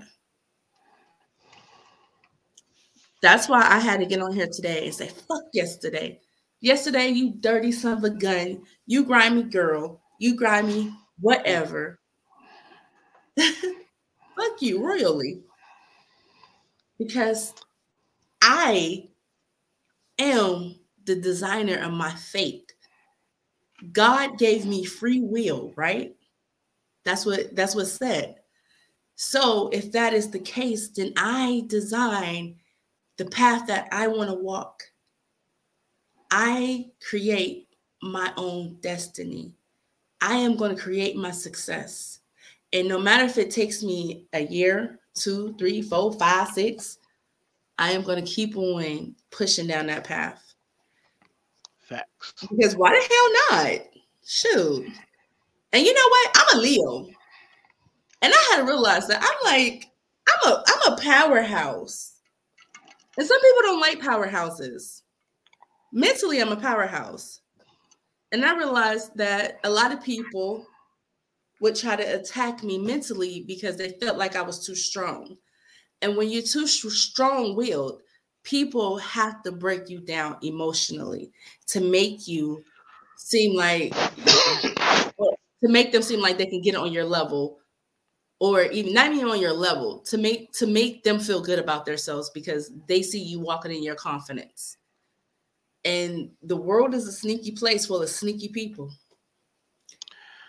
That's 3.22 3.50
why 3.50 3.62
I 3.62 3.80
had 3.80 4.00
to 4.00 4.06
get 4.06 4.22
on 4.22 4.34
here 4.34 4.48
today 4.48 4.86
and 4.86 4.96
say, 4.96 5.10
fuck 5.10 5.44
yesterday. 5.54 6.22
Yesterday, 6.62 7.10
you 7.10 7.34
dirty 7.40 7.72
son 7.72 7.98
of 7.98 8.04
a 8.04 8.10
gun, 8.10 8.62
you 8.86 9.04
grimy 9.04 9.44
girl, 9.44 10.02
you 10.20 10.36
grimy 10.36 10.94
whatever. 11.20 12.00
fuck 13.40 14.62
you 14.62 14.86
royally. 14.86 15.42
Because 16.98 17.54
I 18.42 19.09
am 20.20 20.76
the 21.06 21.16
designer 21.16 21.78
of 21.78 21.92
my 21.92 22.12
fate. 22.12 22.74
God 23.94 24.38
gave 24.38 24.66
me 24.66 24.84
free 24.84 25.22
will, 25.22 25.74
right? 25.76 26.16
That's 27.06 27.26
what 27.26 27.56
that's 27.56 27.76
what 27.76 27.88
said. 27.88 28.36
So 29.16 29.70
if 29.74 29.92
that 29.94 30.14
is 30.14 30.30
the 30.30 30.40
case, 30.40 30.90
then 30.90 31.14
I 31.18 31.64
design 31.68 32.56
the 33.18 33.26
path 33.26 33.68
that 33.68 33.88
I 33.92 34.08
want 34.08 34.30
to 34.30 34.36
walk. 34.36 34.84
I 36.32 36.92
create 37.08 37.68
my 38.02 38.32
own 38.38 38.78
destiny. 38.82 39.54
I 40.22 40.36
am 40.36 40.56
going 40.56 40.76
to 40.76 40.82
create 40.82 41.16
my 41.16 41.32
success. 41.32 42.20
And 42.72 42.88
no 42.88 43.00
matter 43.00 43.26
if 43.26 43.38
it 43.38 43.52
takes 43.52 43.84
me 43.84 44.28
a 44.34 44.46
year, 44.46 45.00
two, 45.16 45.56
three, 45.58 45.82
four, 45.82 46.14
five, 46.14 46.50
six, 46.50 47.00
I 47.78 47.92
am 47.92 48.04
going 48.04 48.24
to 48.24 48.32
keep 48.32 48.56
on 48.58 49.16
pushing 49.32 49.68
down 49.68 49.88
that 49.88 50.04
path. 50.04 50.44
Facts. 51.80 52.34
Because 52.50 52.76
why 52.76 52.92
the 52.92 53.50
hell 53.50 53.68
not? 53.68 53.82
Shoot. 54.26 54.92
And 55.74 55.86
you 55.86 55.94
know 55.94 56.08
what? 56.10 56.32
I'm 56.36 56.58
a 56.58 56.62
Leo. 56.62 57.08
And 58.22 58.34
I 58.34 58.48
had 58.52 58.58
to 58.58 58.66
realize 58.66 59.08
that 59.08 59.22
I'm 59.22 59.54
like, 59.54 59.88
I'm 60.28 60.52
a 60.52 60.64
I'm 60.68 60.94
a 60.94 61.02
powerhouse. 61.02 62.16
And 63.18 63.28
some 63.28 63.42
people 63.42 63.62
don't 63.64 63.82
like 63.82 64.00
powerhouses. 64.00 65.02
Mentally, 65.92 66.40
I'm 66.40 66.52
a 66.52 66.56
powerhouse. 66.56 67.42
And 68.32 68.46
I 68.46 68.56
realized 68.56 69.12
that 69.16 69.60
a 69.64 69.70
lot 69.70 69.92
of 69.92 70.04
people 70.04 70.66
would 71.62 71.76
try 71.76 71.96
to 71.96 72.04
attack 72.04 72.64
me 72.64 72.78
mentally 72.78 73.44
because 73.48 73.76
they 73.76 73.90
felt 74.00 74.18
like 74.18 74.36
I 74.36 74.42
was 74.42 74.66
too 74.66 74.76
strong. 74.76 75.36
And 76.02 76.16
when 76.16 76.30
you're 76.30 76.44
too 76.44 76.68
strong 76.68 77.56
willed, 77.56 78.02
people 78.44 78.98
have 78.98 79.44
to 79.44 79.52
break 79.52 79.90
you 79.90 80.00
down 80.00 80.38
emotionally 80.42 81.32
to 81.68 81.82
make 81.82 82.28
you 82.28 82.64
seem 83.18 83.56
like 83.56 83.94
to 85.62 85.68
make 85.68 85.92
them 85.92 86.02
seem 86.02 86.22
like 86.22 86.38
they 86.38 86.46
can 86.46 86.62
get 86.62 86.76
on 86.76 86.92
your 86.92 87.04
level 87.04 87.60
or 88.40 88.64
even 88.64 88.94
not 88.94 89.12
even 89.12 89.28
on 89.28 89.40
your 89.40 89.54
level 89.54 90.00
to 90.00 90.18
make 90.18 90.52
to 90.54 90.66
make 90.66 91.04
them 91.04 91.20
feel 91.20 91.42
good 91.42 91.60
about 91.60 91.86
themselves 91.86 92.30
because 92.30 92.72
they 92.88 93.02
see 93.02 93.22
you 93.22 93.40
walking 93.40 93.72
in 93.72 93.84
your 93.84 93.96
confidence. 93.96 94.78
And 95.86 96.32
the 96.42 96.56
world 96.56 96.94
is 96.94 97.08
a 97.08 97.12
sneaky 97.12 97.52
place 97.52 97.86
full 97.86 98.02
of 98.02 98.10
sneaky 98.10 98.50
people. 98.50 98.92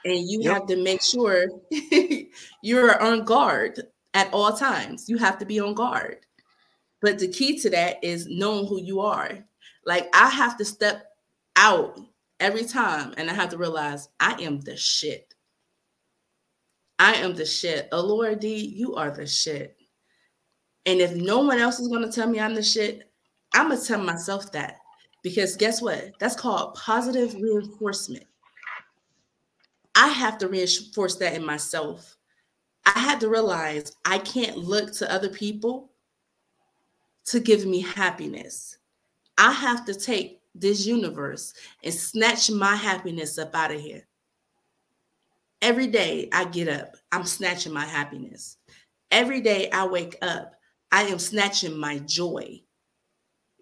And 0.04 0.28
you 0.28 0.42
yep. 0.42 0.54
have 0.54 0.66
to 0.66 0.76
make 0.82 1.02
sure 1.02 1.46
you're 2.62 3.00
on 3.02 3.24
guard 3.24 3.80
at 4.14 4.32
all 4.32 4.56
times. 4.56 5.08
You 5.08 5.18
have 5.18 5.38
to 5.38 5.44
be 5.44 5.60
on 5.60 5.74
guard 5.74 6.24
but 7.00 7.18
the 7.18 7.28
key 7.28 7.58
to 7.58 7.70
that 7.70 8.02
is 8.02 8.26
knowing 8.28 8.66
who 8.66 8.80
you 8.80 9.00
are 9.00 9.38
like 9.86 10.08
i 10.14 10.28
have 10.28 10.56
to 10.56 10.64
step 10.64 11.06
out 11.56 11.98
every 12.38 12.64
time 12.64 13.12
and 13.16 13.30
i 13.30 13.34
have 13.34 13.50
to 13.50 13.58
realize 13.58 14.08
i 14.20 14.32
am 14.40 14.60
the 14.60 14.76
shit 14.76 15.30
I 17.00 17.14
am 17.14 17.34
the 17.34 17.46
shit. 17.46 17.88
Oh, 17.92 18.00
Allure 18.00 18.34
D, 18.34 18.54
you 18.54 18.94
are 18.94 19.10
the 19.10 19.26
shit. 19.26 19.74
And 20.84 21.00
if 21.00 21.14
no 21.14 21.38
one 21.38 21.58
else 21.58 21.80
is 21.80 21.88
going 21.88 22.02
to 22.02 22.12
tell 22.12 22.28
me 22.28 22.38
I'm 22.38 22.54
the 22.54 22.62
shit, 22.62 23.10
I'm 23.54 23.68
going 23.68 23.80
to 23.80 23.86
tell 23.86 24.02
myself 24.02 24.52
that. 24.52 24.76
Because 25.22 25.56
guess 25.56 25.80
what? 25.80 26.10
That's 26.20 26.36
called 26.36 26.74
positive 26.74 27.34
reinforcement. 27.34 28.24
I 29.94 30.08
have 30.08 30.36
to 30.38 30.48
reinforce 30.48 31.16
that 31.16 31.34
in 31.34 31.44
myself. 31.44 32.18
I 32.84 32.98
had 32.98 33.18
to 33.20 33.30
realize 33.30 33.92
I 34.04 34.18
can't 34.18 34.58
look 34.58 34.92
to 34.94 35.10
other 35.10 35.30
people 35.30 35.89
to 37.26 37.40
give 37.40 37.66
me 37.66 37.80
happiness. 37.80 38.78
I 39.38 39.52
have 39.52 39.84
to 39.86 39.94
take 39.94 40.40
this 40.54 40.86
universe 40.86 41.54
and 41.84 41.94
snatch 41.94 42.50
my 42.50 42.74
happiness 42.74 43.38
up 43.38 43.54
out 43.54 43.72
of 43.72 43.80
here. 43.80 44.06
Every 45.62 45.86
day 45.86 46.28
I 46.32 46.44
get 46.44 46.68
up, 46.68 46.96
I'm 47.12 47.24
snatching 47.24 47.72
my 47.72 47.84
happiness. 47.84 48.56
Every 49.10 49.40
day 49.40 49.70
I 49.70 49.86
wake 49.86 50.16
up, 50.22 50.54
I 50.90 51.02
am 51.02 51.18
snatching 51.18 51.76
my 51.76 51.98
joy. 52.00 52.62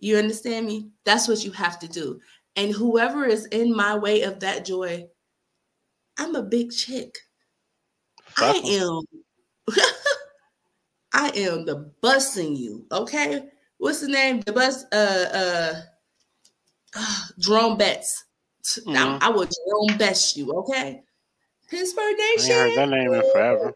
You 0.01 0.17
understand 0.17 0.67
me? 0.67 0.91
That's 1.05 1.27
what 1.27 1.45
you 1.45 1.51
have 1.53 1.79
to 1.81 1.89
do. 1.89 2.21
And 2.57 2.73
whoever 2.73 3.25
is 3.25 3.47
in 3.47 3.75
my 3.75 3.97
way 3.97 4.23
of 4.23 4.41
that 4.41 4.65
joy, 4.65 5.07
I'm 6.19 6.35
a 6.35 6.43
big 6.43 6.71
chick. 6.71 7.17
I 8.37 8.55
am. 8.65 9.03
I 11.13 11.29
am 11.31 11.65
the 11.65 11.91
busing 12.03 12.57
you. 12.57 12.87
Okay. 12.93 13.49
What's 13.79 14.01
the 14.01 14.09
name? 14.09 14.41
The 14.41 14.53
bus. 14.53 14.85
Uh. 14.93 15.25
Uh. 15.33 15.75
uh 16.97 17.25
Jerome 17.39 17.77
Bettis. 17.77 18.25
Mm-hmm. 18.65 18.97
I, 18.97 19.27
I 19.27 19.29
will 19.31 19.47
Jerome 19.47 19.99
Bettis 19.99 20.37
you. 20.37 20.53
Okay. 20.53 21.03
Pittsburgh 21.71 22.17
Nation. 22.17 22.53
I 22.53 22.59
heard 22.59 22.79
that 22.79 22.89
name 22.89 23.13
in 23.13 23.23
forever. 23.33 23.73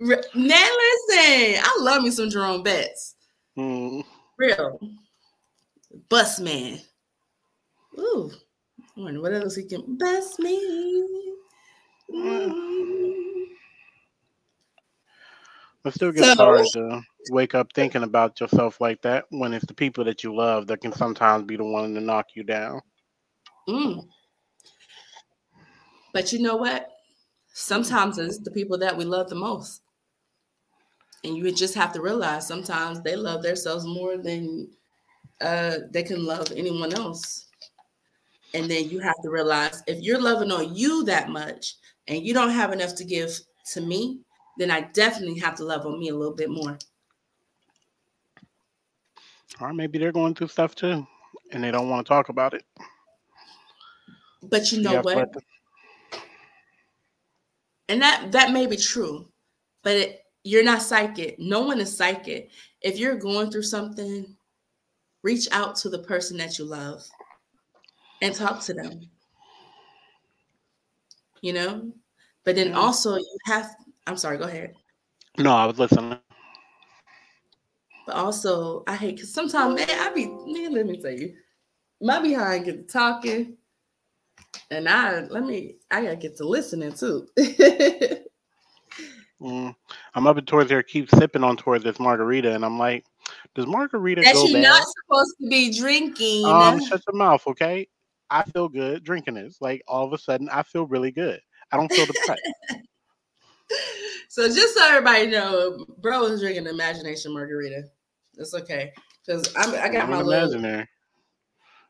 Now 0.00 0.16
listen, 0.34 1.62
I 1.62 1.78
love 1.80 2.02
me 2.02 2.10
some 2.10 2.30
Jerome 2.30 2.62
Bettis. 2.62 3.14
Mm. 3.56 4.04
Real. 4.36 4.80
Bus 6.08 6.40
man. 6.40 6.80
Ooh. 7.98 8.30
I 8.96 9.00
wonder 9.00 9.20
what 9.20 9.34
else 9.34 9.56
he 9.56 9.64
can 9.64 9.96
bust 9.96 10.38
me. 10.38 11.24
Mm. 12.12 13.31
But 15.82 15.94
still 15.94 16.12
get 16.12 16.36
so, 16.36 16.44
hard 16.44 16.66
to 16.74 17.02
wake 17.30 17.54
up 17.54 17.72
thinking 17.74 18.04
about 18.04 18.40
yourself 18.40 18.80
like 18.80 19.02
that 19.02 19.24
when 19.30 19.52
it's 19.52 19.66
the 19.66 19.74
people 19.74 20.04
that 20.04 20.22
you 20.22 20.34
love 20.34 20.66
that 20.68 20.80
can 20.80 20.92
sometimes 20.92 21.44
be 21.44 21.56
the 21.56 21.64
one 21.64 21.94
to 21.94 22.00
knock 22.00 22.26
you 22.34 22.44
down. 22.44 22.80
Mm. 23.68 24.06
But 26.12 26.32
you 26.32 26.40
know 26.40 26.56
what? 26.56 26.88
Sometimes 27.54 28.18
it's 28.18 28.38
the 28.38 28.50
people 28.50 28.78
that 28.78 28.96
we 28.96 29.04
love 29.04 29.28
the 29.28 29.34
most. 29.34 29.82
And 31.24 31.36
you 31.36 31.50
just 31.52 31.74
have 31.74 31.92
to 31.92 32.00
realize 32.00 32.46
sometimes 32.46 33.00
they 33.02 33.16
love 33.16 33.42
themselves 33.42 33.84
more 33.84 34.16
than 34.16 34.68
uh, 35.40 35.78
they 35.90 36.02
can 36.02 36.24
love 36.24 36.52
anyone 36.54 36.92
else. 36.92 37.46
And 38.54 38.70
then 38.70 38.88
you 38.88 38.98
have 39.00 39.20
to 39.22 39.30
realize 39.30 39.82
if 39.86 40.00
you're 40.00 40.20
loving 40.20 40.52
on 40.52 40.74
you 40.74 41.04
that 41.04 41.30
much 41.30 41.74
and 42.08 42.22
you 42.22 42.34
don't 42.34 42.50
have 42.50 42.72
enough 42.72 42.94
to 42.96 43.04
give 43.04 43.38
to 43.72 43.80
me, 43.80 44.20
then 44.58 44.70
I 44.70 44.82
definitely 44.82 45.38
have 45.40 45.54
to 45.56 45.64
love 45.64 45.86
on 45.86 45.98
me 45.98 46.08
a 46.08 46.14
little 46.14 46.34
bit 46.34 46.50
more. 46.50 46.78
Or 49.60 49.72
maybe 49.72 49.98
they're 49.98 50.12
going 50.12 50.34
through 50.34 50.48
stuff 50.48 50.74
too 50.74 51.06
and 51.52 51.62
they 51.62 51.70
don't 51.70 51.88
want 51.88 52.06
to 52.06 52.08
talk 52.08 52.28
about 52.28 52.54
it. 52.54 52.64
But 54.42 54.72
you 54.72 54.82
know 54.82 55.00
what? 55.00 55.30
And 57.88 58.00
that 58.00 58.32
that 58.32 58.52
may 58.52 58.66
be 58.66 58.76
true, 58.76 59.28
but 59.82 59.96
it, 59.96 60.24
you're 60.44 60.64
not 60.64 60.82
psychic. 60.82 61.38
No 61.38 61.60
one 61.60 61.80
is 61.80 61.96
psychic. 61.96 62.50
If 62.80 62.98
you're 62.98 63.16
going 63.16 63.50
through 63.50 63.62
something, 63.62 64.34
reach 65.22 65.46
out 65.52 65.76
to 65.76 65.88
the 65.88 66.00
person 66.00 66.36
that 66.38 66.58
you 66.58 66.64
love 66.64 67.04
and 68.22 68.34
talk 68.34 68.60
to 68.62 68.74
them. 68.74 69.00
You 71.42 71.52
know? 71.52 71.92
But 72.44 72.56
then 72.56 72.72
also 72.72 73.16
you 73.16 73.38
have 73.46 73.70
I'm 74.06 74.16
sorry, 74.16 74.38
go 74.38 74.44
ahead. 74.44 74.74
No, 75.38 75.52
I 75.52 75.66
was 75.66 75.78
listening. 75.78 76.18
But 78.06 78.16
also 78.16 78.82
I 78.86 78.96
hate 78.96 79.16
because 79.16 79.32
sometimes 79.32 79.76
man, 79.76 79.88
I 79.90 80.12
be 80.12 80.26
man, 80.26 80.72
let 80.72 80.86
me 80.86 81.00
tell 81.00 81.12
you, 81.12 81.34
my 82.00 82.20
behind 82.20 82.64
get 82.64 82.88
to 82.88 82.92
talking. 82.92 83.56
And 84.70 84.88
I 84.88 85.20
let 85.20 85.44
me 85.44 85.76
I 85.90 86.02
gotta 86.02 86.16
get 86.16 86.36
to 86.38 86.48
listening 86.48 86.92
too. 86.92 87.28
mm, 89.40 89.74
I'm 90.14 90.26
up 90.26 90.36
and 90.36 90.46
towards 90.46 90.68
there, 90.68 90.82
keep 90.82 91.08
sipping 91.10 91.44
on 91.44 91.56
towards 91.56 91.84
this 91.84 92.00
margarita, 92.00 92.54
and 92.54 92.64
I'm 92.64 92.78
like, 92.78 93.04
does 93.54 93.66
margarita 93.66 94.22
that 94.22 94.34
go 94.34 94.46
you're 94.46 94.62
bad? 94.62 94.62
not 94.62 94.86
supposed 95.06 95.34
to 95.40 95.48
be 95.48 95.72
drinking? 95.72 96.46
Um, 96.46 96.80
shut 96.80 97.02
your 97.06 97.16
mouth, 97.16 97.46
okay? 97.46 97.86
I 98.30 98.42
feel 98.44 98.68
good 98.68 99.04
drinking 99.04 99.34
this. 99.34 99.58
Like 99.60 99.82
all 99.86 100.04
of 100.04 100.12
a 100.12 100.18
sudden, 100.18 100.48
I 100.50 100.62
feel 100.62 100.86
really 100.86 101.12
good. 101.12 101.40
I 101.70 101.76
don't 101.76 101.92
feel 101.92 102.06
depressed. 102.06 102.42
so 104.28 104.46
just 104.46 104.74
so 104.74 104.84
everybody 104.86 105.26
know, 105.26 105.86
bro 105.98 106.24
is 106.24 106.40
drinking 106.40 106.66
imagination 106.66 107.32
margarita. 107.32 107.84
That's 108.34 108.54
okay 108.54 108.92
because 109.24 109.54
I 109.56 109.88
got 109.88 110.08
my 110.08 110.20
imaginary. 110.20 110.72
Little, 110.72 110.86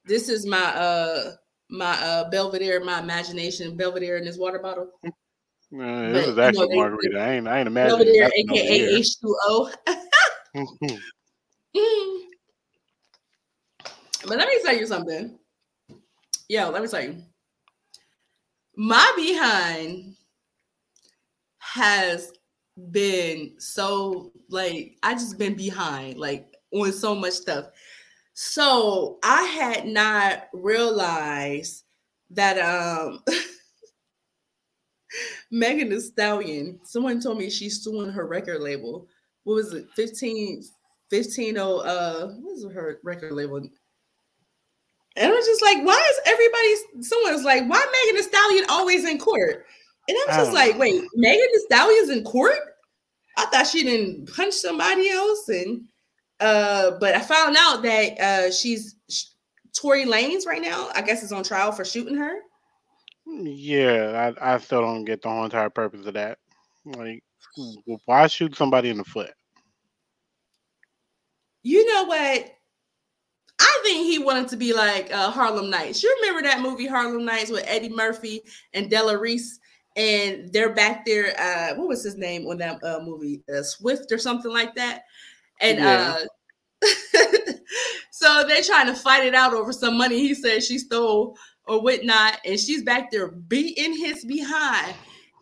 this 0.05 0.29
is 0.29 0.47
my 0.47 0.75
uh 0.75 1.33
my 1.71 1.93
uh 2.01 2.31
Belvedere, 2.31 2.83
my 2.85 3.01
imagination 3.01 3.77
Belvedere 3.77 4.17
in 4.17 4.25
this 4.25 4.39
water 4.39 4.59
bottle. 4.59 4.89
It 5.03 6.27
was 6.27 6.39
actually 6.39 6.69
you 6.69 6.69
know, 6.71 6.77
margarita. 6.77 7.19
I 7.19 7.33
ain't 7.33 7.49
I 7.49 7.59
ain't 7.61 7.69
imagining. 7.69 8.05
Belvedere, 8.05 8.31
aka 8.35 8.97
H 8.97 9.21
two 9.21 9.37
O. 9.45 9.73
But 14.27 14.39
let 14.39 14.49
me 14.49 14.59
tell 14.63 14.77
you 14.77 14.87
something. 14.87 15.39
Yo, 16.49 16.71
let 16.71 16.83
me 16.83 16.89
tell 16.89 17.03
you. 17.03 17.23
My 18.77 19.13
behind 19.17 20.17
has 21.73 22.33
been 22.91 23.55
so 23.59 24.31
like 24.51 24.97
I 25.03 25.15
just 25.15 25.39
been 25.39 25.55
behind 25.55 26.19
like 26.19 26.55
on 26.73 26.93
so 26.93 27.15
much 27.15 27.33
stuff. 27.33 27.67
So 28.35 29.19
I 29.23 29.43
had 29.45 29.87
not 29.87 30.49
realized 30.53 31.85
that 32.31 32.59
um 32.59 33.21
Megan 35.51 35.91
Thee 35.91 36.01
Stallion, 36.01 36.81
someone 36.85 37.21
told 37.21 37.39
me 37.39 37.49
she's 37.49 37.83
suing 37.83 38.11
her 38.11 38.27
record 38.27 38.61
label. 38.61 39.07
What 39.45 39.55
was 39.55 39.73
it? 39.73 39.87
15 39.97 40.63
15 41.11 41.59
oh 41.59 41.79
uh 41.79 42.29
what 42.29 42.53
is 42.53 42.65
her 42.65 42.99
record 43.03 43.33
label? 43.33 43.57
And 43.57 43.71
I 45.17 45.31
was 45.31 45.47
just 45.47 45.63
like, 45.63 45.79
why 45.85 46.11
is 46.11 46.21
everybody 46.27 47.03
someone's 47.03 47.45
like, 47.45 47.63
why 47.63 47.83
Megan 48.07 48.17
Thee 48.17 48.23
Stallion 48.23 48.65
always 48.69 49.07
in 49.07 49.19
court? 49.19 49.65
And 50.09 50.19
I'm 50.29 50.37
just 50.37 50.53
like, 50.53 50.79
wait, 50.79 51.03
Megan 51.15 51.47
Thee 51.53 51.65
Stallion's 51.71 52.11
in 52.11 52.25
court? 52.25 52.59
I 53.37 53.47
thought 53.47 53.67
she 53.67 53.85
didn't 53.85 54.35
punch 54.35 54.55
somebody 54.55 55.09
else 55.09 55.49
and 55.49 55.85
uh, 56.41 56.99
but 56.99 57.15
I 57.15 57.21
found 57.21 57.57
out 57.57 57.83
that 57.83 58.21
uh, 58.21 58.51
she's 58.51 58.97
Tory 59.81 60.05
Lanez 60.05 60.45
right 60.45 60.61
now. 60.61 60.89
I 60.93 61.01
guess 61.01 61.23
is 61.23 61.31
on 61.31 61.45
trial 61.45 61.71
for 61.71 61.85
shooting 61.85 62.17
her. 62.17 62.39
Yeah, 63.27 64.33
I, 64.41 64.55
I 64.55 64.59
still 64.59 64.83
don't 64.83 65.05
get 65.05 65.23
the 65.23 65.29
whole 65.29 65.45
entire 65.45 65.71
purpose 65.71 66.05
of 66.05 66.15
that. 66.15 66.39
Like, 66.85 67.23
why 68.07 68.27
shoot 68.27 68.57
somebody 68.57 68.91
in 68.91 68.99
the 68.99 69.05
foot? 69.05 69.31
You 71.63 71.87
know 71.87 72.05
what? 72.05 72.51
I 73.61 73.81
think 73.85 74.07
he 74.07 74.19
wanted 74.19 74.49
to 74.49 74.57
be 74.57 74.73
like 74.73 75.13
uh, 75.13 75.31
Harlem 75.31 75.71
Nights. 75.71 76.03
You 76.03 76.13
remember 76.21 76.43
that 76.43 76.61
movie 76.61 76.89
Harlem 76.89 77.25
Nights 77.25 77.51
with 77.51 77.65
Eddie 77.69 77.89
Murphy 77.89 78.43
and 78.75 78.91
Della 78.91 79.17
Reese, 79.17 79.61
and 79.97 80.53
they're 80.53 80.75
back 80.75 81.05
there. 81.05 81.35
Uh, 81.39 81.75
what 81.77 81.89
was 81.89 82.03
his 82.03 82.17
name 82.17 82.47
on 82.47 82.59
that 82.59 82.83
uh, 82.83 83.01
movie? 83.03 83.43
Uh, 83.53 83.63
Swift 83.63 84.11
or 84.13 84.19
something 84.19 84.53
like 84.53 84.75
that. 84.75 85.03
And 85.61 85.79
yeah. 85.79 86.17
uh 86.19 86.27
so 88.11 88.45
they're 88.49 88.63
trying 88.63 88.87
to 88.87 88.95
fight 88.95 89.25
it 89.25 89.35
out 89.37 89.55
over 89.55 89.73
some 89.73 89.97
money 89.97 90.19
he 90.19 90.35
said 90.35 90.63
she 90.63 90.79
stole 90.79 91.37
or 91.67 91.81
whatnot, 91.81 92.39
and 92.45 92.59
she's 92.59 92.83
back 92.83 93.11
there 93.11 93.29
beating 93.29 93.97
his 93.97 94.25
behind. 94.25 94.95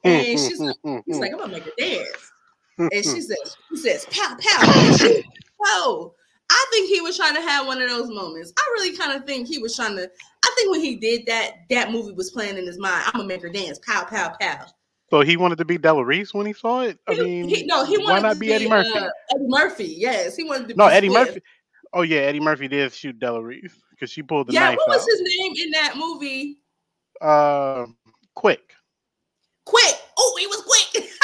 And 0.04 0.38
she's 0.38 0.60
like, 0.60 0.76
he's 1.06 1.18
like, 1.18 1.32
I'm 1.32 1.38
gonna 1.38 1.52
make 1.52 1.64
her 1.64 1.70
dance. 1.78 2.08
And 2.78 3.04
she 3.04 3.20
says, 3.20 3.56
he 3.68 3.76
says, 3.76 4.06
pow, 4.10 4.36
pow, 4.40 5.16
pow. 5.62 6.14
I 6.50 6.66
think 6.72 6.88
he 6.88 7.00
was 7.00 7.16
trying 7.16 7.36
to 7.36 7.40
have 7.40 7.66
one 7.66 7.80
of 7.80 7.88
those 7.88 8.10
moments. 8.10 8.52
I 8.58 8.62
really 8.74 8.96
kind 8.96 9.12
of 9.12 9.24
think 9.24 9.46
he 9.46 9.58
was 9.58 9.76
trying 9.76 9.96
to. 9.96 10.02
I 10.02 10.52
think 10.56 10.70
when 10.70 10.80
he 10.80 10.96
did 10.96 11.24
that, 11.26 11.52
that 11.70 11.92
movie 11.92 12.12
was 12.12 12.30
playing 12.32 12.58
in 12.58 12.66
his 12.66 12.78
mind. 12.78 13.04
I'm 13.06 13.12
gonna 13.12 13.28
make 13.28 13.42
her 13.42 13.48
dance, 13.48 13.78
pow, 13.78 14.04
pow, 14.04 14.34
pow. 14.40 14.66
So 15.10 15.20
he 15.22 15.36
wanted 15.36 15.58
to 15.58 15.64
be 15.64 15.78
Della 15.78 16.04
Reese 16.04 16.34
when 16.34 16.46
he 16.46 16.52
saw 16.52 16.82
it. 16.82 16.98
I 17.08 17.14
mean, 17.14 17.48
he, 17.48 17.64
no, 17.66 17.84
he 17.84 17.98
wanted 17.98 18.12
why 18.12 18.20
not 18.20 18.34
to 18.34 18.40
be 18.40 18.52
Eddie 18.52 18.68
Murphy? 18.68 18.90
Uh, 18.90 19.08
Eddie 19.34 19.48
Murphy, 19.48 19.94
yes, 19.96 20.36
he 20.36 20.44
wanted 20.44 20.68
to. 20.68 20.74
No, 20.74 20.86
Eddie 20.86 21.08
Murphy. 21.08 21.40
Oh 21.92 22.02
yeah, 22.02 22.20
Eddie 22.20 22.40
Murphy 22.40 22.68
did 22.68 22.92
shoot 22.92 23.18
Della 23.18 23.42
Reese 23.42 23.76
because 23.90 24.10
she 24.10 24.22
pulled 24.22 24.48
the 24.48 24.52
yeah, 24.52 24.60
knife. 24.60 24.70
Yeah, 24.70 24.76
what 24.76 24.88
was 24.88 25.02
out. 25.02 25.08
his 25.08 25.22
name 25.38 25.52
in 25.56 25.70
that 25.72 25.94
movie? 25.96 26.58
Uh, 27.20 27.86
quick. 28.34 28.72
Quick. 29.64 29.94
Oh, 30.18 30.36
he 30.38 30.46
was 30.46 30.62
quick. 30.62 31.04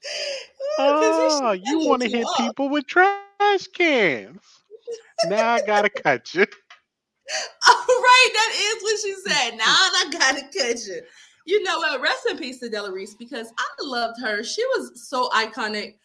oh, 0.78 1.52
you 1.52 1.86
want 1.86 2.02
to 2.02 2.08
hit 2.08 2.24
up. 2.24 2.36
people 2.36 2.68
with 2.68 2.86
trash 2.86 3.66
cans? 3.74 4.40
now 5.26 5.54
I 5.54 5.62
gotta 5.66 5.88
cut 6.02 6.34
you. 6.34 6.46
All 7.68 7.84
right, 7.88 8.30
that 8.32 8.52
is 8.56 8.82
what 8.82 9.00
she 9.00 9.14
said. 9.30 9.56
Now 9.56 9.64
I 9.66 10.08
gotta 10.10 10.42
cut 10.42 10.86
you. 10.86 11.00
You 11.46 11.62
know 11.62 11.78
what? 11.78 12.00
Rest 12.00 12.26
in 12.30 12.38
peace 12.38 12.58
to 12.60 12.68
Della 12.68 12.92
Reese 12.92 13.14
because 13.14 13.52
I 13.58 13.66
loved 13.82 14.20
her. 14.22 14.42
She 14.42 14.62
was 14.76 15.08
so 15.08 15.28
iconic 15.30 15.96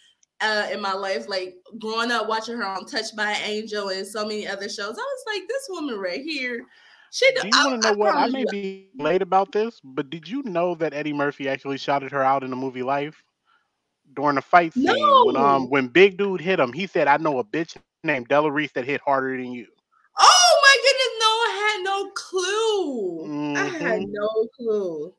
uh, 0.41 0.67
in 0.71 0.81
my 0.81 0.93
life. 0.93 1.27
Like 1.27 1.55
growing 1.79 2.11
up, 2.11 2.27
watching 2.27 2.57
her 2.57 2.65
on 2.65 2.85
Touched 2.85 3.15
by 3.15 3.31
an 3.31 3.43
Angel 3.43 3.89
and 3.89 4.05
so 4.05 4.23
many 4.23 4.47
other 4.47 4.69
shows. 4.69 4.79
I 4.79 4.91
was 4.91 5.23
like, 5.27 5.43
this 5.47 5.67
woman 5.69 5.99
right 5.99 6.21
here. 6.21 6.65
She, 7.11 7.31
do 7.33 7.47
you 7.47 7.51
want 7.53 7.81
to 7.81 7.87
know 7.87 7.93
I 7.93 7.97
what? 7.97 8.15
I 8.15 8.27
may 8.27 8.41
you. 8.41 8.47
be 8.51 8.89
late 8.97 9.21
about 9.21 9.51
this, 9.51 9.79
but 9.83 10.09
did 10.09 10.27
you 10.27 10.43
know 10.43 10.75
that 10.75 10.93
Eddie 10.93 11.13
Murphy 11.13 11.47
actually 11.47 11.77
shouted 11.77 12.11
her 12.11 12.21
out 12.21 12.43
in 12.43 12.49
the 12.49 12.57
movie 12.57 12.83
Life 12.83 13.23
during 14.15 14.35
the 14.35 14.41
fight 14.41 14.73
scene 14.73 14.83
no. 14.83 15.25
when 15.25 15.35
um 15.35 15.69
when 15.69 15.87
Big 15.87 16.17
Dude 16.17 16.41
hit 16.41 16.59
him? 16.59 16.73
He 16.73 16.87
said, 16.87 17.07
"I 17.07 17.17
know 17.17 17.39
a 17.39 17.43
bitch 17.43 17.75
named 18.03 18.27
Della 18.27 18.51
Reese 18.51 18.71
that 18.73 18.85
hit 18.85 19.01
harder 19.01 19.35
than 19.37 19.51
you." 19.51 19.67
Oh 20.17 20.61
my 20.61 20.75
goodness! 20.83 21.11
No, 21.19 21.27
I 21.27 21.51
had 21.61 21.83
no 21.83 22.09
clue. 22.11 23.27
Mm-hmm. 23.27 23.57
I 23.57 23.89
had 23.89 24.01
mm-hmm. 24.01 24.11
no 24.11 24.47
clue. 24.55 25.13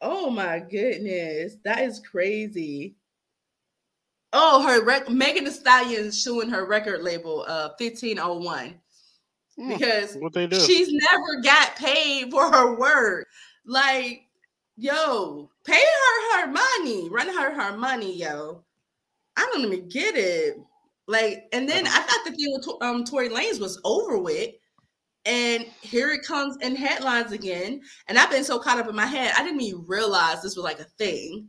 Oh 0.00 0.30
my 0.30 0.58
goodness, 0.58 1.56
that 1.64 1.80
is 1.80 2.00
crazy. 2.00 2.96
Oh, 4.34 4.66
her 4.66 4.84
rec- 4.84 5.08
Megan 5.08 5.44
Thee 5.44 5.50
Stallion 5.50 6.10
showing 6.10 6.50
her 6.50 6.66
record 6.66 7.02
label, 7.02 7.44
uh, 7.46 7.70
fifteen 7.78 8.18
oh 8.18 8.38
one, 8.38 8.74
hmm, 9.56 9.68
because 9.68 10.16
what 10.16 10.32
they 10.32 10.46
do? 10.46 10.58
She's 10.60 10.92
never 10.92 11.40
got 11.42 11.76
paid 11.76 12.30
for 12.30 12.50
her 12.50 12.76
work. 12.76 13.28
Like, 13.64 14.23
yo, 14.76 15.50
pay 15.64 15.80
her 15.80 16.40
her 16.40 16.52
money, 16.52 17.08
run 17.10 17.28
her 17.28 17.54
her 17.54 17.76
money, 17.76 18.16
yo. 18.16 18.64
I 19.36 19.48
don't 19.52 19.64
even 19.64 19.88
get 19.88 20.16
it. 20.16 20.56
Like, 21.06 21.44
and 21.52 21.68
then 21.68 21.86
I 21.86 21.90
thought 21.90 22.24
the 22.24 22.32
thing 22.32 22.52
with 22.52 22.82
um 22.82 23.04
Tory 23.04 23.28
Lanez 23.28 23.60
was 23.60 23.80
over 23.84 24.18
with. 24.18 24.50
And 25.26 25.64
here 25.80 26.10
it 26.10 26.22
comes 26.22 26.56
in 26.60 26.76
headlines 26.76 27.32
again. 27.32 27.80
And 28.08 28.18
I've 28.18 28.30
been 28.30 28.44
so 28.44 28.58
caught 28.58 28.78
up 28.78 28.88
in 28.88 28.94
my 28.94 29.06
head, 29.06 29.32
I 29.36 29.42
didn't 29.42 29.62
even 29.62 29.84
realize 29.86 30.42
this 30.42 30.56
was 30.56 30.64
like 30.64 30.80
a 30.80 30.84
thing. 30.84 31.48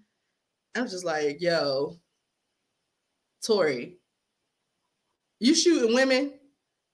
I 0.76 0.82
was 0.82 0.92
just 0.92 1.06
like, 1.06 1.42
yo, 1.42 1.98
Tory, 3.46 3.98
you 5.40 5.56
shooting 5.56 5.94
women, 5.94 6.34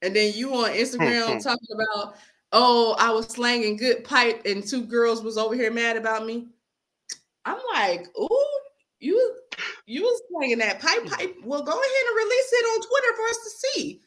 and 0.01 0.15
then 0.15 0.33
you 0.35 0.53
on 0.53 0.71
Instagram 0.71 1.41
talking 1.43 1.67
about, 1.73 2.15
oh, 2.51 2.95
I 2.99 3.11
was 3.11 3.27
slanging 3.27 3.77
good 3.77 4.03
pipe, 4.03 4.41
and 4.45 4.65
two 4.65 4.83
girls 4.83 5.21
was 5.21 5.37
over 5.37 5.55
here 5.55 5.71
mad 5.71 5.97
about 5.97 6.25
me. 6.25 6.47
I'm 7.45 7.57
like, 7.73 8.07
ooh, 8.19 8.47
you 8.99 9.35
you 9.85 10.03
was 10.03 10.21
slanging 10.29 10.59
that 10.59 10.79
pipe 10.79 11.05
pipe. 11.05 11.35
Well, 11.43 11.63
go 11.63 11.71
ahead 11.71 12.05
and 12.07 12.15
release 12.15 12.53
it 12.53 12.65
on 12.65 12.87
Twitter 12.87 13.15
for 13.15 13.27
us 13.29 13.37
to 13.37 13.67
see. 13.67 14.01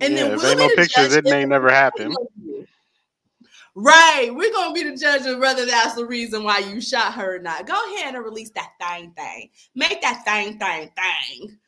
And 0.00 0.14
yeah, 0.14 0.28
then 0.28 0.36
we'll 0.38 0.56
no 0.56 0.68
pictures, 0.74 1.14
it 1.14 1.24
may 1.24 1.44
never 1.44 1.70
happen. 1.70 2.14
Right. 3.76 4.30
We're 4.32 4.52
gonna 4.52 4.72
be 4.72 4.84
the 4.84 4.96
judge 4.96 5.26
of 5.26 5.38
whether 5.38 5.66
that's 5.66 5.94
the 5.94 6.06
reason 6.06 6.44
why 6.44 6.58
you 6.58 6.80
shot 6.80 7.14
her 7.14 7.36
or 7.36 7.38
not. 7.40 7.66
Go 7.66 7.96
ahead 7.96 8.14
and 8.14 8.24
release 8.24 8.50
that 8.50 8.72
thing 8.80 9.12
thing. 9.12 9.50
Make 9.74 10.00
that 10.02 10.24
thing 10.24 10.58
thing 10.58 10.90
thing. 10.96 11.58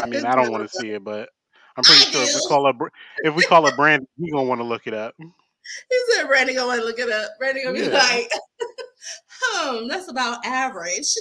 I 0.00 0.06
mean, 0.06 0.24
I 0.26 0.36
don't 0.36 0.52
want 0.52 0.70
to 0.70 0.78
see 0.78 0.90
it, 0.90 1.02
but 1.02 1.30
I'm 1.78 1.84
pretty 1.84 2.00
I 2.00 2.10
sure 2.10 2.24
do. 2.24 2.30
if 2.30 2.34
we 2.34 2.48
call 2.48 2.66
up 2.66 2.76
if 3.18 3.34
we 3.36 3.42
call 3.44 3.66
up 3.66 3.76
Brandon, 3.76 4.08
he's 4.18 4.32
gonna 4.32 4.48
want 4.48 4.60
to 4.60 4.64
look 4.64 4.88
it 4.88 4.94
up. 4.94 5.14
He 5.18 6.00
said 6.10 6.26
Brandon 6.26 6.56
gonna 6.56 6.66
want 6.66 6.80
to 6.80 6.86
look 6.86 6.98
it 6.98 7.08
up. 7.08 7.30
Brandon 7.38 7.64
gonna 7.64 7.78
be 7.78 7.84
yeah. 7.84 7.92
like, 7.92 8.30
hmm, 9.40 9.86
that's 9.86 10.08
about 10.08 10.44
average. 10.44 11.14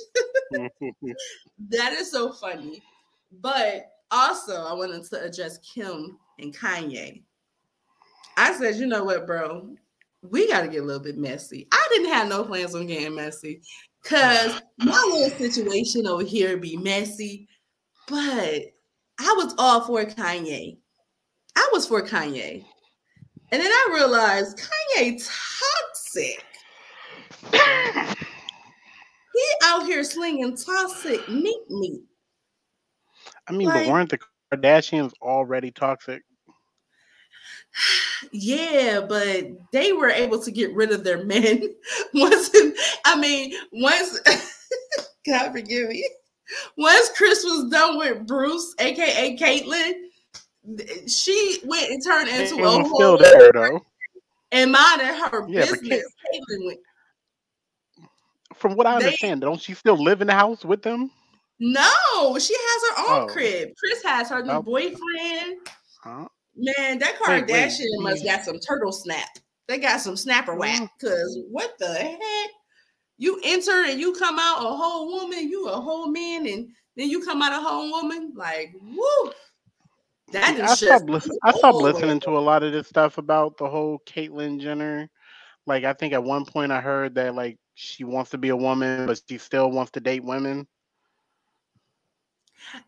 that 1.69 1.93
is 1.93 2.09
so 2.11 2.31
funny. 2.31 2.81
But 3.39 3.91
also, 4.09 4.65
I 4.65 4.73
wanted 4.73 5.03
to 5.03 5.23
address 5.23 5.59
Kim 5.59 6.17
and 6.39 6.55
Kanye. 6.57 7.21
I 8.35 8.53
said, 8.53 8.77
you 8.77 8.87
know 8.87 9.03
what, 9.03 9.27
bro? 9.27 9.75
We 10.23 10.47
got 10.47 10.61
to 10.61 10.67
get 10.67 10.81
a 10.81 10.85
little 10.85 11.03
bit 11.03 11.17
messy. 11.17 11.67
I 11.71 11.87
didn't 11.91 12.11
have 12.13 12.27
no 12.27 12.43
plans 12.43 12.73
on 12.73 12.87
getting 12.87 13.13
messy 13.13 13.61
because 14.01 14.59
my 14.79 15.03
little 15.11 15.37
situation 15.37 16.07
over 16.07 16.23
here 16.23 16.57
be 16.57 16.77
messy, 16.77 17.47
but 18.07 18.63
I 19.19 19.33
was 19.37 19.53
all 19.57 19.81
for 19.81 20.05
Kanye. 20.05 20.77
I 21.55 21.69
was 21.71 21.87
for 21.87 22.01
Kanye. 22.01 22.63
And 23.51 23.61
then 23.61 23.71
I 23.71 23.91
realized 23.93 24.59
Kanye 24.59 25.17
toxic. 25.17 26.43
he 29.33 29.45
out 29.63 29.85
here 29.85 30.03
slinging 30.03 30.55
toxic 30.55 31.27
meat 31.29 31.61
meat. 31.69 32.03
I 33.47 33.53
mean, 33.53 33.67
like, 33.67 33.85
but 33.85 33.91
weren't 33.91 34.09
the 34.09 34.19
Kardashians 34.51 35.13
already 35.21 35.71
toxic? 35.71 36.23
Yeah, 38.31 39.01
but 39.07 39.45
they 39.71 39.93
were 39.93 40.09
able 40.09 40.41
to 40.41 40.49
get 40.49 40.73
rid 40.73 40.91
of 40.91 41.03
their 41.03 41.23
men 41.23 41.61
once. 42.15 42.49
I 43.05 43.15
mean, 43.19 43.53
once 43.71 44.19
God 45.27 45.51
forgive 45.51 45.89
me. 45.89 46.09
Once 46.77 47.09
Kris 47.15 47.43
was 47.43 47.69
done 47.69 47.97
with 47.97 48.25
Bruce, 48.25 48.73
aka 48.79 49.37
Caitlyn, 49.37 49.93
she 51.07 51.59
went 51.65 51.91
and 51.91 52.03
turned 52.03 52.29
into 52.29 52.59
it 52.59 52.63
a 52.63 52.69
whole 52.69 52.95
still 52.95 53.17
there 53.17 53.51
though. 53.53 53.85
And 54.51 54.71
minding 54.71 55.07
her 55.07 55.45
yeah, 55.49 55.61
business. 55.61 56.03
Caitlyn 56.33 56.65
went. 56.65 56.79
From 58.55 58.75
what 58.75 58.87
I 58.87 58.95
understand, 58.95 59.41
don't 59.41 59.61
she 59.61 59.73
still 59.73 60.01
live 60.01 60.21
in 60.21 60.27
the 60.27 60.33
house 60.33 60.65
with 60.65 60.81
them? 60.81 61.11
No, 61.59 62.37
she 62.39 62.55
has 62.55 62.83
her 62.89 63.13
own 63.13 63.23
oh. 63.23 63.27
crib. 63.27 63.69
Kris 63.77 64.03
has 64.03 64.29
her 64.29 64.43
new 64.43 64.51
oh. 64.51 64.61
boyfriend. 64.61 65.57
Huh? 66.03 66.27
Man, 66.55 66.99
that 66.99 67.19
Kardashian 67.21 67.49
wait, 67.49 67.79
wait. 67.79 68.03
must 68.03 68.23
mm. 68.23 68.27
got 68.27 68.43
some 68.43 68.59
turtle 68.59 68.91
snap. 68.91 69.29
They 69.67 69.77
got 69.77 70.01
some 70.01 70.15
snapper 70.17 70.55
whack. 70.55 70.81
Mm. 70.81 70.89
Cause 71.01 71.39
what 71.49 71.77
the 71.77 71.93
heck? 71.93 72.49
You 73.17 73.39
enter 73.43 73.85
and 73.85 73.99
you 73.99 74.13
come 74.13 74.37
out 74.39 74.59
a 74.59 74.75
whole 74.75 75.11
woman. 75.11 75.49
You 75.49 75.67
a 75.69 75.79
whole 75.79 76.07
man, 76.07 76.47
and 76.47 76.69
then 76.95 77.09
you 77.09 77.23
come 77.23 77.41
out 77.41 77.51
a 77.51 77.63
whole 77.63 77.89
woman. 77.89 78.33
Like 78.35 78.73
woo. 78.81 79.31
That 80.33 80.59
I 80.59 80.75
stopped, 80.75 81.09
listen, 81.09 81.37
I 81.41 81.53
stopped 81.53 81.77
listening 81.77 82.19
to 82.21 82.31
a 82.31 82.39
lot 82.39 82.61
of 82.61 82.73
this 82.73 82.87
stuff 82.87 83.17
about 83.17 83.57
the 83.57 83.67
whole 83.67 83.99
Caitlyn 84.05 84.59
Jenner. 84.59 85.09
Like 85.65 85.85
I 85.85 85.93
think 85.93 86.13
at 86.13 86.23
one 86.23 86.45
point 86.45 86.71
I 86.71 86.81
heard 86.81 87.15
that 87.15 87.33
like 87.33 87.57
she 87.75 88.03
wants 88.03 88.31
to 88.31 88.37
be 88.37 88.49
a 88.49 88.55
woman, 88.55 89.07
but 89.07 89.21
she 89.27 89.37
still 89.37 89.71
wants 89.71 89.91
to 89.91 90.01
date 90.01 90.23
women 90.23 90.67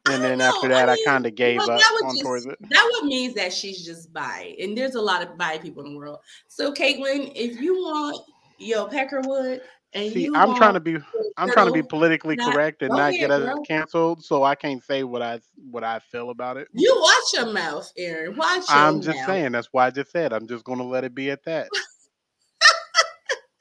and 0.09 0.23
then 0.23 0.39
know. 0.39 0.45
after 0.45 0.67
that, 0.69 0.89
I, 0.89 0.95
mean, 0.95 1.03
I 1.07 1.09
kind 1.09 1.25
of 1.25 1.35
gave 1.35 1.59
well, 1.59 1.71
up 1.71 1.81
on 2.03 2.11
just, 2.11 2.21
towards 2.21 2.45
it. 2.45 2.57
That 2.69 2.89
would 2.93 3.07
means 3.07 3.33
that 3.35 3.53
she's 3.53 3.85
just 3.85 4.11
bi, 4.13 4.55
and 4.59 4.77
there's 4.77 4.95
a 4.95 5.01
lot 5.01 5.21
of 5.21 5.37
bi 5.37 5.57
people 5.57 5.85
in 5.85 5.93
the 5.93 5.97
world. 5.97 6.19
So, 6.47 6.73
Caitlyn, 6.73 7.31
if 7.35 7.59
you 7.59 7.75
want 7.75 8.21
your 8.57 8.89
Peckerwood, 8.89 9.61
and 9.93 10.13
See, 10.13 10.29
I'm 10.35 10.55
trying 10.55 10.75
to 10.75 10.79
be, 10.79 10.97
I'm 11.37 11.49
trying 11.49 11.65
to 11.65 11.73
be 11.73 11.81
politically 11.81 12.35
not, 12.35 12.53
correct 12.53 12.83
and 12.83 12.91
not 12.91 13.09
ahead, 13.09 13.19
get 13.19 13.31
us 13.31 13.57
canceled, 13.67 14.23
so 14.23 14.43
I 14.43 14.53
can't 14.53 14.83
say 14.83 15.03
what 15.03 15.23
I 15.23 15.39
what 15.71 15.83
I 15.83 15.99
feel 15.99 16.29
about 16.29 16.57
it. 16.57 16.67
You 16.73 16.95
watch 17.01 17.33
your 17.33 17.51
mouth, 17.51 17.91
Aaron. 17.97 18.35
Watch. 18.37 18.69
Your 18.69 18.77
mouth. 18.77 18.95
I'm 18.95 19.01
just 19.01 19.17
mouth. 19.17 19.25
saying. 19.25 19.51
That's 19.51 19.69
why 19.71 19.87
I 19.87 19.89
just 19.89 20.11
said 20.11 20.31
I'm 20.31 20.47
just 20.47 20.63
going 20.63 20.77
to 20.77 20.83
let 20.83 21.03
it 21.03 21.15
be 21.15 21.31
at 21.31 21.43
that. 21.45 21.69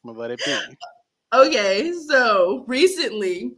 I'm 0.04 0.10
gonna 0.14 0.18
let 0.18 0.30
it 0.30 0.40
be. 0.44 0.58
Okay, 1.34 1.92
so 1.92 2.64
recently 2.66 3.54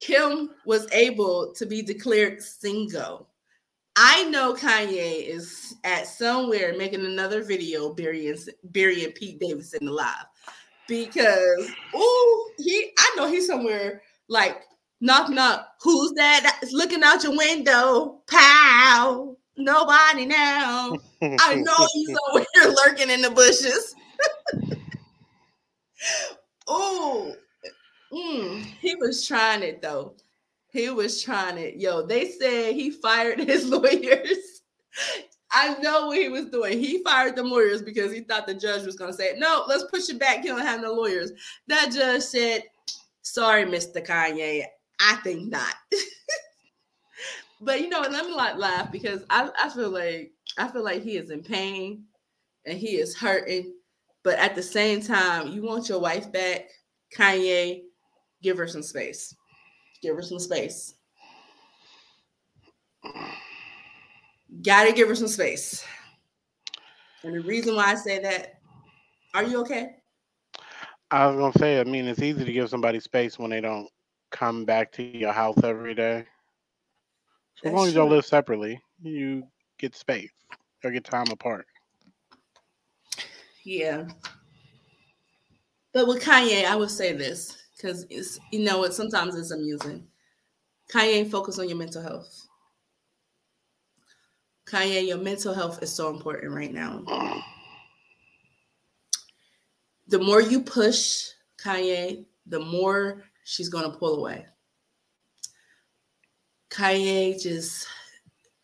Kim 0.00 0.48
was 0.64 0.90
able 0.92 1.52
to 1.54 1.66
be 1.66 1.82
declared 1.82 2.40
single. 2.42 3.28
I 3.96 4.24
know 4.30 4.54
Kanye 4.54 5.26
is 5.26 5.74
at 5.84 6.06
somewhere 6.06 6.74
making 6.78 7.04
another 7.04 7.42
video 7.42 7.92
burying 7.92 8.38
burying 8.64 9.12
Pete 9.12 9.38
Davidson 9.38 9.86
alive 9.86 10.24
because 10.88 11.70
oh 11.94 12.50
he 12.58 12.90
I 12.98 13.14
know 13.16 13.28
he's 13.28 13.46
somewhere 13.46 14.02
like 14.28 14.62
knock 15.00 15.30
knock 15.30 15.66
who's 15.82 16.12
that 16.12 16.40
that's 16.42 16.72
looking 16.72 17.02
out 17.02 17.22
your 17.22 17.36
window 17.36 18.20
pow 18.26 19.36
nobody 19.56 20.26
now 20.26 20.92
I 21.22 21.54
know 21.54 21.88
he's 21.92 22.16
somewhere 22.26 22.46
lurking 22.86 23.10
in 23.10 23.22
the 23.22 23.30
bushes 23.30 23.94
oh 26.68 27.34
Mm, 28.12 28.64
he 28.80 28.94
was 28.96 29.26
trying 29.26 29.62
it 29.62 29.82
though. 29.82 30.14
He 30.72 30.90
was 30.90 31.22
trying 31.22 31.58
it. 31.58 31.76
Yo, 31.76 32.06
they 32.06 32.30
said 32.30 32.74
he 32.74 32.90
fired 32.90 33.40
his 33.40 33.66
lawyers. 33.68 34.62
I 35.52 35.78
know 35.78 36.06
what 36.06 36.18
he 36.18 36.28
was 36.28 36.46
doing. 36.46 36.78
He 36.78 37.02
fired 37.02 37.36
the 37.36 37.42
lawyers 37.42 37.82
because 37.82 38.12
he 38.12 38.20
thought 38.20 38.46
the 38.46 38.54
judge 38.54 38.84
was 38.84 38.96
going 38.96 39.10
to 39.10 39.16
say, 39.16 39.34
no, 39.38 39.64
let's 39.68 39.84
push 39.84 40.08
it 40.08 40.18
back. 40.18 40.42
He 40.42 40.48
don't 40.48 40.60
have 40.60 40.80
no 40.80 40.92
lawyers. 40.92 41.32
That 41.68 41.92
judge 41.92 42.22
said, 42.22 42.64
sorry, 43.22 43.64
Mr. 43.64 44.04
Kanye. 44.04 44.64
I 45.00 45.16
think 45.16 45.50
not. 45.50 45.74
but 47.60 47.80
you 47.80 47.88
know, 47.88 48.00
what? 48.00 48.12
let 48.12 48.26
me 48.26 48.34
like 48.34 48.56
laugh 48.56 48.90
because 48.90 49.24
I, 49.30 49.50
I 49.62 49.68
feel 49.68 49.90
like 49.90 50.32
I 50.58 50.68
feel 50.68 50.82
like 50.82 51.02
he 51.02 51.16
is 51.16 51.30
in 51.30 51.42
pain 51.42 52.04
and 52.64 52.78
he 52.78 52.96
is 52.96 53.16
hurting. 53.16 53.74
But 54.24 54.38
at 54.38 54.54
the 54.54 54.62
same 54.62 55.02
time, 55.02 55.48
you 55.48 55.62
want 55.62 55.88
your 55.88 56.00
wife 56.00 56.32
back, 56.32 56.68
Kanye 57.16 57.82
give 58.42 58.56
her 58.56 58.66
some 58.66 58.82
space. 58.82 59.34
Give 60.02 60.16
her 60.16 60.22
some 60.22 60.38
space. 60.38 60.94
Gotta 64.62 64.92
give 64.92 65.08
her 65.08 65.14
some 65.14 65.28
space. 65.28 65.84
And 67.22 67.34
the 67.34 67.40
reason 67.40 67.74
why 67.74 67.92
I 67.92 67.94
say 67.94 68.20
that, 68.20 68.60
are 69.34 69.42
you 69.42 69.60
okay? 69.62 69.96
I 71.10 71.26
was 71.26 71.36
gonna 71.36 71.58
say, 71.58 71.80
I 71.80 71.84
mean, 71.84 72.06
it's 72.06 72.22
easy 72.22 72.44
to 72.44 72.52
give 72.52 72.68
somebody 72.68 73.00
space 73.00 73.38
when 73.38 73.50
they 73.50 73.60
don't 73.60 73.88
come 74.30 74.64
back 74.64 74.92
to 74.92 75.02
your 75.02 75.32
house 75.32 75.62
every 75.62 75.94
day. 75.94 76.24
So 77.56 77.68
as 77.68 77.74
long 77.74 77.86
as 77.86 77.94
y'all 77.94 78.08
live 78.08 78.26
separately, 78.26 78.80
you 79.02 79.44
get 79.78 79.94
space 79.94 80.32
or 80.84 80.90
get 80.90 81.04
time 81.04 81.26
apart. 81.30 81.66
Yeah. 83.64 84.04
But 85.92 86.06
with 86.06 86.22
Kanye, 86.22 86.66
I 86.66 86.76
would 86.76 86.90
say 86.90 87.12
this 87.12 87.56
because 87.76 88.06
it's 88.10 88.38
you 88.52 88.60
know 88.60 88.84
it 88.84 88.92
sometimes 88.92 89.34
it's 89.34 89.50
amusing. 89.50 90.06
Kanye, 90.92 91.30
focus 91.30 91.58
on 91.58 91.68
your 91.68 91.78
mental 91.78 92.02
health. 92.02 92.46
Kanye, 94.66 95.06
your 95.06 95.18
mental 95.18 95.54
health 95.54 95.82
is 95.82 95.92
so 95.92 96.10
important 96.10 96.52
right 96.52 96.72
now. 96.72 97.02
The 100.08 100.18
more 100.18 100.40
you 100.40 100.60
push 100.60 101.28
Kanye, 101.56 102.26
the 102.46 102.60
more 102.60 103.22
she's 103.44 103.68
gonna 103.68 103.90
pull 103.90 104.18
away. 104.18 104.46
Kanye, 106.70 107.40
just 107.40 107.86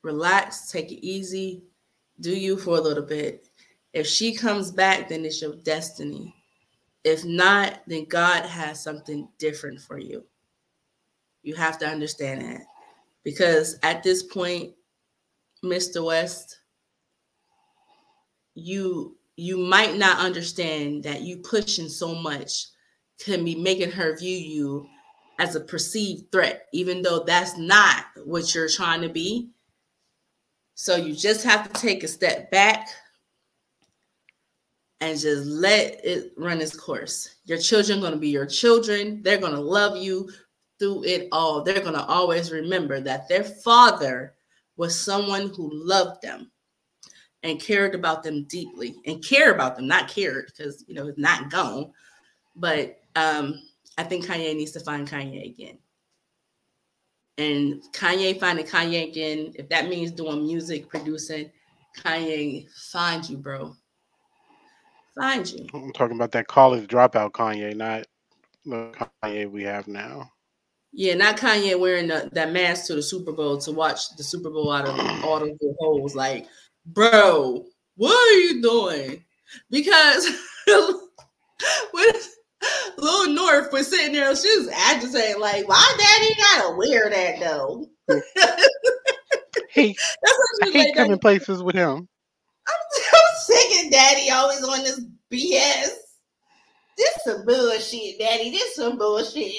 relax, 0.03 0.71
take 0.71 0.91
it 0.91 1.07
easy, 1.07 1.63
do 2.21 2.37
you 2.37 2.57
for 2.57 2.77
a 2.77 2.81
little 2.81 3.05
bit. 3.05 3.49
If 3.93 4.07
she 4.07 4.35
comes 4.35 4.71
back, 4.73 5.09
then 5.09 5.25
it's 5.25 5.41
your 5.41 5.55
destiny. 5.57 6.35
If 7.05 7.25
not, 7.25 7.81
then 7.87 8.07
God 8.07 8.45
has 8.47 8.83
something 8.83 9.29
different 9.39 9.81
for 9.81 9.99
you. 9.99 10.25
You 11.43 11.55
have 11.55 11.79
to 11.79 11.87
understand 11.87 12.43
that. 12.43 12.63
because 13.25 13.79
at 13.83 14.03
this 14.03 14.23
point, 14.23 14.73
Mr. 15.65 16.05
West, 16.05 16.59
you 18.55 19.17
you 19.37 19.57
might 19.57 19.97
not 19.97 20.19
understand 20.19 21.03
that 21.05 21.23
you 21.23 21.39
pushing 21.39 21.89
so 21.89 22.15
much 22.15 22.67
can 23.19 23.45
be 23.45 23.55
making 23.55 23.91
her 23.91 24.17
view 24.17 24.37
you 24.37 24.87
as 25.39 25.57
a 25.57 25.61
perceived 25.61 26.31
threat, 26.31 26.67
even 26.73 27.03
though 27.03 27.25
that's 27.25 27.57
not 27.57 28.05
what 28.25 28.55
you're 28.55 28.69
trying 28.69 29.01
to 29.01 29.09
be. 29.09 29.51
So 30.75 30.97
you 30.97 31.15
just 31.15 31.45
have 31.45 31.73
to 31.73 31.81
take 31.81 32.05
a 32.05 32.09
step 32.09 32.51
back 32.51 32.89
and 35.01 35.19
just 35.19 35.47
let 35.47 36.05
it 36.05 36.33
run 36.37 36.61
its 36.61 36.77
course. 36.77 37.37
Your 37.45 37.59
children 37.59 38.01
going 38.01 38.13
to 38.13 38.19
be 38.19 38.29
your 38.29 38.47
children. 38.47 39.23
They're 39.23 39.39
going 39.39 39.55
to 39.55 39.61
love 39.61 39.97
you 39.97 40.31
through 40.79 41.05
it 41.05 41.29
all. 41.33 41.63
They're 41.63 41.81
going 41.81 41.95
to 41.95 42.05
always 42.05 42.53
remember 42.53 43.01
that 43.01 43.29
their 43.29 43.45
father 43.45 44.35
was 44.83 44.99
someone 44.99 45.49
who 45.55 45.71
loved 45.73 46.21
them 46.23 46.51
and 47.45 47.61
cared 47.61 47.95
about 47.95 48.25
them 48.25 48.43
deeply 48.49 48.97
and 49.07 49.25
care 49.25 49.55
about 49.55 49.77
them, 49.77 49.87
not 49.87 50.09
cared 50.09 50.47
because 50.47 50.85
you 50.89 50.95
know 50.97 51.07
it's 51.07 51.17
not 51.17 51.53
gone. 51.53 51.93
But 52.57 52.99
um, 53.15 53.63
I 53.97 54.03
think 54.03 54.27
Kanye 54.27 54.57
needs 54.57 54.73
to 54.73 54.81
find 54.81 55.09
Kanye 55.09 55.47
again. 55.47 55.79
And 57.39 57.81
Kanye 57.93 58.41
finding 58.41 58.67
Kanye 58.67 59.09
again, 59.09 59.53
if 59.55 59.69
that 59.69 59.89
means 59.89 60.11
doing 60.11 60.45
music, 60.45 60.89
producing, 60.89 61.53
Kanye, 62.01 62.67
find 62.91 63.31
you, 63.31 63.37
bro. 63.37 63.77
Find 65.15 65.49
you. 65.49 65.69
I'm 65.73 65.93
talking 65.93 66.17
about 66.17 66.33
that 66.33 66.49
college 66.49 66.89
dropout 66.89 67.31
Kanye, 67.31 67.77
not 67.77 68.05
the 68.65 69.09
Kanye 69.23 69.49
we 69.49 69.63
have 69.63 69.87
now. 69.87 70.33
Yeah, 70.93 71.15
not 71.15 71.39
Kanye 71.39 71.79
wearing 71.79 72.09
the, 72.09 72.29
that 72.33 72.53
mask 72.53 72.87
to 72.87 72.95
the 72.95 73.03
Super 73.03 73.33
Bowl 73.33 73.59
to 73.59 73.73
watch 73.73 74.15
the 74.17 74.23
Super 74.23 74.51
Bowl 74.51 74.71
out 74.71 74.87
of 74.87 74.99
all 75.25 75.41
the 75.41 75.57
holes. 75.81 76.15
Like, 76.15 76.47
bro, 76.85 77.65
what 77.97 78.13
are 78.13 78.39
you 78.41 78.61
doing? 78.61 79.25
Because 79.71 80.29
when 81.93 82.13
Lil 82.99 83.33
North 83.33 83.73
was 83.73 83.89
sitting 83.89 84.13
there, 84.13 84.37
she 84.37 84.59
was 84.59 84.69
agitating, 84.69 85.41
like, 85.41 85.67
why 85.67 85.97
daddy 85.99 86.35
gotta 86.37 86.77
wear 86.77 87.09
that 87.09 87.41
though? 87.41 87.87
hey, 89.71 89.95
I 90.27 90.71
hate 90.71 90.75
like, 90.75 90.95
coming 90.95 91.19
places 91.19 91.63
with 91.63 91.75
him. 91.75 92.07
I'm, 92.69 92.75
I'm 93.15 93.37
sick 93.39 93.87
of 93.87 93.93
daddy 93.93 94.31
always 94.31 94.63
on 94.63 94.85
this 94.85 95.01
BS. 95.33 95.89
This 96.99 97.19
some 97.25 97.47
bullshit, 97.47 98.19
daddy. 98.19 98.51
This 98.51 98.75
some 98.77 98.99
bullshit. 98.99 99.55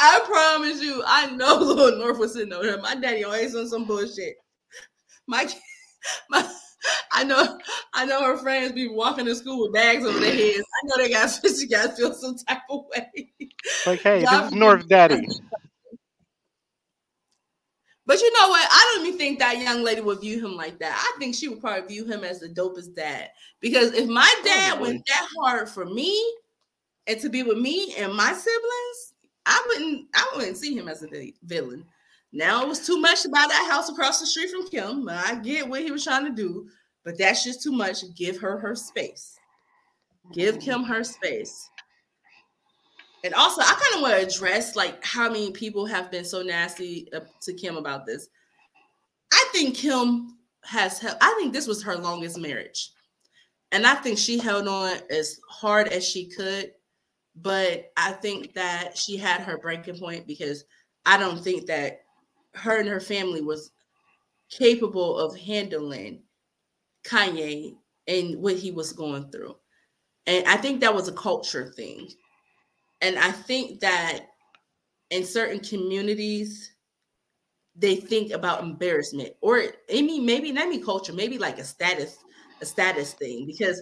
I 0.00 0.20
promise 0.24 0.82
you, 0.82 1.02
I 1.06 1.30
know 1.30 1.58
Lil 1.60 1.98
North 1.98 2.18
was 2.18 2.32
sitting 2.32 2.52
over 2.52 2.64
here. 2.64 2.80
My 2.80 2.94
daddy 2.94 3.24
always 3.24 3.54
on 3.54 3.68
some 3.68 3.84
bullshit. 3.84 4.36
My, 5.26 5.46
my, 6.30 6.50
I 7.12 7.22
know, 7.24 7.58
I 7.92 8.06
know 8.06 8.24
her 8.24 8.38
friends 8.38 8.72
be 8.72 8.88
walking 8.88 9.26
to 9.26 9.34
school 9.34 9.62
with 9.62 9.74
bags 9.74 10.04
over 10.04 10.18
their 10.18 10.34
heads. 10.34 10.64
I 10.64 10.86
know 10.86 10.96
they 10.96 11.10
got, 11.10 11.38
you 11.44 11.68
guys 11.68 11.98
feel 11.98 12.14
some 12.14 12.36
type 12.48 12.62
of 12.70 12.86
way. 12.96 13.30
Like, 13.86 14.00
hey, 14.00 14.20
this 14.20 14.42
is 14.44 14.52
North 14.52 14.88
Daddy. 14.88 15.26
But 18.06 18.20
you 18.20 18.32
know 18.32 18.48
what? 18.48 18.66
I 18.68 18.92
don't 18.94 19.06
even 19.06 19.18
think 19.18 19.38
that 19.38 19.58
young 19.58 19.84
lady 19.84 20.00
would 20.00 20.20
view 20.20 20.44
him 20.44 20.56
like 20.56 20.78
that. 20.80 20.98
I 20.98 21.18
think 21.18 21.34
she 21.34 21.48
would 21.48 21.60
probably 21.60 21.86
view 21.86 22.06
him 22.06 22.24
as 22.24 22.40
the 22.40 22.48
dopest 22.48 22.96
dad. 22.96 23.28
Because 23.60 23.92
if 23.92 24.08
my 24.08 24.34
dad 24.42 24.78
oh, 24.78 24.82
went 24.82 25.06
that 25.06 25.28
hard 25.38 25.68
for 25.68 25.84
me 25.84 26.20
and 27.06 27.20
to 27.20 27.28
be 27.28 27.42
with 27.42 27.58
me 27.58 27.94
and 27.96 28.12
my 28.12 28.32
siblings, 28.32 29.09
I 29.50 29.62
wouldn't 29.66 30.06
I 30.14 30.32
wouldn't 30.36 30.56
see 30.56 30.76
him 30.76 30.88
as 30.88 31.02
a 31.02 31.34
villain. 31.42 31.84
Now 32.32 32.62
it 32.62 32.68
was 32.68 32.86
too 32.86 33.00
much 33.00 33.24
about 33.24 33.48
that 33.48 33.68
house 33.68 33.90
across 33.90 34.20
the 34.20 34.26
street 34.26 34.50
from 34.50 34.68
Kim. 34.68 35.08
I 35.08 35.34
get 35.42 35.68
what 35.68 35.82
he 35.82 35.90
was 35.90 36.04
trying 36.04 36.24
to 36.24 36.30
do, 36.30 36.68
but 37.04 37.18
that's 37.18 37.42
just 37.42 37.62
too 37.62 37.72
much. 37.72 38.04
Give 38.14 38.38
her 38.38 38.58
her 38.58 38.76
space. 38.76 39.36
Give 40.32 40.60
Kim 40.60 40.84
her 40.84 41.02
space. 41.02 41.68
And 43.24 43.34
also, 43.34 43.60
I 43.60 43.64
kind 43.64 43.96
of 43.96 44.02
want 44.02 44.14
to 44.14 44.26
address 44.26 44.76
like 44.76 45.04
how 45.04 45.28
many 45.28 45.50
people 45.50 45.84
have 45.84 46.10
been 46.12 46.24
so 46.24 46.42
nasty 46.42 47.08
to 47.42 47.52
Kim 47.52 47.76
about 47.76 48.06
this. 48.06 48.28
I 49.32 49.44
think 49.52 49.74
Kim 49.74 50.38
has. 50.62 51.04
I 51.20 51.34
think 51.38 51.52
this 51.52 51.66
was 51.66 51.82
her 51.82 51.96
longest 51.96 52.38
marriage, 52.38 52.92
and 53.72 53.84
I 53.84 53.96
think 53.96 54.16
she 54.16 54.38
held 54.38 54.68
on 54.68 54.98
as 55.10 55.40
hard 55.48 55.88
as 55.88 56.06
she 56.06 56.26
could 56.30 56.70
but 57.36 57.92
I 57.96 58.12
think 58.12 58.54
that 58.54 58.96
she 58.96 59.16
had 59.16 59.40
her 59.42 59.58
breaking 59.58 59.98
point 59.98 60.26
because 60.26 60.64
I 61.06 61.16
don't 61.16 61.42
think 61.42 61.66
that 61.66 62.00
her 62.54 62.78
and 62.78 62.88
her 62.88 63.00
family 63.00 63.40
was 63.40 63.70
capable 64.50 65.18
of 65.18 65.38
handling 65.38 66.22
Kanye 67.04 67.76
and 68.06 68.36
what 68.42 68.56
he 68.56 68.70
was 68.72 68.92
going 68.92 69.30
through. 69.30 69.56
And 70.26 70.46
I 70.46 70.56
think 70.56 70.80
that 70.80 70.94
was 70.94 71.08
a 71.08 71.12
culture 71.12 71.72
thing. 71.76 72.08
And 73.00 73.18
I 73.18 73.30
think 73.30 73.80
that 73.80 74.26
in 75.10 75.24
certain 75.24 75.60
communities, 75.60 76.72
they 77.76 77.96
think 77.96 78.32
about 78.32 78.62
embarrassment 78.62 79.32
or 79.40 79.62
maybe 79.88 80.20
maybe 80.20 80.52
not 80.52 80.66
even 80.66 80.84
culture, 80.84 81.12
maybe 81.12 81.38
like 81.38 81.58
a 81.58 81.64
status, 81.64 82.18
a 82.60 82.66
status 82.66 83.14
thing. 83.14 83.46
Because 83.46 83.80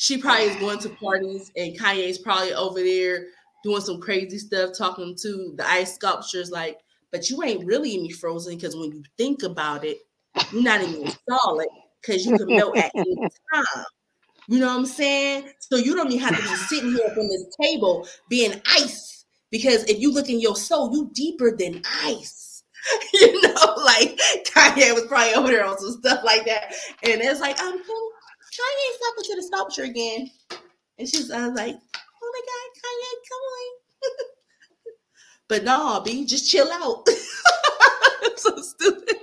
she 0.00 0.16
probably 0.16 0.44
is 0.44 0.56
going 0.56 0.78
to 0.78 0.88
parties 0.88 1.52
and 1.56 1.78
Kanye's 1.78 2.16
probably 2.16 2.54
over 2.54 2.80
there 2.80 3.26
doing 3.62 3.82
some 3.82 4.00
crazy 4.00 4.38
stuff, 4.38 4.70
talking 4.76 5.14
to 5.20 5.52
the 5.58 5.68
ice 5.68 5.94
sculptures, 5.94 6.50
like, 6.50 6.78
but 7.12 7.28
you 7.28 7.42
ain't 7.42 7.66
really 7.66 7.94
in 7.94 8.04
me 8.04 8.10
frozen 8.10 8.54
because 8.54 8.74
when 8.74 8.92
you 8.92 9.02
think 9.18 9.42
about 9.42 9.84
it, 9.84 9.98
you're 10.52 10.62
not 10.62 10.80
even 10.80 11.12
solid 11.28 11.68
because 12.00 12.24
you 12.24 12.34
can 12.38 12.46
melt 12.46 12.78
at 12.78 12.90
any 12.94 13.14
time. 13.54 13.84
You 14.48 14.60
know 14.60 14.68
what 14.68 14.78
I'm 14.78 14.86
saying? 14.86 15.50
So 15.58 15.76
you 15.76 15.94
don't 15.94 16.10
even 16.10 16.26
have 16.26 16.34
to 16.34 16.48
be 16.48 16.56
sitting 16.56 16.92
here 16.92 17.14
on 17.18 17.28
this 17.28 17.54
table 17.60 18.08
being 18.30 18.58
ice 18.72 19.26
because 19.50 19.84
if 19.84 20.00
you 20.00 20.14
look 20.14 20.30
in 20.30 20.40
your 20.40 20.56
soul, 20.56 20.94
you 20.94 21.10
deeper 21.12 21.54
than 21.54 21.82
ice. 22.04 22.62
you 23.12 23.42
know, 23.42 23.74
like 23.84 24.18
Kanye 24.46 24.94
was 24.94 25.04
probably 25.08 25.34
over 25.34 25.48
there 25.48 25.66
on 25.66 25.78
some 25.78 25.92
stuff 25.92 26.24
like 26.24 26.46
that, 26.46 26.72
and 27.02 27.20
it's 27.20 27.40
like, 27.40 27.58
I'm 27.60 27.78
Kanye's 28.60 28.98
talking 28.98 29.24
to 29.24 29.36
the 29.36 29.42
sculpture 29.42 29.84
again. 29.84 30.30
And 30.98 31.08
she's 31.08 31.30
uh, 31.30 31.52
like, 31.54 31.76
oh 31.76 32.32
my 32.32 32.40
God, 32.50 32.68
Kanye, 32.82 33.12
come 33.28 33.42
on. 33.56 33.70
but 35.48 35.64
no, 35.64 36.02
B, 36.04 36.26
just 36.26 36.50
chill 36.50 36.70
out. 36.70 37.06
I'm 37.08 38.32
so 38.36 38.56
stupid. 38.60 39.16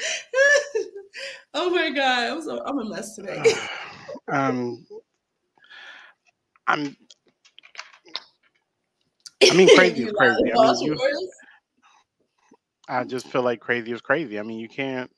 oh 1.54 1.70
my 1.70 1.90
God, 1.90 2.30
I'm 2.30 2.42
so 2.42 2.62
I'm 2.64 2.78
a 2.78 2.84
mess 2.88 3.16
today. 3.16 3.42
um, 4.32 4.86
I'm. 6.66 6.96
I 9.42 9.54
mean, 9.54 9.74
crazy 9.74 10.04
is 10.04 10.12
crazy. 10.12 10.52
I, 10.52 10.72
mean, 10.72 10.82
you, 10.82 11.30
I 12.88 13.04
just 13.04 13.26
feel 13.28 13.42
like 13.42 13.58
crazy 13.60 13.90
is 13.90 14.02
crazy. 14.02 14.38
I 14.38 14.42
mean, 14.42 14.58
you 14.58 14.68
can't. 14.68 15.10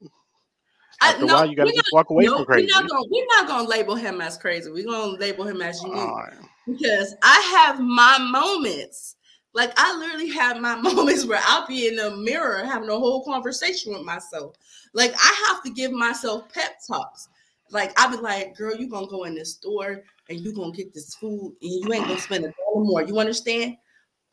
After 1.00 1.26
no, 1.26 1.34
a 1.34 1.36
while, 1.38 1.46
you 1.46 1.56
got 1.56 1.66
to 1.66 1.72
just 1.72 1.90
walk 1.92 2.10
away 2.10 2.24
no, 2.24 2.36
from 2.36 2.46
crazy. 2.46 2.68
We're 2.72 2.82
not, 2.82 2.90
gonna, 2.90 3.06
we're 3.10 3.26
not 3.26 3.48
gonna 3.48 3.68
label 3.68 3.94
him 3.94 4.20
as 4.20 4.36
crazy. 4.36 4.70
We're 4.70 4.86
gonna 4.86 5.16
label 5.18 5.46
him 5.46 5.62
as 5.62 5.82
unique 5.82 5.96
right. 5.96 6.32
because 6.66 7.14
I 7.22 7.40
have 7.56 7.80
my 7.80 8.18
moments. 8.18 9.16
Like 9.54 9.72
I 9.76 9.96
literally 9.96 10.30
have 10.30 10.60
my 10.60 10.74
moments 10.80 11.26
where 11.26 11.40
I'll 11.44 11.66
be 11.66 11.88
in 11.88 11.96
the 11.96 12.16
mirror 12.16 12.64
having 12.64 12.88
a 12.88 12.98
whole 12.98 13.24
conversation 13.24 13.92
with 13.92 14.02
myself. 14.02 14.54
Like 14.94 15.14
I 15.14 15.46
have 15.48 15.62
to 15.64 15.70
give 15.70 15.92
myself 15.92 16.52
pep 16.52 16.76
talks. 16.86 17.28
Like 17.70 17.92
I'll 17.98 18.10
be 18.10 18.22
like, 18.22 18.56
"Girl, 18.56 18.76
you 18.76 18.88
gonna 18.88 19.06
go 19.06 19.24
in 19.24 19.34
this 19.34 19.54
store 19.54 20.04
and 20.28 20.40
you 20.40 20.54
gonna 20.54 20.72
get 20.72 20.94
this 20.94 21.14
food 21.14 21.56
and 21.60 21.70
you 21.70 21.92
ain't 21.92 22.06
gonna 22.06 22.20
spend 22.20 22.44
a 22.44 22.48
dollar 22.48 22.84
more." 22.84 23.02
You 23.02 23.18
understand? 23.18 23.76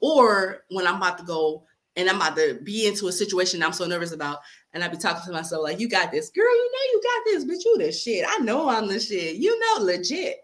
Or 0.01 0.63
when 0.69 0.87
I'm 0.87 0.97
about 0.97 1.17
to 1.17 1.23
go 1.25 1.63
and 1.99 2.09
I'm 2.09 2.15
about 2.15 2.35
to 2.37 2.59
be 2.63 2.87
into 2.87 3.07
a 3.07 3.11
situation 3.11 3.61
I'm 3.61 3.73
so 3.73 3.85
nervous 3.85 4.13
about, 4.13 4.39
and 4.73 4.83
I 4.83 4.87
be 4.87 4.97
talking 4.97 5.23
to 5.25 5.31
myself 5.31 5.63
like, 5.63 5.79
"You 5.79 5.89
got 5.89 6.11
this, 6.11 6.29
girl. 6.29 6.45
You 6.45 6.71
know 6.71 6.91
you 6.91 7.01
got 7.03 7.21
this, 7.25 7.43
but 7.45 7.65
you 7.65 7.77
the 7.77 7.91
shit. 7.91 8.25
I 8.27 8.37
know 8.39 8.69
I'm 8.69 8.87
the 8.87 8.99
shit. 8.99 9.35
You 9.35 9.59
know, 9.59 9.85
legit." 9.85 10.37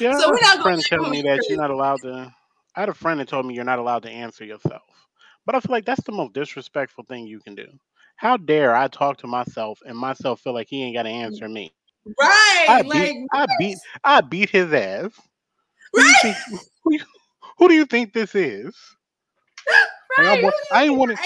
yeah, 0.00 0.12
so 0.18 0.30
we're 0.30 0.40
not 0.40 0.62
friend 0.62 0.82
telling 0.82 1.10
me 1.10 1.22
that 1.22 1.46
you're 1.48 1.60
not 1.60 1.70
allowed 1.70 2.00
to. 2.02 2.32
I 2.74 2.80
had 2.80 2.88
a 2.88 2.94
friend 2.94 3.20
that 3.20 3.28
told 3.28 3.46
me 3.46 3.54
you're 3.54 3.64
not 3.64 3.78
allowed 3.78 4.02
to 4.02 4.10
answer 4.10 4.44
yourself, 4.44 4.82
but 5.46 5.54
I 5.54 5.60
feel 5.60 5.72
like 5.72 5.86
that's 5.86 6.02
the 6.02 6.12
most 6.12 6.34
disrespectful 6.34 7.04
thing 7.04 7.26
you 7.26 7.40
can 7.40 7.54
do. 7.54 7.68
How 8.16 8.36
dare 8.36 8.74
I 8.74 8.88
talk 8.88 9.18
to 9.18 9.26
myself 9.26 9.80
and 9.86 9.96
myself 9.96 10.40
feel 10.40 10.54
like 10.54 10.68
he 10.68 10.82
ain't 10.82 10.96
got 10.96 11.04
to 11.04 11.10
mm. 11.10 11.22
answer 11.22 11.48
me? 11.48 11.72
Right. 12.20 12.66
I 12.68 12.82
beat, 12.82 12.88
like, 12.88 13.16
I 13.32 13.46
beat, 13.58 13.78
I 14.04 14.20
beat 14.20 14.50
his 14.50 14.72
ass. 14.72 15.10
Who 15.92 16.00
right. 16.00 16.14
Do 16.22 16.32
think, 16.32 16.62
who, 16.84 16.98
who, 17.58 17.68
do 17.68 17.74
you 17.74 17.84
think 17.84 18.12
this 18.12 18.34
is? 18.34 18.74
Right. 20.18 20.42
Like, 20.42 20.54
I, 20.72 20.80
I 20.80 20.84
ain't 20.84 20.96
want 20.96 21.10
to. 21.10 21.18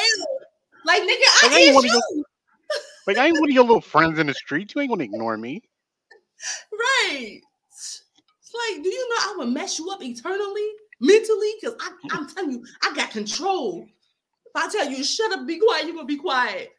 Like, 0.85 1.03
nigga, 1.03 1.07
I, 1.09 1.41
like, 1.43 1.53
I 1.53 1.59
ain't 1.61 1.75
one 1.75 1.85
you. 1.85 1.91
Of 1.91 1.95
your, 2.15 2.25
like, 3.07 3.19
I 3.19 3.27
ain't 3.27 3.41
one 3.41 3.51
of 3.51 3.55
your 3.55 3.65
little 3.65 3.81
friends 3.81 4.19
in 4.19 4.27
the 4.27 4.35
street. 4.35 4.75
You 4.75 4.81
ain't 4.81 4.91
gonna 4.91 5.05
ignore 5.05 5.37
me. 5.37 5.63
Right. 6.73 7.41
It's 7.69 8.05
like, 8.55 8.83
do 8.83 8.89
you 8.89 9.09
know 9.09 9.17
I 9.19 9.35
would 9.39 9.49
mess 9.49 9.79
you 9.79 9.91
up 9.91 10.03
eternally? 10.03 10.69
mentally? 11.01 11.53
Because 11.61 11.77
I'm 12.11 12.29
telling 12.29 12.53
you, 12.53 12.65
I 12.83 12.95
got 12.95 13.11
control. 13.11 13.87
If 14.47 14.53
I 14.55 14.69
tell 14.71 14.91
you 14.91 15.03
shut 15.03 15.33
up, 15.33 15.47
be 15.47 15.59
quiet, 15.59 15.87
you're 15.87 15.95
gonna 15.95 16.07
be 16.07 16.17
quiet. 16.17 16.71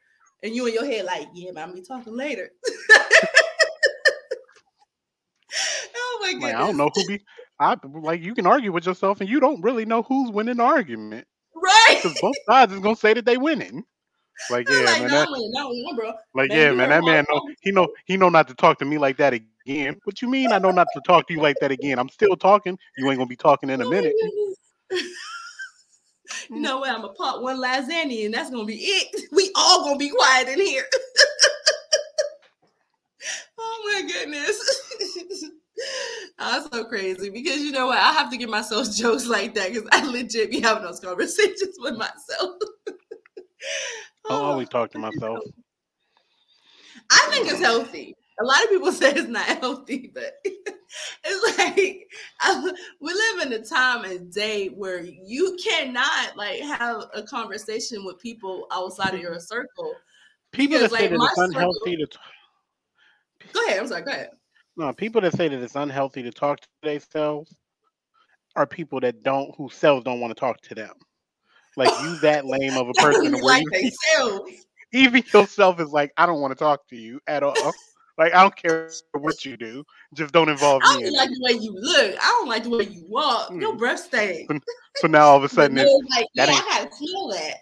And 0.44 0.56
you 0.56 0.66
in 0.68 0.74
your 0.74 0.86
head, 0.86 1.06
like, 1.06 1.28
yeah, 1.34 1.52
but 1.54 1.62
I'm 1.62 1.74
be 1.74 1.82
talking 1.82 2.16
later. 2.16 2.50
oh 5.96 6.20
my 6.22 6.34
goodness. 6.34 6.44
Like, 6.44 6.56
I 6.56 6.60
don't 6.60 6.78
know 6.78 6.90
who 6.94 7.06
be 7.06 7.22
I 7.60 7.76
like 8.02 8.22
you 8.22 8.34
can 8.34 8.48
argue 8.48 8.72
with 8.72 8.88
yourself 8.88 9.22
and 9.22 9.30
you 9.30 9.40
don't 9.40 9.62
really 9.62 9.86
know 9.86 10.02
who's 10.02 10.32
winning 10.32 10.58
the 10.58 10.64
argument. 10.64 11.28
Right. 11.94 12.04
Because 12.04 12.20
both 12.22 12.36
sides 12.48 12.74
is 12.74 12.80
gonna 12.80 12.96
say 12.96 13.14
that 13.14 13.26
they 13.26 13.38
winning. 13.38 13.84
Like, 14.50 14.68
yeah, 14.70 14.80
like, 14.80 15.02
man. 15.02 15.12
No, 15.12 15.20
that, 15.20 15.30
no, 15.30 15.72
no, 15.72 15.96
bro. 15.96 16.14
Like, 16.34 16.50
man, 16.50 16.58
yeah, 16.58 16.72
man, 16.72 16.90
that 16.90 17.04
man 17.04 17.26
know 17.30 17.42
he 17.62 17.72
know 17.72 17.88
he 18.06 18.18
know 18.18 18.30
not 18.30 18.48
to 18.48 18.56
talk 18.56 18.80
to 18.80 18.86
me 18.86 18.98
like 18.98 19.18
that 19.18 19.34
again. 19.34 20.00
What 20.04 20.22
you 20.22 20.28
mean 20.28 20.52
I 20.52 20.58
know 20.58 20.72
not 20.72 20.88
to 20.94 21.02
talk 21.02 21.28
to 21.28 21.34
you 21.34 21.42
like 21.42 21.58
that 21.62 21.72
again? 21.72 22.00
I'm 22.00 22.10
still 22.10 22.36
talking. 22.36 22.78
You 22.98 23.10
ain't 23.10 23.18
gonna 23.18 23.28
be 23.28 23.36
talking 23.36 23.70
in 23.70 23.82
a 23.82 23.90
minute. 23.90 24.16
you 24.92 24.98
mm. 26.50 26.62
know 26.62 26.80
what? 26.80 26.90
I'm 26.90 27.02
gonna 27.02 27.14
pop 27.14 27.42
one 27.42 27.58
lasagna 27.58 28.26
and 28.26 28.34
that's 28.34 28.50
gonna 28.50 28.66
be 28.66 28.78
it. 28.78 29.28
We 29.32 29.52
all 29.56 29.84
gonna 29.84 29.98
be 29.98 30.10
quiet 30.10 30.48
in 30.50 30.60
here. 30.60 30.86
oh 33.60 33.92
my 33.94 34.02
goodness. 34.12 35.52
I'm 36.40 36.68
so 36.72 36.86
crazy 36.86 37.30
because 37.30 37.62
you 37.62 37.72
know 37.72 37.88
what? 37.88 37.98
I 37.98 38.14
have 38.14 38.32
to 38.32 38.38
give 38.38 38.50
myself 38.50 38.92
jokes 38.96 39.28
like 39.28 39.54
that 39.56 39.74
because 39.74 39.88
I 39.92 40.06
legit 40.06 40.52
be 40.52 40.60
having 40.60 40.84
those 40.84 41.00
conversations 41.00 41.78
with 41.80 41.96
myself. 41.96 42.56
I 44.30 44.34
always 44.34 44.70
talk 44.70 44.92
to 44.92 45.00
myself. 45.00 45.40
I 47.12 47.28
think 47.32 47.50
it's 47.50 47.60
healthy. 47.60 48.16
A 48.40 48.46
lot 48.46 48.64
of 48.64 48.70
people 48.70 48.92
say 48.92 49.12
it's 49.12 49.28
not 49.28 49.46
healthy, 49.46 50.12
but 50.14 50.34
it's 50.46 51.58
like 51.58 52.08
I, 52.40 52.74
we 53.00 53.14
live 53.14 53.48
in 53.48 53.54
a 53.54 53.64
time 53.64 54.06
and 54.06 54.32
day 54.32 54.68
where 54.68 55.04
you 55.04 55.58
cannot 55.64 56.36
like 56.36 56.60
have 56.62 57.06
a 57.14 57.24
conversation 57.24 58.04
with 58.06 58.20
people 58.20 58.68
outside 58.72 59.14
of 59.14 59.22
your 59.22 59.32
mm-hmm. 59.32 59.40
circle. 59.40 59.94
People 60.52 60.80
that 60.80 60.92
say 60.92 61.08
that 61.08 61.16
it's 61.16 61.38
unhealthy 61.38 61.92
circle, 61.92 62.08
to. 62.08 63.50
Go 63.54 63.66
ahead. 63.68 63.80
I'm 63.80 63.88
sorry. 63.88 64.02
Go 64.02 64.12
ahead. 64.12 64.30
No, 64.78 64.94
people 64.94 65.22
that 65.22 65.34
say 65.34 65.48
that 65.48 65.62
it's 65.62 65.76
unhealthy 65.76 66.24
to 66.24 66.32
talk 66.32 66.60
to 66.62 66.68
themselves 66.84 67.54
are 68.56 68.66
people 68.66 69.00
that 69.02 69.24
don't 69.24 69.54
whose 69.56 69.74
selves 69.74 70.04
don't 70.04 70.20
want 70.20 70.32
to 70.32 70.40
talk 70.40 70.62
to 70.62 70.76
them. 70.76 70.94
Like 71.78 71.92
you 72.04 72.20
that 72.20 72.46
lame 72.46 72.78
of 72.78 72.90
a 72.90 72.94
person 72.94 73.34
where 73.34 73.44
like 73.44 73.66
you, 73.74 74.58
even 74.94 75.24
yourself 75.34 75.80
is 75.80 75.90
like, 75.90 76.12
I 76.18 76.26
don't 76.26 76.42
want 76.42 76.52
to 76.52 76.60
talk 76.60 76.88
to 76.90 76.96
you 76.96 77.20
at 77.28 77.44
all. 77.44 77.56
Like 78.18 78.34
I 78.34 78.42
don't 78.42 78.56
care 78.56 78.90
what 79.14 79.46
you 79.46 79.58
do, 79.58 79.84
just 80.14 80.34
don't 80.34 80.50
involve 80.50 80.82
I 80.86 80.94
don't 80.94 81.04
me. 81.04 81.18
like 81.18 81.30
the 81.30 81.40
way 81.42 81.60
you 81.60 81.74
look. 81.74 82.16
I 82.22 82.28
don't 82.28 82.48
like 82.48 82.64
the 82.64 82.70
way 82.70 82.84
you 82.84 83.06
walk. 83.08 83.50
Mm. 83.50 83.62
Your 83.62 83.76
breath 83.76 84.02
stinks. 84.02 84.54
So, 84.54 84.60
so, 84.98 85.08
now 85.08 85.28
all 85.28 85.38
of 85.38 85.44
a 85.44 85.50
sudden, 85.50 85.78
it's, 85.78 86.10
like, 86.16 86.28
yeah, 86.34 86.44
I 86.44 86.48
gotta 86.48 86.96
feel 86.96 87.30
that. 87.30 87.56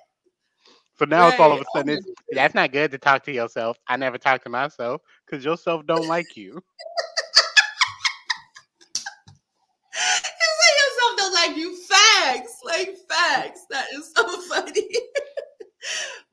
So 0.99 1.05
now 1.05 1.23
right. 1.23 1.31
it's 1.31 1.39
all 1.39 1.53
of 1.53 1.61
a 1.61 1.65
sudden 1.73 1.97
it's 1.97 2.05
that's 2.31 2.53
not 2.53 2.73
good 2.73 2.91
to 2.91 2.97
talk 2.97 3.23
to 3.23 3.31
yourself. 3.31 3.77
I 3.87 3.95
never 3.95 4.17
talk 4.17 4.43
to 4.43 4.49
myself 4.49 5.01
because 5.25 5.45
yourself 5.45 5.85
don't 5.85 6.07
like 6.07 6.35
you. 6.35 6.51
you 6.55 6.61
say 9.95 10.71
yourself 10.83 11.17
don't 11.17 11.33
like 11.33 11.55
you. 11.55 11.77
Facts, 11.87 12.59
like 12.65 12.97
facts. 13.09 13.65
That 13.69 13.85
is 13.93 14.11
so 14.13 14.41
funny. 14.49 14.89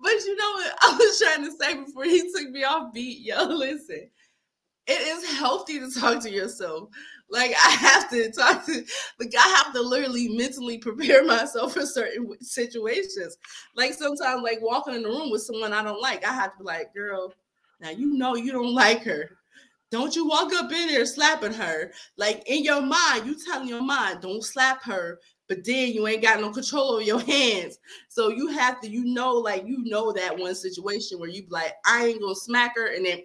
but 0.01 0.13
you 0.25 0.35
know 0.35 0.53
what 0.55 0.79
I 0.83 0.97
was 0.99 1.21
trying 1.21 1.45
to 1.45 1.53
say 1.57 1.75
before 1.85 2.05
he 2.05 2.29
took 2.33 2.51
me 2.51 2.65
off 2.65 2.93
beat, 2.93 3.21
yo. 3.21 3.45
Listen, 3.45 4.11
it 4.89 5.01
is 5.01 5.39
healthy 5.39 5.79
to 5.79 5.89
talk 5.93 6.21
to 6.25 6.31
yourself. 6.31 6.89
Like 7.29 7.53
I 7.53 7.71
have 7.71 8.11
to 8.11 8.31
talk 8.31 8.65
to, 8.67 8.85
like 9.19 9.35
I 9.37 9.49
have 9.49 9.73
to 9.75 9.81
literally 9.83 10.29
mentally 10.29 10.79
prepare 10.79 11.25
myself 11.27 11.75
for 11.75 11.85
certain 11.85 12.29
situations. 12.41 13.37
Like 13.75 13.95
sometimes, 13.95 14.43
like 14.43 14.61
walking 14.63 14.95
in 14.95 15.03
the 15.03 15.09
room 15.09 15.31
with 15.31 15.43
someone 15.43 15.73
I 15.73 15.83
don't 15.83 16.01
like, 16.01 16.27
I 16.27 16.33
have 16.33 16.53
to 16.53 16.59
be 16.59 16.65
like, 16.65 16.95
girl, 16.95 17.33
now 17.81 17.91
you 17.91 18.17
know 18.17 18.37
you 18.37 18.53
don't 18.53 18.75
like 18.75 19.03
her. 19.05 19.39
Don't 19.91 20.17
you 20.17 20.27
walk 20.27 20.53
up 20.53 20.71
in 20.73 20.89
there 20.89 21.07
slapping 21.07 21.53
her. 21.53 21.93
Like 22.17 22.43
in 22.47 22.65
your 22.65 22.83
mind, 22.83 23.27
you 23.27 23.37
telling 23.45 23.69
your 23.69 23.83
mind, 23.83 24.21
don't 24.21 24.45
slap 24.45 24.83
her, 24.85 25.21
but 25.49 25.65
then 25.65 25.93
you 25.93 26.07
ain't 26.07 26.23
got 26.23 26.41
no 26.41 26.51
control 26.51 26.93
over 26.93 27.03
your 27.03 27.21
hands. 27.27 27.79
So 28.09 28.29
you 28.29 28.49
have 28.49 28.81
to, 28.81 28.89
you 28.89 29.05
know, 29.05 29.33
like 29.33 29.67
you 29.67 29.79
know 29.85 30.13
that 30.13 30.39
one 30.39 30.55
situation 30.55 31.19
where 31.19 31.29
you 31.29 31.43
be 31.43 31.51
like, 31.51 31.73
I 31.85 32.07
ain't 32.07 32.21
gonna 32.21 32.35
smack 32.35 32.77
her, 32.77 32.95
and 32.95 33.05
then 33.05 33.23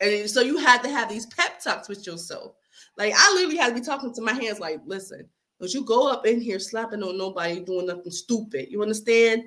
and 0.00 0.28
so 0.28 0.40
you 0.40 0.58
had 0.58 0.82
to 0.82 0.88
have 0.88 1.08
these 1.08 1.26
pep 1.26 1.62
talks 1.62 1.88
with 1.88 2.06
yourself. 2.06 2.54
Like 2.96 3.14
I 3.16 3.34
literally 3.34 3.56
had 3.56 3.68
to 3.68 3.74
be 3.74 3.80
talking 3.80 4.12
to 4.14 4.22
my 4.22 4.32
hands, 4.32 4.60
like, 4.60 4.80
listen, 4.84 5.28
don't 5.60 5.72
you 5.72 5.84
go 5.84 6.10
up 6.10 6.26
in 6.26 6.40
here 6.40 6.58
slapping 6.58 7.02
on 7.02 7.16
nobody 7.16 7.60
doing 7.60 7.86
nothing 7.86 8.10
stupid. 8.10 8.68
You 8.70 8.82
understand? 8.82 9.44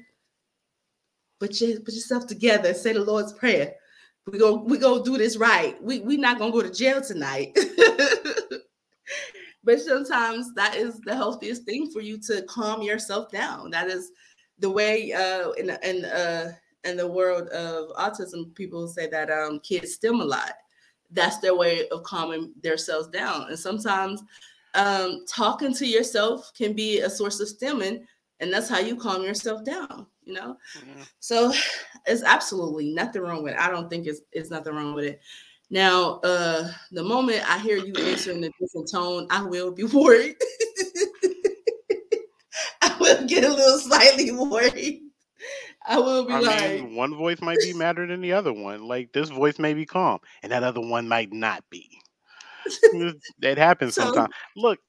But 1.40 1.60
you 1.60 1.80
put 1.82 1.94
yourself 1.94 2.28
together 2.28 2.70
and 2.70 2.78
say 2.78 2.94
the 2.94 3.04
Lord's 3.04 3.34
Prayer. 3.34 3.74
We 4.26 4.40
go, 4.40 4.56
we 4.56 4.78
go 4.78 5.04
do 5.04 5.18
this 5.18 5.38
right. 5.38 5.82
We 5.84 6.00
we 6.00 6.18
not 6.18 6.40
gonna 6.40 6.52
go 6.52 6.64
to 6.64 6.72
jail 6.72 7.02
tonight. 7.02 7.54
but 9.64 9.80
sometimes 9.80 10.54
that 10.56 10.76
is 10.76 11.00
the 11.02 11.16
healthiest 11.16 11.64
thing 11.64 11.92
for 11.92 12.02
you 12.02 12.18
to 12.28 12.42
calm 12.44 12.82
yourself 12.82 13.32
down. 13.32 13.70
That 13.72 13.90
is 13.90 14.12
the 14.60 14.70
way 14.70 15.12
uh 15.12 15.52
in 15.52 15.70
in 15.84 16.06
uh 16.06 16.54
in 16.86 16.98
the 16.98 17.08
world 17.08 17.50
of 17.50 17.90
autism, 17.98 18.56
people 18.56 18.88
say 18.88 19.08
that 19.08 19.30
um 19.30 19.60
kids 19.60 19.96
stimuli 19.96 20.50
that's 21.12 21.38
their 21.40 21.56
way 21.56 21.88
of 21.90 22.04
calming 22.04 22.54
themselves 22.62 23.08
down. 23.08 23.48
And 23.50 23.58
sometimes 23.58 24.24
um, 24.74 25.26
talking 25.28 25.74
to 25.76 25.86
yourself 25.86 26.52
can 26.56 26.74
be 26.74 27.00
a 27.00 27.10
source 27.10 27.40
of 27.40 27.48
stimming, 27.48 28.02
and 28.40 28.52
that's 28.52 28.70
how 28.70 28.80
you 28.80 28.96
calm 28.96 29.24
yourself 29.24 29.64
down. 29.64 30.08
You 30.24 30.34
know, 30.34 30.58
mm-hmm. 30.78 31.02
so 31.20 31.54
it's 32.06 32.24
absolutely 32.24 32.94
nothing 32.94 33.22
wrong 33.22 33.44
with 33.44 33.54
it. 33.54 33.60
I 33.60 33.70
don't 33.70 33.90
think 33.90 34.08
it's 34.08 34.22
it's 34.32 34.50
nothing 34.50 34.76
wrong 34.76 34.94
with 34.94 35.06
it. 35.06 35.22
Now, 35.70 36.20
uh, 36.24 36.70
the 36.92 37.04
moment 37.04 37.50
I 37.50 37.58
hear 37.60 37.78
you 37.78 37.94
answer 37.98 38.32
in 38.32 38.44
a 38.44 38.50
different 38.60 38.90
tone, 38.92 39.28
I 39.32 39.42
will 39.44 39.72
be 39.72 39.84
worried. 39.94 40.36
I 42.82 42.96
will 43.00 43.26
get 43.28 43.44
a 43.44 43.50
little 43.50 43.80
slightly 43.80 44.32
worried. 44.32 45.05
I 45.88 46.00
will 46.00 46.26
be 46.26 46.34
I 46.34 46.42
like, 46.42 46.82
mean, 46.82 46.96
one 46.96 47.16
voice 47.16 47.42
might 47.42 47.60
be 47.60 47.74
madder 47.74 48.08
than 48.08 48.22
the 48.22 48.34
other 48.34 48.54
one. 48.54 48.88
Like 48.88 49.12
this 49.14 49.30
voice 49.30 49.60
may 49.60 49.74
be 49.74 49.86
calm, 49.86 50.20
and 50.44 50.52
that 50.52 50.64
other 50.64 50.82
one 50.82 51.08
might 51.08 51.32
not 51.32 51.64
be. 51.70 51.90
that 53.40 53.58
happens 53.58 53.96
so, 53.96 54.04
sometimes. 54.06 54.34
Look, 54.56 54.80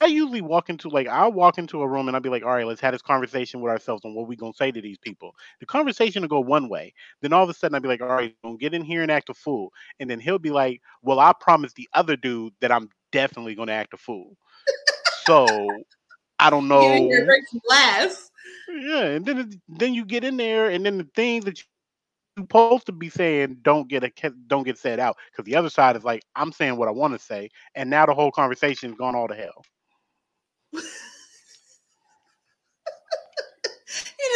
I 0.00 0.06
usually 0.06 0.40
walk 0.40 0.68
into 0.68 0.88
like 0.88 1.06
I'll 1.08 1.32
walk 1.32 1.58
into 1.58 1.80
a 1.82 1.88
room 1.88 2.08
and 2.08 2.16
I'll 2.16 2.20
be 2.22 2.28
like, 2.28 2.42
all 2.42 2.50
right, 2.50 2.66
let's 2.66 2.80
have 2.80 2.92
this 2.92 3.02
conversation 3.02 3.60
with 3.60 3.70
ourselves 3.70 4.04
on 4.04 4.14
what 4.14 4.26
we're 4.26 4.36
gonna 4.36 4.52
say 4.54 4.72
to 4.72 4.80
these 4.80 4.98
people. 4.98 5.34
The 5.60 5.66
conversation 5.66 6.22
will 6.22 6.28
go 6.28 6.40
one 6.40 6.68
way. 6.68 6.92
Then 7.20 7.32
all 7.32 7.44
of 7.44 7.50
a 7.50 7.54
sudden 7.54 7.74
I'll 7.74 7.80
be 7.80 7.88
like, 7.88 8.00
all 8.00 8.08
right, 8.08 8.34
don't 8.42 8.60
get 8.60 8.74
in 8.74 8.82
here 8.82 9.02
and 9.02 9.10
act 9.10 9.30
a 9.30 9.34
fool. 9.34 9.72
And 10.00 10.10
then 10.10 10.18
he'll 10.20 10.38
be 10.38 10.50
like, 10.50 10.80
Well, 11.02 11.20
I 11.20 11.32
promised 11.38 11.76
the 11.76 11.88
other 11.94 12.16
dude 12.16 12.52
that 12.60 12.72
I'm 12.72 12.88
definitely 13.12 13.54
gonna 13.54 13.72
act 13.72 13.94
a 13.94 13.96
fool. 13.96 14.36
so 15.24 15.68
I 16.38 16.50
don't 16.50 16.68
know. 16.68 17.08
Glass. 17.68 18.31
Yeah, 18.68 19.04
and 19.04 19.26
then 19.26 19.60
then 19.68 19.94
you 19.94 20.04
get 20.04 20.24
in 20.24 20.36
there, 20.36 20.70
and 20.70 20.84
then 20.84 20.98
the 20.98 21.08
things 21.14 21.44
that 21.44 21.58
you're 21.58 22.44
supposed 22.44 22.86
to 22.86 22.92
be 22.92 23.08
saying 23.08 23.58
don't 23.62 23.88
get 23.88 24.04
a 24.04 24.10
don't 24.46 24.64
get 24.64 24.78
said 24.78 25.00
out 25.00 25.16
because 25.30 25.44
the 25.44 25.56
other 25.56 25.70
side 25.70 25.96
is 25.96 26.04
like, 26.04 26.24
I'm 26.34 26.52
saying 26.52 26.76
what 26.76 26.88
I 26.88 26.92
want 26.92 27.12
to 27.14 27.18
say, 27.18 27.50
and 27.74 27.90
now 27.90 28.06
the 28.06 28.14
whole 28.14 28.30
conversation's 28.30 28.96
gone 28.96 29.14
all 29.14 29.28
to 29.28 29.34
hell. 29.34 29.64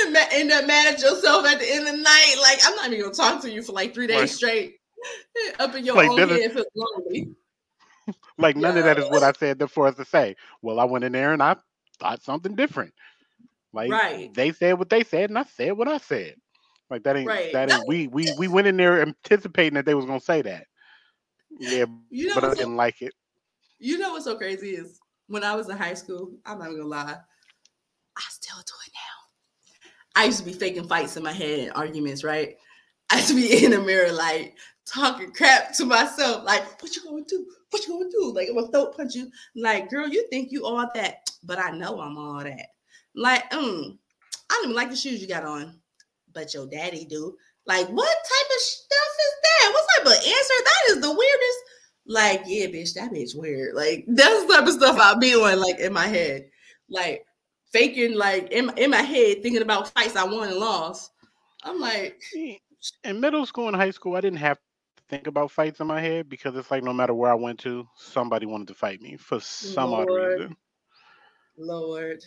you 0.06 0.16
end 0.32 0.52
up 0.52 0.66
mad 0.66 0.94
at 0.94 1.00
yourself 1.00 1.46
at 1.46 1.58
the 1.58 1.70
end 1.70 1.86
of 1.86 1.96
the 1.96 2.02
night. 2.02 2.34
Like, 2.40 2.58
I'm 2.64 2.76
not 2.76 2.92
even 2.92 3.02
gonna 3.02 3.14
talk 3.14 3.42
to 3.42 3.50
you 3.50 3.62
for 3.62 3.72
like 3.72 3.94
three 3.94 4.06
days 4.06 4.34
straight. 4.34 4.76
Up 5.58 5.74
in 5.74 5.84
your 5.84 5.94
like, 5.94 6.10
own 6.10 6.18
head, 6.18 6.52
feels 6.52 6.66
lonely. 6.74 7.28
Like 8.38 8.54
none 8.54 8.74
yeah. 8.74 8.80
of 8.80 8.84
that 8.84 8.98
is 8.98 9.10
what 9.10 9.22
I 9.22 9.32
said 9.32 9.68
for 9.70 9.88
us 9.88 9.96
to 9.96 10.04
say. 10.04 10.36
Well, 10.62 10.78
I 10.78 10.84
went 10.84 11.04
in 11.04 11.12
there 11.12 11.32
and 11.32 11.42
I 11.42 11.56
thought 11.98 12.22
something 12.22 12.54
different. 12.54 12.92
Like 13.76 13.90
right. 13.90 14.32
they 14.32 14.52
said 14.52 14.78
what 14.78 14.88
they 14.88 15.04
said, 15.04 15.28
and 15.28 15.38
I 15.38 15.44
said 15.44 15.72
what 15.72 15.86
I 15.86 15.98
said. 15.98 16.36
Like 16.88 17.02
that 17.02 17.14
ain't 17.14 17.28
right. 17.28 17.52
that 17.52 17.68
ain't 17.68 17.86
we 17.86 18.08
we 18.08 18.32
we 18.38 18.48
went 18.48 18.66
in 18.66 18.78
there 18.78 19.02
anticipating 19.02 19.74
that 19.74 19.84
they 19.84 19.94
was 19.94 20.06
gonna 20.06 20.18
say 20.18 20.40
that. 20.40 20.64
Yeah, 21.60 21.84
you 22.08 22.28
know 22.28 22.36
but 22.36 22.44
I 22.44 22.54
didn't 22.54 22.72
so, 22.72 22.76
like 22.76 23.02
it. 23.02 23.12
You 23.78 23.98
know 23.98 24.12
what's 24.12 24.24
so 24.24 24.34
crazy 24.38 24.70
is 24.70 24.98
when 25.26 25.44
I 25.44 25.54
was 25.54 25.68
in 25.68 25.76
high 25.76 25.92
school, 25.92 26.32
I'm 26.46 26.58
not 26.58 26.70
gonna 26.70 26.84
lie, 26.84 27.18
I 28.16 28.22
still 28.30 28.56
do 28.56 28.72
it 28.86 28.92
now. 28.94 30.22
I 30.22 30.24
used 30.24 30.38
to 30.38 30.44
be 30.44 30.54
faking 30.54 30.88
fights 30.88 31.18
in 31.18 31.22
my 31.22 31.32
head 31.32 31.58
and 31.58 31.72
arguments, 31.74 32.24
right? 32.24 32.56
I 33.10 33.16
used 33.16 33.28
to 33.28 33.34
be 33.34 33.62
in 33.62 33.72
the 33.72 33.80
mirror 33.80 34.10
like 34.10 34.56
talking 34.86 35.32
crap 35.32 35.74
to 35.74 35.84
myself, 35.84 36.44
like, 36.44 36.80
what 36.82 36.96
you 36.96 37.04
gonna 37.04 37.24
do? 37.28 37.46
What 37.68 37.86
you 37.86 37.98
gonna 37.98 38.10
do? 38.10 38.32
Like 38.32 38.48
I'm 38.48 38.54
gonna 38.54 38.68
throat 38.68 38.96
punch 38.96 39.14
you. 39.14 39.30
Like, 39.54 39.90
girl, 39.90 40.08
you 40.08 40.26
think 40.30 40.50
you 40.50 40.64
all 40.64 40.88
that, 40.94 41.30
but 41.44 41.58
I 41.58 41.72
know 41.72 42.00
I'm 42.00 42.16
all 42.16 42.42
that. 42.42 42.68
Like, 43.16 43.50
mm, 43.50 43.96
I 44.50 44.54
don't 44.54 44.64
even 44.64 44.76
like 44.76 44.90
the 44.90 44.96
shoes 44.96 45.20
you 45.20 45.26
got 45.26 45.44
on, 45.44 45.80
but 46.32 46.52
your 46.54 46.66
daddy 46.66 47.04
do. 47.04 47.36
Like, 47.66 47.88
what 47.88 48.08
type 48.08 48.50
of 48.56 48.60
stuff 48.60 49.16
is 49.18 49.34
that? 49.42 49.72
What 49.72 49.86
type 49.96 50.06
of 50.06 50.12
answer? 50.12 50.54
That 50.64 50.90
is 50.90 51.00
the 51.00 51.10
weirdest. 51.10 51.58
like, 52.06 52.42
yeah, 52.46 52.66
bitch, 52.66 52.94
that 52.94 53.10
bitch 53.10 53.34
weird. 53.34 53.74
Like 53.74 54.04
that's 54.06 54.46
the 54.46 54.54
type 54.54 54.66
of 54.66 54.74
stuff 54.74 54.96
I'll 55.00 55.18
be 55.18 55.34
on 55.34 55.60
like 55.60 55.80
in 55.80 55.92
my 55.92 56.06
head. 56.06 56.48
Like 56.88 57.26
faking 57.72 58.14
like 58.14 58.52
in, 58.52 58.70
in 58.76 58.90
my 58.90 59.02
head, 59.02 59.42
thinking 59.42 59.62
about 59.62 59.88
fights 59.88 60.14
I 60.14 60.24
won 60.24 60.48
and 60.48 60.58
lost. 60.58 61.10
I'm 61.64 61.80
like 61.80 62.22
in 63.04 63.20
middle 63.20 63.46
school 63.46 63.68
and 63.68 63.76
high 63.76 63.90
school, 63.90 64.16
I 64.16 64.20
didn't 64.20 64.38
have 64.38 64.58
to 64.58 65.02
think 65.08 65.26
about 65.26 65.50
fights 65.50 65.80
in 65.80 65.86
my 65.86 66.00
head 66.00 66.28
because 66.28 66.56
it's 66.56 66.70
like 66.70 66.84
no 66.84 66.92
matter 66.92 67.14
where 67.14 67.30
I 67.30 67.34
went 67.34 67.58
to, 67.60 67.86
somebody 67.96 68.46
wanted 68.46 68.68
to 68.68 68.74
fight 68.74 69.00
me 69.00 69.16
for 69.16 69.40
some 69.40 69.90
Lord, 69.90 70.08
odd 70.08 70.14
reason. 70.14 70.56
Lord. 71.58 72.24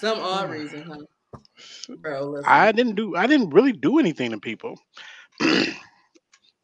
Some 0.00 0.18
odd 0.20 0.50
reason, 0.50 0.82
huh? 0.82 1.38
Bro, 2.00 2.30
listen. 2.30 2.44
I 2.46 2.72
didn't 2.72 2.94
do 2.94 3.16
I 3.16 3.26
didn't 3.26 3.50
really 3.50 3.72
do 3.72 3.98
anything 3.98 4.30
to 4.30 4.38
people. 4.38 4.78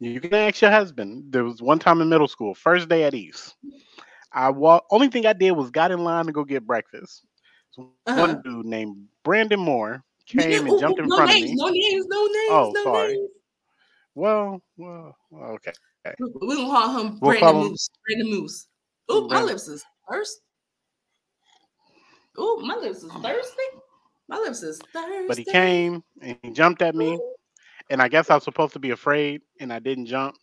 You 0.01 0.21
can 0.21 0.33
ask 0.33 0.61
your 0.61 0.71
husband. 0.71 1.25
There 1.29 1.43
was 1.43 1.61
one 1.61 1.77
time 1.77 2.01
in 2.01 2.07
middle 2.07 2.29
school, 2.29 2.55
first 2.55 2.87
day 2.87 3.03
at 3.03 3.13
East. 3.13 3.55
I 4.31 4.49
walk. 4.49 4.85
Only 4.91 5.09
thing 5.09 5.25
I 5.25 5.33
did 5.33 5.51
was 5.51 5.71
got 5.71 5.91
in 5.91 6.03
line 6.05 6.25
to 6.25 6.31
go 6.31 6.45
get 6.45 6.65
breakfast. 6.65 7.25
So 7.71 7.91
uh-huh. 8.07 8.19
One 8.19 8.41
dude 8.41 8.65
named 8.65 8.95
Brandon 9.23 9.59
Moore 9.59 10.03
came 10.25 10.67
and 10.67 10.79
jumped 10.79 10.99
in 10.99 11.07
no 11.07 11.17
front 11.17 11.31
names, 11.31 11.49
of 11.49 11.49
me. 11.49 11.55
No 11.55 11.69
names, 11.69 12.05
no 12.07 12.25
names. 12.25 12.49
Oh, 12.49 12.71
no 12.73 12.83
sorry. 12.83 13.13
Names. 13.13 13.29
Well, 14.15 14.61
well, 14.77 15.15
okay. 15.33 15.73
We 16.17 16.55
gonna 16.55 16.69
call 16.69 16.97
him 16.97 17.19
we'll 17.19 17.31
Brandon 17.31 17.39
call 17.39 17.69
Moose. 17.69 17.89
Brandon 18.07 18.39
Moose. 18.39 18.67
Oh, 19.09 19.27
my 19.27 19.41
lips 19.41 19.67
is 19.67 19.83
thirsty. 20.09 20.41
Oh, 22.39 22.61
my 22.65 22.75
lips 22.75 23.03
is 23.03 23.11
thirsty. 23.11 23.63
My 24.27 24.37
lips 24.37 24.63
is 24.63 24.79
thirsty. 24.93 25.27
But 25.27 25.37
he 25.37 25.43
came 25.45 26.03
and 26.21 26.37
he 26.41 26.51
jumped 26.51 26.81
at 26.81 26.95
me. 26.95 27.15
Ooh 27.15 27.35
and 27.89 28.01
I 28.01 28.07
guess 28.07 28.29
I 28.29 28.35
was 28.35 28.43
supposed 28.43 28.73
to 28.73 28.79
be 28.79 28.91
afraid, 28.91 29.41
and 29.59 29.73
I 29.73 29.79
didn't 29.79 30.05
jump. 30.05 30.35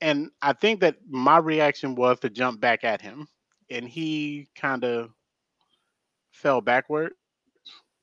And 0.00 0.30
I 0.40 0.52
think 0.52 0.80
that 0.80 0.96
my 1.08 1.38
reaction 1.38 1.94
was 1.94 2.18
to 2.20 2.30
jump 2.30 2.60
back 2.60 2.84
at 2.84 3.00
him, 3.00 3.26
and 3.70 3.88
he 3.88 4.48
kind 4.54 4.84
of 4.84 5.10
fell 6.32 6.60
backward, 6.60 7.12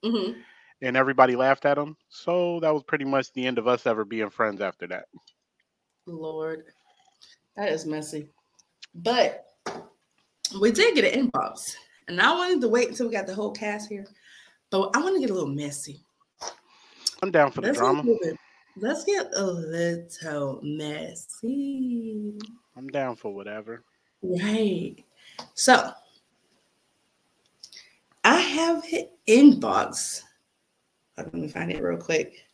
mm-hmm. 0.03 0.39
and 0.81 0.97
everybody 0.97 1.35
laughed 1.35 1.65
at 1.65 1.77
him. 1.77 1.95
So 2.09 2.59
that 2.61 2.73
was 2.73 2.83
pretty 2.83 3.05
much 3.05 3.31
the 3.33 3.47
end 3.47 3.57
of 3.57 3.67
us 3.67 3.87
ever 3.87 4.05
being 4.05 4.29
friends 4.29 4.61
after 4.61 4.87
that. 4.87 5.05
Lord, 6.05 6.63
that 7.55 7.69
is 7.69 7.85
messy, 7.85 8.29
but 8.93 9.45
we 10.59 10.71
did 10.71 10.95
get 10.95 11.13
an 11.13 11.29
inbox, 11.29 11.75
and 12.09 12.19
I 12.19 12.33
wanted 12.33 12.59
to 12.61 12.69
wait 12.69 12.89
until 12.89 13.07
we 13.07 13.13
got 13.13 13.27
the 13.27 13.35
whole 13.35 13.51
cast 13.51 13.87
here, 13.87 14.05
but 14.71 14.89
I 14.95 14.99
want 14.99 15.15
to 15.15 15.21
get 15.21 15.29
a 15.29 15.33
little 15.33 15.47
messy. 15.47 16.03
I'm 17.21 17.31
down 17.31 17.51
for 17.51 17.61
the 17.61 17.67
Let's 17.67 17.79
drama. 17.79 18.03
Let's 18.75 19.05
get 19.05 19.27
a 19.35 19.45
little 19.45 20.59
messy. 20.63 22.33
I'm 22.75 22.87
down 22.87 23.15
for 23.15 23.33
whatever. 23.33 23.83
Right. 24.23 24.95
So 25.53 25.91
I 28.23 28.39
have 28.39 28.83
hit 28.83 29.11
inbox. 29.27 30.23
Let 31.17 31.33
me 31.33 31.47
find 31.47 31.71
it 31.71 31.83
real 31.83 31.97
quick. 31.97 32.45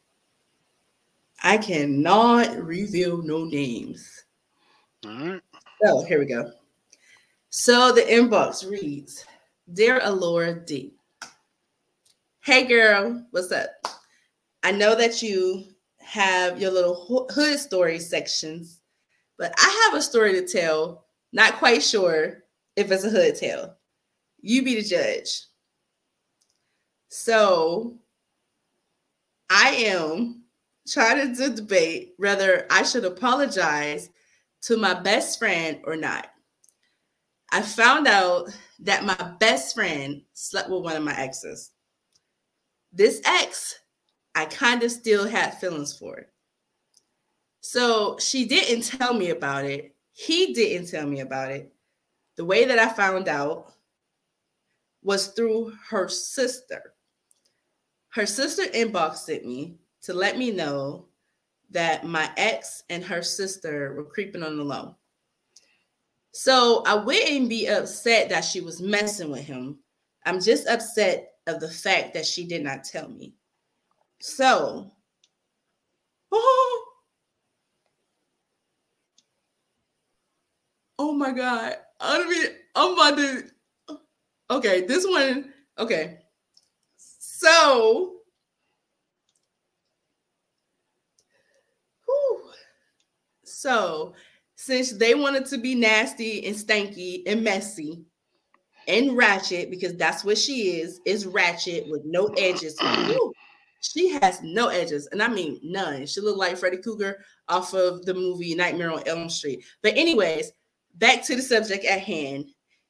I 1.43 1.57
cannot 1.57 2.57
reveal 2.57 3.21
no 3.21 3.45
names. 3.45 4.25
All 5.05 5.11
right. 5.11 5.41
So 5.83 6.03
here 6.03 6.19
we 6.19 6.25
go. 6.25 6.51
So 7.49 7.93
the 7.93 8.01
inbox 8.01 8.69
reads 8.69 9.23
Dear 9.73 9.99
Alora 10.03 10.53
D. 10.53 10.93
Hey 12.43 12.65
girl, 12.67 13.25
what's 13.31 13.51
up? 13.51 13.71
I 14.61 14.71
know 14.71 14.93
that 14.93 15.23
you 15.23 15.63
have 15.97 16.61
your 16.61 16.69
little 16.69 17.25
hood 17.31 17.57
story 17.57 17.97
sections, 17.97 18.81
but 19.39 19.55
I 19.57 19.85
have 19.85 19.97
a 19.97 20.03
story 20.03 20.33
to 20.33 20.47
tell. 20.47 21.07
Not 21.33 21.55
quite 21.55 21.81
sure 21.81 22.43
if 22.75 22.91
it's 22.91 23.05
a 23.05 23.09
hood 23.09 23.37
tale. 23.37 23.75
You 24.39 24.63
be 24.63 24.75
the 24.75 24.83
judge. 24.83 25.41
So 27.09 27.97
I 29.49 29.69
am 29.69 30.43
trying 30.87 31.35
to 31.35 31.49
debate 31.49 32.13
whether 32.17 32.67
I 32.69 32.83
should 32.83 33.03
apologize 33.03 34.11
to 34.61 34.77
my 34.77 34.93
best 34.93 35.39
friend 35.39 35.79
or 35.85 35.95
not. 35.95 36.27
I 37.51 37.63
found 37.63 38.07
out 38.07 38.55
that 38.79 39.05
my 39.05 39.35
best 39.39 39.75
friend 39.75 40.21
slept 40.33 40.69
with 40.69 40.83
one 40.83 40.95
of 40.95 41.03
my 41.03 41.17
exes. 41.17 41.71
This 42.91 43.21
ex 43.25 43.79
I 44.35 44.45
kind 44.45 44.83
of 44.83 44.91
still 44.91 45.27
had 45.27 45.57
feelings 45.57 45.97
for. 45.97 46.27
So 47.61 48.17
she 48.19 48.45
didn't 48.45 48.81
tell 48.81 49.13
me 49.13 49.29
about 49.29 49.65
it. 49.65 49.95
He 50.11 50.53
didn't 50.53 50.89
tell 50.89 51.07
me 51.07 51.21
about 51.21 51.51
it. 51.51 51.73
The 52.35 52.45
way 52.45 52.65
that 52.65 52.77
I 52.77 52.89
found 52.89 53.29
out 53.29 53.71
was 55.01 55.27
through 55.27 55.73
her 55.89 56.09
sister. 56.09 56.93
Her 58.09 58.25
sister 58.25 58.63
inboxed 58.63 59.45
me 59.45 59.77
to 60.03 60.13
let 60.13 60.37
me 60.37 60.51
know 60.51 61.05
that 61.71 62.05
my 62.05 62.29
ex 62.37 62.83
and 62.89 63.03
her 63.03 63.21
sister 63.21 63.93
were 63.93 64.03
creeping 64.03 64.43
on 64.43 64.57
the 64.57 64.63
low. 64.63 64.95
So 66.37 66.83
I 66.85 66.95
wouldn't 66.95 67.47
be 67.47 67.67
upset 67.67 68.27
that 68.27 68.43
she 68.43 68.59
was 68.59 68.81
messing 68.81 69.31
with 69.31 69.43
him. 69.43 69.79
I'm 70.25 70.41
just 70.41 70.67
upset 70.67 71.29
of 71.47 71.61
the 71.61 71.69
fact 71.69 72.13
that 72.13 72.25
she 72.25 72.45
did 72.45 72.61
not 72.61 72.83
tell 72.83 73.07
me. 73.07 73.35
So, 74.19 74.91
oh, 76.33 76.85
oh 80.99 81.13
my 81.13 81.31
God. 81.31 81.77
I 82.01 82.27
mean, 82.27 82.47
I'm 82.75 82.93
about 82.95 83.17
to. 83.17 83.97
Okay, 84.49 84.81
this 84.81 85.07
one. 85.07 85.53
Okay. 85.79 86.17
So, 86.97 88.15
whew, 92.05 92.49
so 93.45 94.13
since 94.65 94.93
they 94.93 95.13
wanted 95.13 95.45
to 95.45 95.59
be 95.59 95.75
nasty 95.75 96.43
and 96.47 96.55
stanky 96.55 97.21
and 97.27 97.43
messy 97.43 98.03
and 98.87 99.15
ratchet, 99.15 99.69
because 99.69 99.95
that's 99.95 100.23
what 100.23 100.39
she 100.39 100.79
is, 100.79 100.99
is 101.05 101.27
ratchet 101.27 101.87
with 101.87 102.01
no 102.03 102.27
edges. 102.37 102.77
She 103.81 104.09
has 104.13 104.41
no 104.41 104.69
edges, 104.69 105.07
and 105.11 105.21
I 105.21 105.27
mean 105.27 105.59
none. 105.61 106.07
She 106.07 106.19
looked 106.19 106.39
like 106.39 106.57
Freddy 106.57 106.77
Krueger 106.77 107.23
off 107.47 107.75
of 107.75 108.03
the 108.03 108.15
movie 108.15 108.55
Nightmare 108.55 108.91
on 108.91 109.03
Elm 109.05 109.29
Street. 109.29 109.63
But, 109.83 109.95
anyways, 109.95 110.51
back 110.95 111.23
to 111.25 111.35
the 111.35 111.41
subject 111.43 111.85
at 111.85 111.99
hand. 111.99 112.45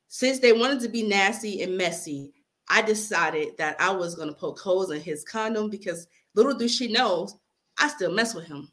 Since 0.07 0.39
they 0.39 0.53
wanted 0.53 0.80
to 0.82 0.88
be 0.88 1.03
nasty 1.03 1.63
and 1.63 1.78
messy, 1.78 2.32
I 2.69 2.82
decided 2.82 3.57
that 3.57 3.76
I 3.82 3.91
was 3.91 4.15
going 4.15 4.30
to 4.30 4.36
poke 4.36 4.57
holes 4.59 4.89
in 4.91 5.01
his 5.01 5.26
condom 5.26 5.69
because 5.69 6.07
little 6.34 6.53
do 6.53 6.69
she 6.69 6.88
knows, 6.88 7.36
I 7.78 7.89
still 7.89 8.13
mess 8.13 8.34
with 8.34 8.45
him. 8.45 8.69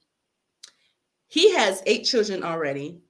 He 1.33 1.55
has 1.55 1.83
eight 1.87 2.03
children 2.03 2.45
already. 2.45 3.01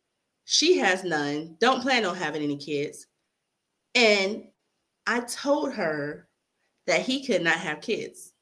She 0.44 0.78
has 0.78 1.02
none. 1.02 1.56
Don't 1.58 1.82
plan 1.82 2.04
on 2.04 2.14
having 2.14 2.40
any 2.40 2.56
kids. 2.56 3.08
And 3.96 4.44
I 5.08 5.22
told 5.22 5.72
her 5.72 6.28
that 6.86 7.00
he 7.00 7.26
could 7.26 7.42
not 7.42 7.56
have 7.56 7.80
kids. 7.80 8.34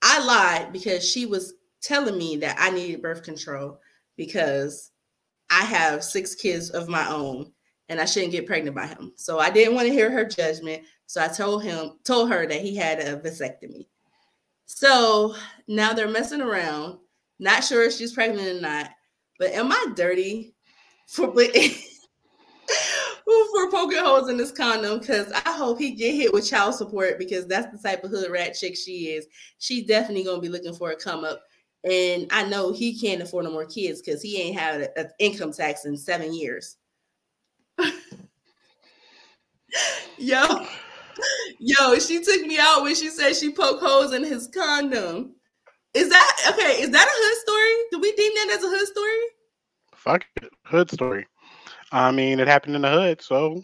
I 0.00 0.24
lied 0.24 0.72
because 0.72 1.04
she 1.04 1.26
was 1.26 1.54
telling 1.82 2.16
me 2.16 2.36
that 2.36 2.56
I 2.60 2.70
needed 2.70 3.02
birth 3.02 3.24
control 3.24 3.80
because 4.16 4.92
I 5.50 5.64
have 5.64 6.04
six 6.04 6.36
kids 6.36 6.70
of 6.70 6.88
my 6.88 7.08
own 7.10 7.50
and 7.88 8.00
I 8.00 8.04
shouldn't 8.04 8.30
get 8.30 8.46
pregnant 8.46 8.76
by 8.76 8.86
him. 8.86 9.12
So 9.16 9.40
I 9.40 9.50
didn't 9.50 9.74
want 9.74 9.88
to 9.88 9.92
hear 9.92 10.12
her 10.12 10.24
judgment. 10.24 10.84
So 11.06 11.20
I 11.20 11.26
told 11.26 11.64
him, 11.64 11.98
told 12.04 12.30
her 12.30 12.46
that 12.46 12.60
he 12.60 12.76
had 12.76 13.00
a 13.00 13.16
vasectomy. 13.16 13.88
So 14.66 15.34
now 15.66 15.94
they're 15.94 16.06
messing 16.06 16.40
around. 16.40 17.00
Not 17.38 17.64
sure 17.64 17.84
if 17.84 17.94
she's 17.94 18.12
pregnant 18.12 18.48
or 18.48 18.60
not. 18.60 18.90
But 19.38 19.52
am 19.52 19.72
I 19.72 19.92
dirty 19.96 20.54
for 21.08 21.26
for 23.24 23.70
poking 23.70 23.98
holes 23.98 24.28
in 24.28 24.36
this 24.36 24.52
condom 24.52 24.98
because 24.98 25.30
I 25.32 25.52
hope 25.52 25.78
he 25.78 25.92
get 25.92 26.14
hit 26.14 26.32
with 26.32 26.48
child 26.48 26.74
support 26.74 27.18
because 27.18 27.46
that's 27.46 27.70
the 27.70 27.78
type 27.88 28.04
of 28.04 28.10
hood 28.10 28.30
rat 28.30 28.54
chick 28.54 28.76
she 28.76 29.08
is. 29.08 29.26
She's 29.58 29.86
definitely 29.86 30.24
gonna 30.24 30.40
be 30.40 30.48
looking 30.48 30.74
for 30.74 30.90
a 30.90 30.96
come 30.96 31.24
up. 31.24 31.42
And 31.84 32.28
I 32.30 32.44
know 32.44 32.72
he 32.72 32.98
can't 32.98 33.20
afford 33.22 33.44
no 33.44 33.50
more 33.50 33.66
kids 33.66 34.00
because 34.00 34.22
he 34.22 34.40
ain't 34.40 34.58
had 34.58 34.90
an 34.96 35.10
income 35.18 35.52
tax 35.52 35.84
in 35.84 35.96
seven 35.96 36.32
years. 36.32 36.76
yo, 40.18 40.66
yo, 41.58 41.98
she 41.98 42.22
took 42.24 42.46
me 42.46 42.58
out 42.58 42.82
when 42.82 42.94
she 42.94 43.08
said 43.08 43.36
she 43.36 43.52
poked 43.52 43.82
holes 43.82 44.14
in 44.14 44.24
his 44.24 44.46
condom. 44.48 45.34
Is 45.94 46.08
that 46.08 46.36
okay? 46.50 46.82
Is 46.82 46.90
that 46.90 47.06
a 47.06 47.10
hood 47.10 47.38
story? 47.38 47.88
Do 47.92 48.00
we 48.00 48.12
deem 48.16 48.32
that 48.34 48.56
as 48.56 48.64
a 48.64 48.68
hood 48.68 48.86
story? 48.86 49.16
Fuck 49.94 50.26
it, 50.42 50.52
hood 50.64 50.90
story. 50.90 51.26
I 51.92 52.10
mean, 52.10 52.40
it 52.40 52.48
happened 52.48 52.74
in 52.74 52.82
the 52.82 52.90
hood, 52.90 53.22
so 53.22 53.62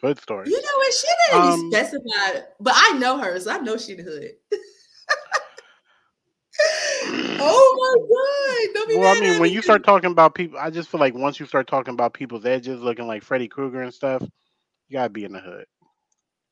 hood 0.00 0.18
story. 0.18 0.48
You 0.48 0.60
know 0.60 0.76
what? 0.76 0.92
She 0.92 1.06
didn't 1.30 1.52
um, 1.52 1.70
specify, 1.70 2.40
but 2.58 2.74
I 2.76 2.98
know 2.98 3.18
her, 3.18 3.38
so 3.38 3.52
I 3.52 3.58
know 3.58 3.76
she 3.76 3.94
the 3.94 4.02
hood. 4.02 4.30
oh 7.40 7.76
my 7.78 7.94
god! 8.74 8.98
well, 8.98 9.16
I 9.16 9.20
mean, 9.20 9.40
when 9.40 9.52
you 9.52 9.62
start 9.62 9.84
talking 9.84 10.10
about 10.10 10.34
people, 10.34 10.58
I 10.58 10.70
just 10.70 10.88
feel 10.88 11.00
like 11.00 11.14
once 11.14 11.38
you 11.38 11.46
start 11.46 11.68
talking 11.68 11.94
about 11.94 12.12
people's 12.12 12.44
edges, 12.44 12.80
looking 12.80 13.06
like 13.06 13.22
Freddy 13.22 13.46
Krueger 13.46 13.82
and 13.82 13.94
stuff, 13.94 14.22
you 14.88 14.98
gotta 14.98 15.10
be 15.10 15.24
in 15.24 15.32
the 15.32 15.40
hood. 15.40 15.66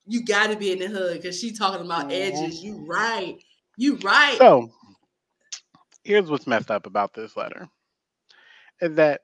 You 0.07 0.25
gotta 0.25 0.57
be 0.57 0.71
in 0.71 0.79
the 0.79 0.87
hood 0.87 1.21
because 1.21 1.39
she 1.39 1.53
talking 1.53 1.85
about 1.85 2.11
mm-hmm. 2.11 2.39
edges. 2.39 2.63
You 2.63 2.87
right. 2.87 3.37
You 3.79 3.97
right. 4.03 4.37
So 4.37 4.69
here's 6.05 6.31
what's 6.31 6.47
messed 6.47 6.71
up 6.71 6.87
about 6.87 7.15
this 7.15 7.37
letter 7.37 7.69
is 8.81 8.95
that 8.97 9.21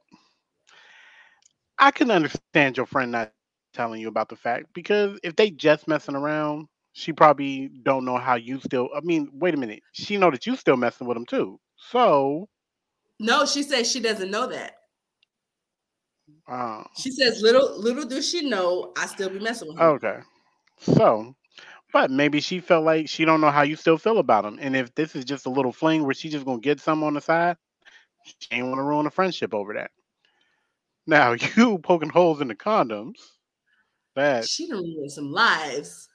I 1.79 1.91
can 1.91 2.11
understand 2.11 2.77
your 2.77 2.87
friend 2.87 3.13
not 3.13 3.33
telling 3.73 4.01
you 4.01 4.09
about 4.09 4.29
the 4.29 4.37
fact 4.37 4.67
because 4.75 5.19
if 5.25 5.35
they 5.35 5.51
just 5.51 5.89
messing 5.89 6.15
around, 6.15 6.69
she 6.93 7.13
probably 7.13 7.71
don't 7.83 8.05
know 8.05 8.17
how 8.17 8.37
you 8.37 8.61
still. 8.61 8.89
I 8.97 9.01
mean, 9.01 9.29
wait 9.33 9.55
a 9.55 9.57
minute, 9.57 9.83
she 9.93 10.17
know 10.17 10.31
that 10.31 10.47
you 10.47 10.55
still 10.57 10.77
messing 10.77 11.09
with 11.09 11.17
them 11.17 11.27
too. 11.27 11.59
So, 11.77 12.49
no, 13.19 13.45
she 13.47 13.65
says 13.65 13.91
she 13.91 14.01
doesn't 14.01 14.31
know 14.31 14.47
that. 14.47 14.77
Uh, 16.49 16.85
she 16.97 17.11
says 17.11 17.43
little 17.43 17.79
little 17.81 18.07
does 18.07 18.29
she 18.29 18.49
know 18.49 18.93
I 18.97 19.07
still 19.07 19.31
be 19.31 19.41
messing 19.41 19.69
with 19.69 19.79
him. 19.79 19.83
Okay, 19.83 20.19
so, 20.79 21.35
but 21.95 22.11
maybe 22.11 22.41
she 22.41 22.59
felt 22.59 22.85
like 22.85 23.09
she 23.09 23.25
don't 23.25 23.41
know 23.41 23.53
how 23.53 23.63
you 23.63 23.77
still 23.77 23.97
feel 23.97 24.19
about 24.19 24.45
him, 24.45 24.59
and 24.61 24.75
if 24.75 24.93
this 24.97 25.15
is 25.15 25.25
just 25.25 25.47
a 25.47 25.51
little 25.51 25.73
fling 25.73 26.05
where 26.05 26.13
she 26.13 26.29
just 26.29 26.45
gonna 26.45 26.59
get 26.59 26.81
some 26.81 27.05
on 27.05 27.15
the 27.15 27.21
side, 27.21 27.57
she 28.25 28.49
ain't 28.51 28.67
want 28.67 28.79
to 28.79 28.83
ruin 28.83 29.07
a 29.07 29.11
friendship 29.11 29.55
over 29.55 29.75
that. 29.75 29.93
Now 31.07 31.37
you 31.57 31.79
poking 31.79 32.09
holes 32.09 32.41
in 32.41 32.49
the 32.49 32.57
condoms. 32.57 33.21
That 34.17 34.45
she 34.45 34.67
done 34.67 34.83
ruined 34.83 35.13
some 35.13 35.31
lives. 35.31 36.09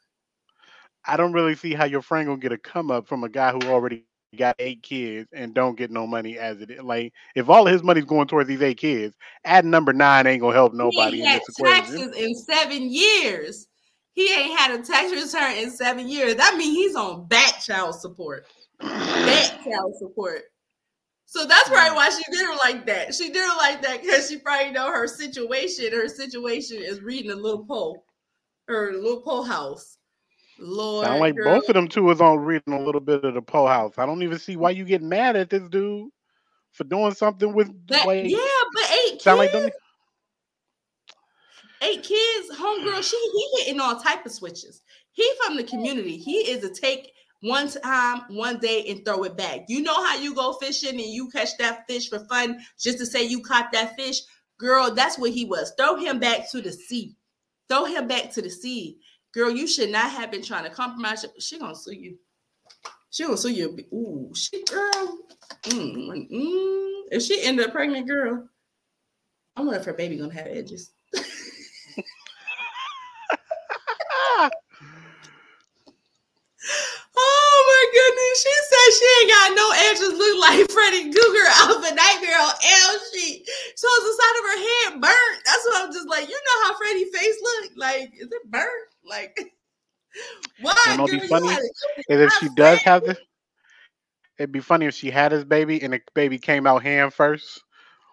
I 1.06 1.16
don't 1.16 1.32
really 1.32 1.56
see 1.56 1.74
how 1.74 1.86
your 1.86 2.02
friend 2.02 2.28
gonna 2.28 2.42
get 2.42 2.52
a 2.52 2.58
come 2.58 2.92
up 2.92 3.08
from 3.08 3.24
a 3.24 3.30
guy 3.30 3.54
who 3.54 3.62
already 3.70 4.04
got 4.38 4.56
eight 4.60 4.84
kids 4.84 5.30
and 5.34 5.54
don't 5.54 5.78
get 5.78 5.92
no 5.92 6.06
money 6.06 6.38
as 6.38 6.60
it 6.60 6.72
is. 6.72 6.82
Like 6.82 7.14
if 7.36 7.48
all 7.48 7.66
of 7.66 7.72
his 7.72 7.84
money's 7.84 8.04
going 8.04 8.28
towards 8.28 8.50
these 8.50 8.62
eight 8.62 8.80
kids, 8.80 9.16
add 9.46 9.64
number 9.64 9.94
nine 9.94 10.28
ain't 10.28 10.42
gonna 10.42 10.54
help 10.54 10.74
nobody 10.74 11.18
he 11.18 11.24
in 11.24 11.30
this 11.30 11.56
Taxes 11.56 12.12
in 12.18 12.36
seven 12.36 12.90
years. 12.92 13.69
He 14.20 14.34
ain't 14.34 14.60
had 14.60 14.78
a 14.78 14.84
tax 14.84 15.14
return 15.14 15.54
in 15.54 15.72
seven 15.72 16.10
years. 16.10 16.36
That 16.36 16.58
means 16.58 16.76
he's 16.76 16.96
on 16.98 17.26
back 17.28 17.62
child 17.62 17.96
support. 17.96 18.48
back 18.82 19.64
child 19.64 19.96
support. 19.98 20.42
So 21.26 21.46
that's 21.46 21.70
probably 21.70 21.96
why 21.96 22.10
she 22.10 22.30
did 22.30 22.46
her 22.46 22.58
like 22.58 22.86
that. 22.88 23.16
She 23.16 23.32
did 23.32 23.50
her 23.50 23.58
like 23.58 23.82
that 23.82 24.02
because 24.02 24.28
she 24.28 24.38
probably 24.38 24.72
know 24.72 24.92
her 24.92 25.08
situation. 25.08 25.94
Her 25.94 26.10
situation 26.10 26.80
is 26.82 27.00
reading 27.02 27.32
a 27.32 27.36
little 27.36 27.64
pole, 27.64 28.04
her 28.68 28.92
little 28.92 29.22
pole 29.22 29.44
house. 29.44 29.98
Lord, 30.60 31.06
sound 31.06 31.22
like 31.22 31.36
girl. 31.38 31.62
both 31.62 31.70
of 31.70 31.76
them 31.76 31.88
two 31.88 32.04
was 32.04 32.20
on 32.20 32.40
reading 32.40 32.74
a 32.74 32.82
little 32.82 33.00
bit 33.00 33.24
of 33.24 33.36
the 33.36 33.42
pole 33.42 33.68
house. 33.68 33.94
I 33.98 34.06
don't 34.06 34.22
even 34.22 34.38
see 34.38 34.58
why 34.58 34.72
you 34.72 34.84
get 34.84 35.02
mad 35.02 35.38
at 35.38 35.50
this 35.50 35.64
dude 35.70 36.10
for 36.74 36.84
doing 36.84 37.14
something 37.14 37.54
with 37.54 37.72
that, 37.88 38.06
like, 38.06 38.26
yeah, 38.26 38.38
but 38.74 38.92
eight 38.92 39.22
sound 39.22 39.40
kids, 39.40 39.54
like 39.54 39.64
them. 39.64 39.72
Eight 41.82 42.04
kids, 42.04 42.50
homegirl. 42.58 43.04
She 43.04 43.18
he 43.18 43.64
hitting 43.64 43.80
all 43.80 44.00
type 44.00 44.26
of 44.26 44.32
switches. 44.32 44.82
He 45.12 45.30
from 45.44 45.56
the 45.56 45.64
community. 45.64 46.18
He 46.18 46.50
is 46.52 46.64
a 46.64 46.74
take 46.74 47.14
one 47.42 47.70
time, 47.70 48.24
one 48.30 48.60
day, 48.60 48.86
and 48.90 49.06
throw 49.06 49.24
it 49.24 49.38
back. 49.38 49.62
You 49.70 49.82
know 49.82 50.04
how 50.06 50.18
you 50.18 50.36
go 50.36 50.54
fishing 50.54 51.00
and 51.00 51.00
you 51.00 51.30
catch 51.30 51.58
that 51.58 51.88
fish 51.88 52.10
for 52.10 52.20
fun 52.26 52.60
just 52.78 52.98
to 53.00 53.06
say 53.06 53.24
you 53.24 53.42
caught 53.42 53.72
that 53.72 53.96
fish? 53.96 54.22
Girl, 54.58 54.94
that's 54.94 55.18
what 55.18 55.32
he 55.32 55.46
was. 55.46 55.72
Throw 55.78 55.96
him 55.96 56.20
back 56.20 56.50
to 56.52 56.62
the 56.62 56.72
sea. 56.72 57.16
Throw 57.70 57.86
him 57.86 58.08
back 58.08 58.32
to 58.34 58.42
the 58.42 58.50
sea. 58.50 58.98
Girl, 59.34 59.50
you 59.50 59.68
should 59.68 59.90
not 59.90 60.12
have 60.12 60.32
been 60.32 60.44
trying 60.44 60.66
to 60.66 60.70
compromise. 60.70 61.26
She 61.40 61.60
gonna 61.60 61.76
sue 61.76 61.94
you. 61.94 62.18
She 63.10 63.24
gonna 63.24 63.38
sue 63.38 63.52
you. 63.52 63.78
Ooh, 63.94 64.32
she 64.36 64.64
girl. 64.66 65.20
Mm, 65.64 66.30
mm. 66.30 67.02
If 67.12 67.24
she 67.24 67.42
end 67.42 67.60
up 67.62 67.72
pregnant, 67.72 68.08
girl, 68.08 68.50
I 69.56 69.62
wonder 69.62 69.80
if 69.80 69.86
her 69.86 69.94
baby 69.94 70.18
gonna 70.18 70.34
have 70.34 70.48
edges. 70.48 70.92
Oh 77.22 77.66
my 77.68 77.84
goodness. 77.94 78.29
She 78.40 78.54
said 78.72 78.88
she 78.96 79.08
ain't 79.20 79.32
got 79.32 79.56
no 79.56 79.68
edges 79.92 80.18
look 80.18 80.40
like 80.40 80.72
Freddy 80.72 81.12
Krueger 81.12 81.48
out 81.60 81.76
of 81.76 81.84
a 81.84 81.94
nightmare 81.94 82.40
on 82.40 82.54
L 82.56 83.00
sheet. 83.12 83.44
So 83.76 83.88
it's 83.92 84.06
the 84.08 84.16
side 84.16 84.38
of 84.40 84.46
her 84.48 84.60
head 84.60 85.02
burnt. 85.02 85.44
That's 85.46 85.66
what 85.66 85.86
I'm 85.86 85.94
just 85.94 86.08
like, 86.08 86.28
you 86.30 86.36
know 86.36 86.64
how 86.64 86.78
Freddy's 86.78 87.16
face 87.16 87.36
look? 87.42 87.72
Like, 87.76 88.14
is 88.16 88.32
it 88.32 88.50
burnt? 88.50 88.88
Like 89.04 89.38
why? 90.60 90.76
You 90.88 91.20
be 91.20 91.28
funny 91.28 91.48
is 91.48 92.22
if 92.22 92.34
she 92.40 92.50
does 92.56 92.80
have 92.80 93.04
this. 93.04 93.18
It'd 94.38 94.54
be 94.54 94.62
funny 94.62 94.86
if 94.86 94.94
she 94.96 95.12
had 95.12 95.34
his 95.34 95.44
baby 95.44 95.82
and 95.84 95.92
the 95.92 96.02
baby 96.14 96.38
came 96.38 96.66
out 96.66 96.82
hand 96.82 97.14
first 97.14 97.62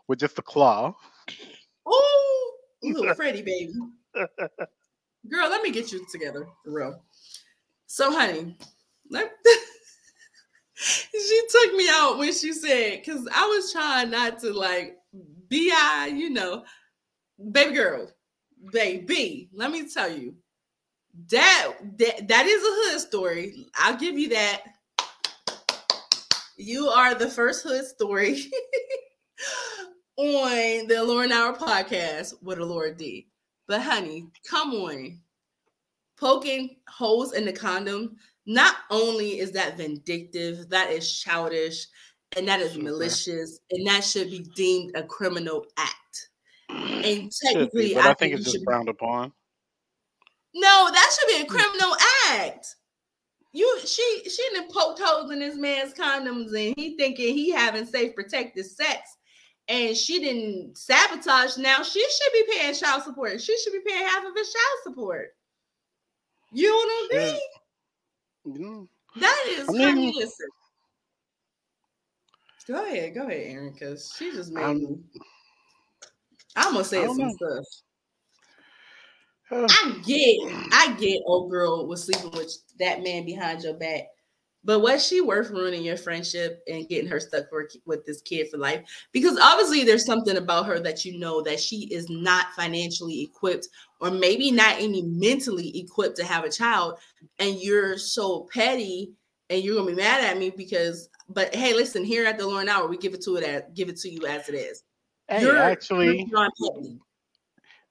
with 0.09 0.19
just 0.19 0.39
a 0.41 0.43
claw. 0.43 0.93
Oh, 1.87 2.53
little 2.83 3.15
Freddy 3.17 3.43
baby. 3.43 3.73
Girl, 5.31 5.49
let 5.49 5.63
me 5.63 5.71
get 5.71 5.93
you 5.93 6.05
together 6.11 6.49
for 6.65 6.73
real. 6.73 7.03
So, 7.87 8.11
honey, 8.11 8.57
let, 9.09 9.31
she 10.77 11.43
took 11.51 11.75
me 11.75 11.89
out 11.91 12.19
when 12.19 12.33
she 12.33 12.53
said, 12.53 13.01
because 13.01 13.27
I 13.35 13.47
was 13.47 13.73
trying 13.73 14.11
not 14.11 14.39
to 14.41 14.53
like 14.53 14.97
bi, 15.51 15.69
ah, 15.73 16.07
you 16.07 16.31
know, 16.31 16.65
baby 17.51 17.75
girl, 17.75 18.09
baby. 18.71 19.49
Let 19.53 19.71
me 19.71 19.89
tell 19.89 20.11
you, 20.11 20.35
that 21.31 21.73
that 21.99 22.29
that 22.29 22.47
is 22.47 22.63
a 22.63 22.91
hood 22.93 23.01
story. 23.01 23.67
I'll 23.77 23.97
give 23.97 24.19
you 24.19 24.29
that. 24.31 24.63
You 26.59 26.89
are 26.89 27.15
the 27.15 27.29
first 27.29 27.63
hood 27.63 27.85
story 27.85 28.45
on 30.17 30.87
the 30.89 31.03
Lauren 31.05 31.33
Hour 31.33 31.55
podcast 31.55 32.35
with 32.43 32.59
Alora 32.59 32.95
D. 32.95 33.29
But 33.67 33.83
honey, 33.83 34.29
come 34.49 34.73
on. 34.73 35.21
Poking 36.19 36.77
holes 36.89 37.35
in 37.35 37.45
the 37.45 37.53
condom, 37.53 38.17
not 38.47 38.77
only 38.91 39.39
is 39.39 39.53
that 39.53 39.77
vindictive, 39.77 40.69
that 40.71 40.91
is 40.91 41.13
childish, 41.21 41.87
and 42.37 42.47
that 42.49 42.61
is 42.61 42.77
malicious, 42.77 43.61
and 43.71 43.87
that 43.87 44.05
should 44.05 44.31
be 44.31 44.47
deemed 44.55 44.97
a 44.97 45.03
criminal 45.03 45.67
act. 45.77 46.29
And 46.69 47.31
technically, 47.31 47.89
be, 47.89 47.95
but 47.95 48.07
I, 48.07 48.11
I 48.11 48.15
think, 48.15 48.19
think 48.19 48.35
it's 48.35 48.53
just 48.53 48.65
frowned 48.65 48.89
upon. 48.89 49.33
No, 50.55 50.89
that 50.91 51.17
should 51.19 51.37
be 51.37 51.43
a 51.43 51.47
hmm. 51.47 51.57
criminal 51.57 51.97
act. 52.31 52.67
You 53.53 53.81
she 53.85 54.23
she 54.29 54.49
done 54.55 54.69
poked 54.71 55.01
holes 55.01 55.31
in 55.31 55.39
this 55.39 55.57
man's 55.57 55.95
condoms 55.95 56.49
and 56.49 56.75
he 56.77 56.95
thinking 56.97 57.35
he 57.35 57.51
having 57.51 57.87
safe 57.87 58.15
protected 58.15 58.67
sex 58.67 59.17
and 59.69 59.97
she 59.97 60.21
didn't 60.21 60.77
sabotage. 60.77 61.57
Now 61.57 61.83
she 61.83 62.01
should 62.01 62.33
be 62.33 62.53
paying 62.53 62.75
child 62.75 63.03
support. 63.03 63.41
She 63.41 63.57
should 63.59 63.73
be 63.73 63.81
paying 63.87 64.07
half 64.07 64.25
of 64.25 64.35
his 64.37 64.53
child 64.53 64.79
support. 64.85 65.29
You 66.53 66.69
don't 66.69 67.13
agree? 67.13 67.41
Yeah. 68.47 68.83
That 69.21 69.45
is 69.49 69.69
I 69.69 69.93
mean, 69.95 70.15
listen. 70.15 70.47
Go 72.69 72.85
ahead, 72.85 73.15
go 73.15 73.23
ahead, 73.23 73.47
Aaron, 73.47 73.73
because 73.73 74.13
she 74.17 74.33
just 74.33 74.53
made 74.53 74.65
I'm, 74.65 74.79
me. 74.79 74.99
I'm 76.57 76.73
gonna 76.73 76.85
say 76.85 77.07
some 77.07 77.19
know. 77.19 77.31
stuff. 77.31 77.65
I 79.71 80.01
get, 80.05 80.37
I 80.73 80.97
get, 80.99 81.23
old 81.27 81.51
girl 81.51 81.87
was 81.87 82.05
sleeping 82.05 82.33
with 82.33 82.53
that 82.81 83.03
man 83.03 83.25
behind 83.25 83.63
your 83.63 83.75
back. 83.75 84.03
But 84.67 84.81
was 84.81 85.07
she 85.07 85.21
worth 85.21 85.51
ruining 85.51 85.85
your 85.85 85.97
friendship 85.97 86.61
and 86.67 86.89
getting 86.89 87.09
her 87.09 87.21
stuck 87.21 87.49
for, 87.49 87.69
with 87.85 88.05
this 88.05 88.21
kid 88.21 88.51
for 88.51 88.59
life? 88.59 88.83
Because 89.13 89.39
obviously 89.39 89.85
there's 89.85 90.05
something 90.05 90.37
about 90.37 90.67
her 90.67 90.81
that 90.81 91.05
you 91.05 91.21
know 91.21 91.41
that 91.43 91.61
she 91.61 91.85
is 91.95 92.11
not 92.11 92.53
financially 92.57 93.23
equipped 93.23 93.69
or 94.01 94.11
maybe 94.11 94.51
not 94.51 94.81
even 94.81 95.21
mentally 95.21 95.79
equipped 95.79 96.17
to 96.17 96.25
have 96.25 96.45
a 96.45 96.51
child. 96.51 96.99
And 97.39 97.61
you're 97.61 97.97
so 97.97 98.49
petty 98.53 99.13
and 99.51 99.63
you're 99.63 99.77
gonna 99.77 99.87
be 99.87 99.95
mad 99.95 100.25
at 100.25 100.37
me 100.37 100.51
because 100.51 101.09
but 101.29 101.55
hey, 101.55 101.73
listen, 101.73 102.05
here 102.05 102.27
at 102.27 102.37
the 102.37 102.47
Lauren 102.47 102.69
Hour, 102.69 102.89
we 102.89 102.97
give 102.97 103.15
it 103.15 103.23
to 103.23 103.37
it 103.37 103.45
as 103.45 103.63
give 103.73 103.89
it 103.89 103.99
to 103.99 104.09
you 104.09 104.27
as 104.27 104.49
it 104.49 104.57
is. 104.57 104.83
Hey, 105.29 105.43
you're, 105.43 105.57
actually 105.57 106.27
you're 106.29 106.49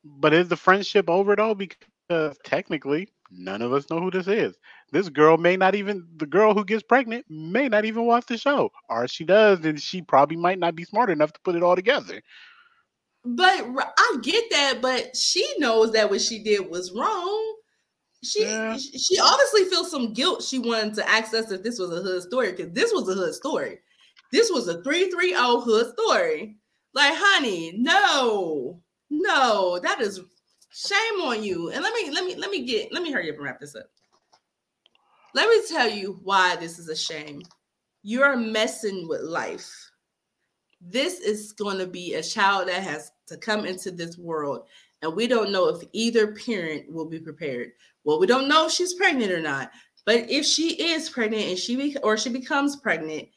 but 0.03 0.33
is 0.33 0.49
the 0.49 0.57
friendship 0.57 1.09
over 1.09 1.37
though? 1.37 1.55
Because 1.55 2.37
technically, 2.43 3.07
none 3.31 3.61
of 3.61 3.73
us 3.73 3.89
know 3.89 3.99
who 3.99 4.11
this 4.11 4.27
is. 4.27 4.55
This 4.91 5.09
girl 5.09 5.37
may 5.37 5.57
not 5.57 5.75
even 5.75 6.07
the 6.17 6.25
girl 6.25 6.53
who 6.53 6.65
gets 6.65 6.83
pregnant 6.83 7.25
may 7.29 7.67
not 7.67 7.85
even 7.85 8.05
watch 8.05 8.25
the 8.27 8.37
show, 8.37 8.71
or 8.89 9.07
she 9.07 9.23
does, 9.23 9.63
and 9.65 9.79
she 9.79 10.01
probably 10.01 10.37
might 10.37 10.59
not 10.59 10.75
be 10.75 10.83
smart 10.85 11.09
enough 11.09 11.33
to 11.33 11.39
put 11.41 11.55
it 11.55 11.63
all 11.63 11.75
together. 11.75 12.21
But 13.23 13.65
I 13.97 14.17
get 14.21 14.43
that, 14.51 14.81
but 14.81 15.15
she 15.15 15.47
knows 15.57 15.91
that 15.93 16.09
what 16.09 16.21
she 16.21 16.43
did 16.43 16.69
was 16.69 16.91
wrong. 16.91 17.55
She 18.23 18.43
yeah. 18.43 18.77
she 18.77 19.19
obviously 19.19 19.65
feels 19.65 19.89
some 19.89 20.13
guilt. 20.13 20.43
She 20.43 20.59
wanted 20.59 20.93
to 20.95 21.09
access 21.09 21.51
if 21.51 21.63
this 21.63 21.79
was 21.79 21.91
a 21.91 22.01
hood 22.01 22.23
story 22.23 22.51
because 22.51 22.71
this 22.73 22.91
was 22.93 23.09
a 23.09 23.13
hood 23.13 23.33
story. 23.33 23.79
This 24.31 24.51
was 24.51 24.67
a 24.67 24.83
330 24.83 25.33
hood 25.63 25.93
story. 25.97 26.57
Like, 26.93 27.13
honey, 27.15 27.73
no. 27.77 28.81
No, 29.09 29.79
that 29.79 30.01
is 30.01 30.21
shame 30.75 31.21
on 31.21 31.41
you. 31.43 31.71
And 31.71 31.81
let 31.81 31.93
me 31.93 32.11
let 32.11 32.25
me 32.25 32.35
let 32.35 32.51
me 32.51 32.65
get 32.65 32.91
let 32.93 33.01
me 33.01 33.11
hurry 33.11 33.29
up 33.29 33.37
and 33.37 33.45
wrap 33.45 33.59
this 33.59 33.75
up. 33.75 33.87
Let 35.33 35.49
me 35.49 35.61
tell 35.67 35.89
you 35.89 36.19
why 36.23 36.55
this 36.57 36.79
is 36.79 36.89
a 36.89 36.95
shame. 36.95 37.41
you're 38.03 38.37
messing 38.37 39.07
with 39.07 39.21
life. 39.21 39.91
This 40.79 41.19
is 41.19 41.53
going 41.53 41.79
to 41.79 41.87
be 41.87 42.13
a 42.13 42.21
child 42.21 42.67
that 42.67 42.83
has 42.83 43.11
to 43.27 43.37
come 43.37 43.65
into 43.65 43.89
this 43.89 44.17
world. 44.17 44.67
And 45.01 45.15
we 45.15 45.25
don't 45.25 45.51
know 45.51 45.69
if 45.69 45.81
either 45.91 46.33
parent 46.33 46.91
will 46.91 47.05
be 47.05 47.19
prepared. 47.19 47.71
Well, 48.03 48.19
we 48.19 48.27
don't 48.27 48.47
know 48.47 48.67
if 48.67 48.71
she's 48.71 48.93
pregnant 48.93 49.31
or 49.31 49.41
not. 49.41 49.71
But 50.05 50.29
if 50.29 50.45
she 50.45 50.75
is 50.75 51.09
pregnant 51.09 51.45
and 51.45 51.57
she 51.57 51.75
be, 51.75 51.97
or 52.03 52.15
she 52.15 52.29
becomes 52.29 52.75
pregnant, 52.75 53.27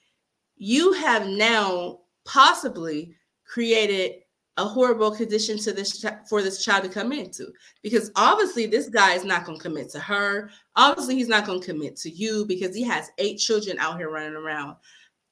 you 0.57 0.93
have 0.93 1.27
now 1.27 2.01
possibly 2.27 3.17
created 3.47 4.21
a 4.59 4.65
horrible 4.65 5.13
condition 5.13 5.57
to 5.57 5.73
this 5.73 6.05
for 6.29 6.43
this 6.43 6.63
child 6.65 6.83
to 6.85 6.91
come 6.91 7.13
into. 7.13 7.47
Because 7.83 8.11
obviously 8.17 8.67
this 8.67 8.89
guy 8.89 9.15
is 9.15 9.25
not 9.25 9.45
going 9.45 9.57
to 9.57 9.63
commit 9.63 9.89
to 9.91 10.01
her. 10.01 10.51
Obviously 10.77 11.15
he's 11.15 11.29
not 11.29 11.47
going 11.47 11.61
to 11.61 11.67
commit 11.67 11.97
to 11.99 12.11
you 12.11 12.45
because 12.45 12.75
he 12.75 12.83
has 12.83 13.11
eight 13.19 13.39
children 13.39 13.79
out 13.79 13.97
here 13.97 14.11
running 14.11 14.35
around. 14.35 14.77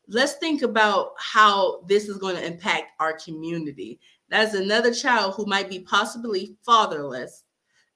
Let's 0.08 0.34
think 0.34 0.62
about 0.62 1.10
how 1.18 1.82
this 1.88 2.08
is 2.08 2.18
going 2.18 2.36
to 2.36 2.46
impact 2.46 2.92
our 3.00 3.18
community. 3.18 3.98
That's 4.30 4.54
another 4.54 4.94
child 4.94 5.34
who 5.34 5.44
might 5.46 5.68
be 5.68 5.80
possibly 5.80 6.56
fatherless. 6.64 7.42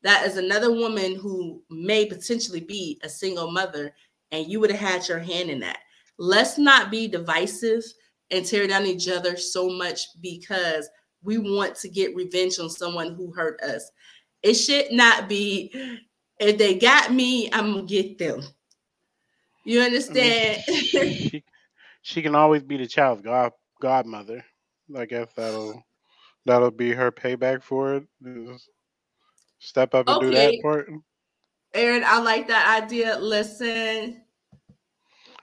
That 0.03 0.27
is 0.27 0.37
another 0.37 0.73
woman 0.73 1.15
who 1.15 1.63
may 1.71 2.07
potentially 2.07 2.61
be 2.61 2.99
a 3.05 3.09
single 3.09 3.53
mother 3.53 3.95
and 4.33 4.49
you 4.49 4.59
would 4.59 4.71
have 4.73 4.81
had 4.81 5.09
your 5.09 5.21
hand 5.21 5.49
in 5.49 5.61
that. 5.61 5.79
Let's 6.19 6.59
not 6.59 6.91
be 6.91 7.07
divisive 7.07 7.85
and 8.33 8.45
tear 8.45 8.67
down 8.67 8.87
each 8.87 9.09
other 9.09 9.37
so 9.37 9.69
much 9.69 10.21
because 10.21 10.89
we 11.23 11.39
want 11.39 11.77
to 11.77 11.89
get 11.89 12.15
revenge 12.15 12.59
on 12.59 12.71
someone 12.71 13.15
who 13.15 13.33
hurt 13.33 13.61
us. 13.61 13.91
It 14.43 14.55
should 14.55 14.93
not 14.93 15.29
be 15.29 15.73
if 16.41 16.57
they 16.57 16.75
got 16.75 17.13
me, 17.13 17.53
I'm 17.53 17.75
gonna 17.75 17.87
get 17.87 18.19
them. 18.19 18.43
You 19.65 19.83
understand? 19.83 20.63
I 20.69 20.73
mean, 20.73 20.83
she, 20.93 21.45
she, 22.01 22.23
can 22.23 22.35
always 22.35 22.63
be 22.63 22.79
the 22.79 22.87
child's 22.87 23.21
god 23.21 23.53
godmother. 23.81 24.45
I 24.97 25.05
guess 25.05 25.29
that'll 25.37 25.85
that'll 26.47 26.71
be 26.71 26.93
her 26.93 27.13
payback 27.13 27.63
for 27.63 27.97
it. 27.97 28.05
Just 28.23 28.71
step 29.59 29.95
up 29.95 30.09
and 30.09 30.17
okay. 30.17 30.27
do 30.27 30.35
that 30.35 30.55
part. 30.63 30.91
Aaron, 31.75 32.03
I 32.05 32.21
like 32.21 32.49
that 32.49 32.83
idea. 32.83 33.19
Listen. 33.19 34.23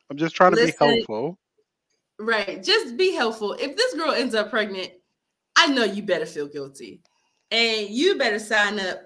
I'm 0.09 0.17
just 0.17 0.36
trying 0.36 0.51
to 0.53 0.57
listen. 0.57 0.75
be 0.80 0.95
helpful. 0.95 1.38
Right. 2.19 2.63
Just 2.63 2.97
be 2.97 3.13
helpful. 3.13 3.53
If 3.53 3.78
this 3.78 3.93
girl 3.93 4.11
ends 4.11 4.34
up 4.34 4.49
pregnant, 4.49 4.91
I 5.58 5.68
know 5.68 5.84
you 5.84 6.03
better 6.03 6.28
feel 6.28 6.47
guilty, 6.47 7.01
and 7.51 7.89
you 7.89 8.18
better 8.18 8.39
sign 8.39 8.80
up. 8.80 9.01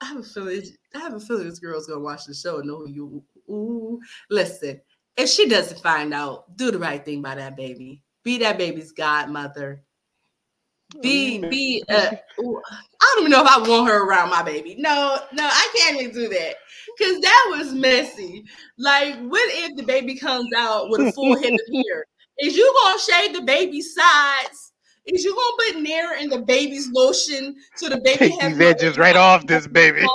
I 0.00 0.06
have 0.06 0.16
a 0.16 0.22
feeling. 0.22 0.62
I 0.94 0.98
have 0.98 1.14
a 1.14 1.20
feeling 1.20 1.48
this 1.48 1.58
girl's 1.58 1.86
gonna 1.86 2.00
watch 2.00 2.24
the 2.24 2.34
show 2.34 2.58
and 2.58 2.66
know 2.66 2.78
who 2.78 2.88
you. 2.88 3.24
Ooh, 3.48 4.00
listen. 4.30 4.80
If 5.16 5.28
she 5.28 5.48
doesn't 5.48 5.82
find 5.82 6.14
out, 6.14 6.56
do 6.56 6.70
the 6.70 6.78
right 6.78 7.04
thing 7.04 7.20
by 7.20 7.34
that 7.34 7.56
baby. 7.56 8.02
Be 8.24 8.38
that 8.38 8.56
baby's 8.56 8.92
godmother. 8.92 9.82
Be 11.02 11.38
be. 11.38 11.84
Uh, 11.88 12.10
I 12.10 13.14
don't 13.14 13.20
even 13.20 13.30
know 13.30 13.42
if 13.42 13.48
I 13.48 13.58
want 13.58 13.90
her 13.90 14.04
around 14.04 14.30
my 14.30 14.42
baby. 14.42 14.76
No, 14.78 15.18
no, 15.32 15.44
I 15.44 15.74
can't 15.76 16.00
even 16.00 16.14
do 16.14 16.28
that 16.28 16.56
because 16.96 17.20
that 17.20 17.54
was 17.56 17.74
messy. 17.74 18.44
Like, 18.78 19.18
what 19.20 19.42
if 19.52 19.76
the 19.76 19.82
baby 19.82 20.16
comes 20.16 20.48
out 20.56 20.88
with 20.88 21.00
a 21.00 21.12
full 21.12 21.36
head 21.42 21.52
of 21.52 21.60
hair? 21.72 22.06
Is 22.38 22.56
you 22.56 22.74
gonna 22.82 22.98
shave 22.98 23.34
the 23.34 23.42
baby's 23.42 23.94
sides? 23.94 24.71
Is 25.06 25.24
you 25.24 25.34
gonna 25.34 25.72
put 25.74 25.82
Nair 25.82 26.18
in 26.18 26.28
the 26.28 26.42
baby's 26.42 26.90
lotion 26.92 27.56
so 27.76 27.88
the 27.88 28.00
baby 28.00 28.30
Take 28.30 28.40
has 28.40 28.56
these 28.56 28.66
edges 28.66 28.98
right 28.98 29.16
off 29.16 29.46
this 29.46 29.66
baby. 29.68 30.06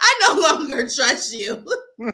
I 0.00 0.14
no 0.28 0.40
longer 0.40 0.88
trust 0.88 1.34
you. 1.34 1.64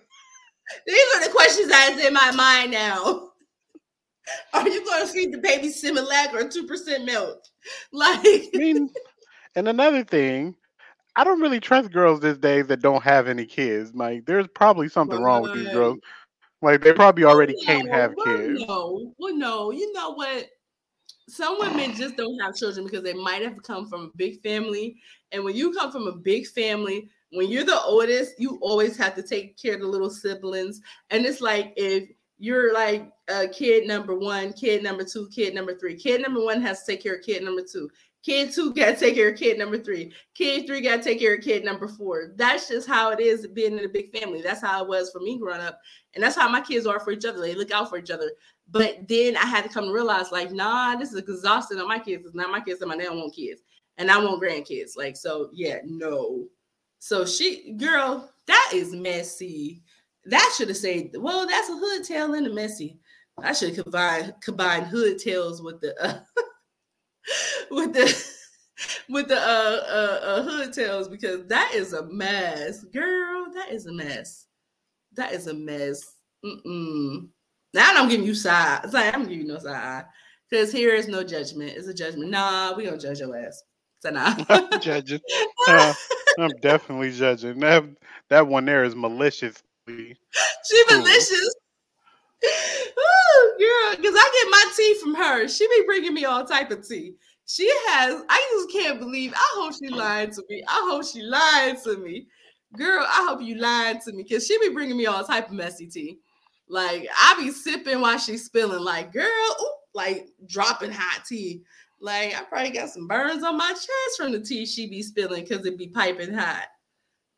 These 0.87 1.15
are 1.15 1.25
the 1.25 1.31
questions 1.31 1.69
that's 1.69 2.05
in 2.05 2.13
my 2.13 2.31
mind 2.33 2.73
now. 2.73 3.31
Are 4.55 4.69
you 4.69 4.85
going 4.85 5.07
to 5.07 5.13
feed 5.13 5.33
the 5.33 5.39
baby 5.39 5.69
Similac 5.69 6.33
or 6.33 6.49
two 6.49 6.67
percent 6.67 7.05
milk? 7.05 7.43
Like, 7.93 8.21
I 8.25 8.51
mean, 8.55 8.91
and 9.55 9.69
another 9.69 10.03
thing, 10.05 10.55
I 11.17 11.25
don't 11.25 11.41
really 11.41 11.61
trust 11.61 11.93
girls 11.93 12.21
these 12.21 12.39
days 12.39 12.67
that 12.69 12.81
don't 12.81 13.03
have 13.03 13.29
any 13.29 13.45
kids. 13.45 13.95
Like, 13.95 14.25
there's 14.25 14.47
probably 14.49 14.89
something 14.89 15.21
wrong 15.21 15.43
with 15.43 15.55
these 15.55 15.69
girls. 15.69 15.99
Like, 16.63 16.81
they 16.81 16.95
probably 16.95 17.25
already 17.25 17.55
well, 17.55 17.65
can't 17.65 17.91
have 17.91 18.15
kids. 18.25 18.65
No, 18.67 19.13
well, 19.19 19.37
no, 19.37 19.71
you 19.71 19.93
know 19.93 20.15
what? 20.15 20.47
Some 21.35 21.59
women 21.59 21.95
just 21.97 22.17
don't 22.17 22.39
have 22.39 22.55
children 22.55 22.87
because 22.87 23.03
they 23.03 23.13
might 23.13 23.43
have 23.43 23.61
come 23.63 23.89
from 23.89 24.03
a 24.03 24.17
big 24.17 24.41
family. 24.43 24.97
And 25.33 25.43
when 25.43 25.57
you 25.57 25.73
come 25.73 25.91
from 25.91 26.07
a 26.07 26.13
big 26.13 26.47
family, 26.47 27.09
when 27.31 27.51
you're 27.51 27.65
the 27.65 27.81
oldest, 27.83 28.35
you 28.39 28.59
always 28.63 28.97
have 28.97 29.17
to 29.17 29.23
take 29.23 29.57
care 29.61 29.75
of 29.75 29.81
the 29.81 29.87
little 29.87 30.11
siblings. 30.11 30.81
And 31.11 31.27
it's 31.27 31.41
like 31.41 31.73
if 31.77 32.09
you're 32.39 32.73
like 32.73 33.11
a 33.29 33.49
kid 33.49 33.89
number 33.89 34.17
one, 34.17 34.53
kid 34.53 34.83
number 34.83 35.05
two, 35.05 35.29
kid 35.35 35.55
number 35.55 35.75
three. 35.75 35.97
Kid 35.97 36.23
number 36.23 36.43
one 36.43 36.63
has 36.63 36.85
to 36.85 36.93
take 36.93 37.03
care 37.03 37.17
of 37.17 37.25
kid 37.25 37.43
number 37.43 37.63
two. 37.63 37.91
Kid 38.25 38.53
two 38.53 38.73
got 38.75 38.95
to 38.95 38.97
take 38.97 39.15
care 39.17 39.31
of 39.31 39.39
kid 39.39 39.59
number 39.59 39.79
three. 39.79 40.13
Kid 40.35 40.67
three 40.67 40.81
got 40.81 40.99
to 40.99 41.03
take 41.03 41.19
care 41.19 41.35
of 41.35 41.43
kid 41.43 41.65
number 41.65 41.89
four. 41.89 42.33
That's 42.37 42.69
just 42.69 42.87
how 42.87 43.11
it 43.11 43.21
is 43.21 43.47
being 43.49 43.79
in 43.79 43.85
a 43.85 43.89
big 43.89 44.17
family. 44.17 44.41
That's 44.41 44.61
how 44.61 44.83
it 44.83 44.89
was 44.89 45.11
for 45.11 45.21
me 45.21 45.39
growing 45.39 45.61
up. 45.61 45.81
And 46.15 46.23
that's 46.23 46.37
how 46.37 46.49
my 46.49 46.61
kids 46.61 46.87
are 46.87 47.01
for 47.01 47.11
each 47.11 47.25
other. 47.25 47.41
They 47.41 47.55
look 47.55 47.73
out 47.73 47.91
for 47.91 47.99
each 47.99 48.11
other. 48.11 48.31
But 48.71 49.07
then 49.09 49.37
I 49.37 49.47
had 49.47 49.63
to 49.65 49.69
come 49.69 49.87
to 49.87 49.93
realize, 49.93 50.33
like, 50.33 50.51
nah, 50.51 50.97
this 50.97 51.13
is 51.13 51.19
exhausting 51.19 51.79
on 51.79 51.89
my 51.89 51.99
kids. 51.99 52.25
It's 52.25 52.35
not 52.35 52.51
my 52.51 52.61
kids, 52.61 52.81
and 52.81 52.89
my 52.89 52.97
dad 52.97 53.11
want 53.11 53.35
kids, 53.35 53.63
and 53.99 54.11
I 54.11 54.19
want 54.19 54.43
grandkids. 54.43 54.97
Like, 54.97 55.17
so 55.17 55.51
yeah, 55.53 55.79
no. 55.85 56.47
So 56.99 57.27
she, 57.27 57.75
girl, 57.75 58.31
that 58.47 58.71
is 58.75 58.95
messy. 58.95 59.83
That 60.27 60.55
should 60.57 60.69
have 60.69 60.79
said, 60.79 61.11
well, 61.19 61.47
that's 61.47 61.69
a 61.69 61.77
hood 61.77 62.05
tale 62.05 62.33
and 62.35 62.47
a 62.47 62.53
messy. 62.53 62.99
I 63.43 63.53
should 63.53 63.75
combine 63.75 64.35
combined 64.41 64.87
hood 64.87 65.19
tales 65.19 65.61
with 65.61 65.81
the 65.81 65.95
uh, 66.03 66.21
with 67.71 67.93
the 67.93 68.27
with 69.09 69.29
the 69.29 69.37
uh, 69.37 69.81
uh, 69.89 70.21
uh, 70.23 70.43
hood 70.43 70.73
tales 70.73 71.09
because 71.09 71.47
that 71.49 71.73
is 71.75 71.93
a 71.93 72.07
mess, 72.07 72.85
girl. 72.85 73.47
That 73.55 73.71
is 73.71 73.87
a 73.87 73.93
mess. 73.93 74.47
That 75.15 75.33
is 75.33 75.47
a 75.47 75.55
mess. 75.55 76.15
Mm-mm. 76.45 77.29
Now 77.75 77.93
I'm 77.97 78.09
giving 78.09 78.25
you 78.25 78.35
side. 78.35 78.83
It's 78.85 78.95
like 78.95 79.13
I'm 79.13 79.25
giving 79.25 79.41
you 79.41 79.47
no 79.47 79.59
side 79.59 80.05
because 80.49 80.71
here 80.71 80.95
is 80.95 81.09
no 81.09 81.25
judgment. 81.25 81.73
It's 81.77 81.89
a 81.89 81.95
judgment. 81.95 82.31
Nah, 82.31 82.73
we 82.77 82.85
don't 82.85 83.01
judge 83.01 83.19
your 83.19 83.37
ass. 83.37 83.65
So 83.99 84.11
nah. 84.11 84.37
I'm 84.49 84.81
judging. 84.81 85.21
Uh, 85.67 85.93
I'm 86.39 86.53
definitely 86.61 87.11
judging. 87.11 87.59
That 87.59 87.85
that 88.31 88.47
one 88.47 88.65
there 88.65 88.85
is 88.85 88.95
malicious. 88.95 89.61
She 89.89 90.85
malicious. 90.89 91.55
Ooh, 92.45 93.55
girl, 93.59 93.97
because 93.97 94.15
I 94.17 94.43
get 94.43 94.51
my 94.51 94.73
tea 94.77 94.95
from 95.03 95.15
her. 95.15 95.49
She 95.49 95.67
be 95.67 95.83
bringing 95.85 96.15
me 96.15 96.25
all 96.27 96.45
type 96.45 96.71
of 96.71 96.87
tea. 96.87 97.15
She 97.47 97.69
has. 97.89 98.23
I 98.29 98.49
just 98.53 98.71
can't 98.71 99.01
believe. 99.01 99.33
I 99.35 99.53
hope 99.57 99.75
she 99.83 99.89
lied 99.89 100.33
to 100.35 100.45
me. 100.49 100.63
I 100.69 100.87
hope 100.89 101.05
she 101.05 101.23
lied 101.23 101.83
to 101.83 101.97
me, 101.97 102.29
girl. 102.77 103.05
I 103.05 103.27
hope 103.29 103.43
you 103.43 103.57
lied 103.57 104.01
to 104.03 104.13
me 104.13 104.23
because 104.23 104.47
she 104.47 104.57
be 104.61 104.69
bringing 104.69 104.97
me 104.97 105.07
all 105.07 105.25
type 105.25 105.49
of 105.49 105.55
messy 105.55 105.89
tea. 105.89 106.21
Like 106.69 107.09
I 107.19 107.37
be 107.39 107.51
sipping 107.51 108.01
while 108.01 108.19
she's 108.19 108.45
spilling, 108.45 108.83
like 108.83 109.13
girl, 109.13 109.25
ooh, 109.25 109.75
like 109.95 110.29
dropping 110.47 110.93
hot 110.93 111.25
tea. 111.27 111.63
Like 112.01 112.35
I 112.35 112.43
probably 112.45 112.71
got 112.71 112.91
some 112.91 113.07
burns 113.07 113.45
on 113.45 113.57
my 113.57 113.71
chest 113.71 114.17
from 114.17 114.33
the 114.33 114.41
tea 114.41 114.67
she 114.67 114.89
be 114.89 115.03
spilling 115.03 115.45
because 115.45 115.65
it 115.67 115.79
be 115.79 115.89
piping 115.89 116.33
hot. 116.35 116.67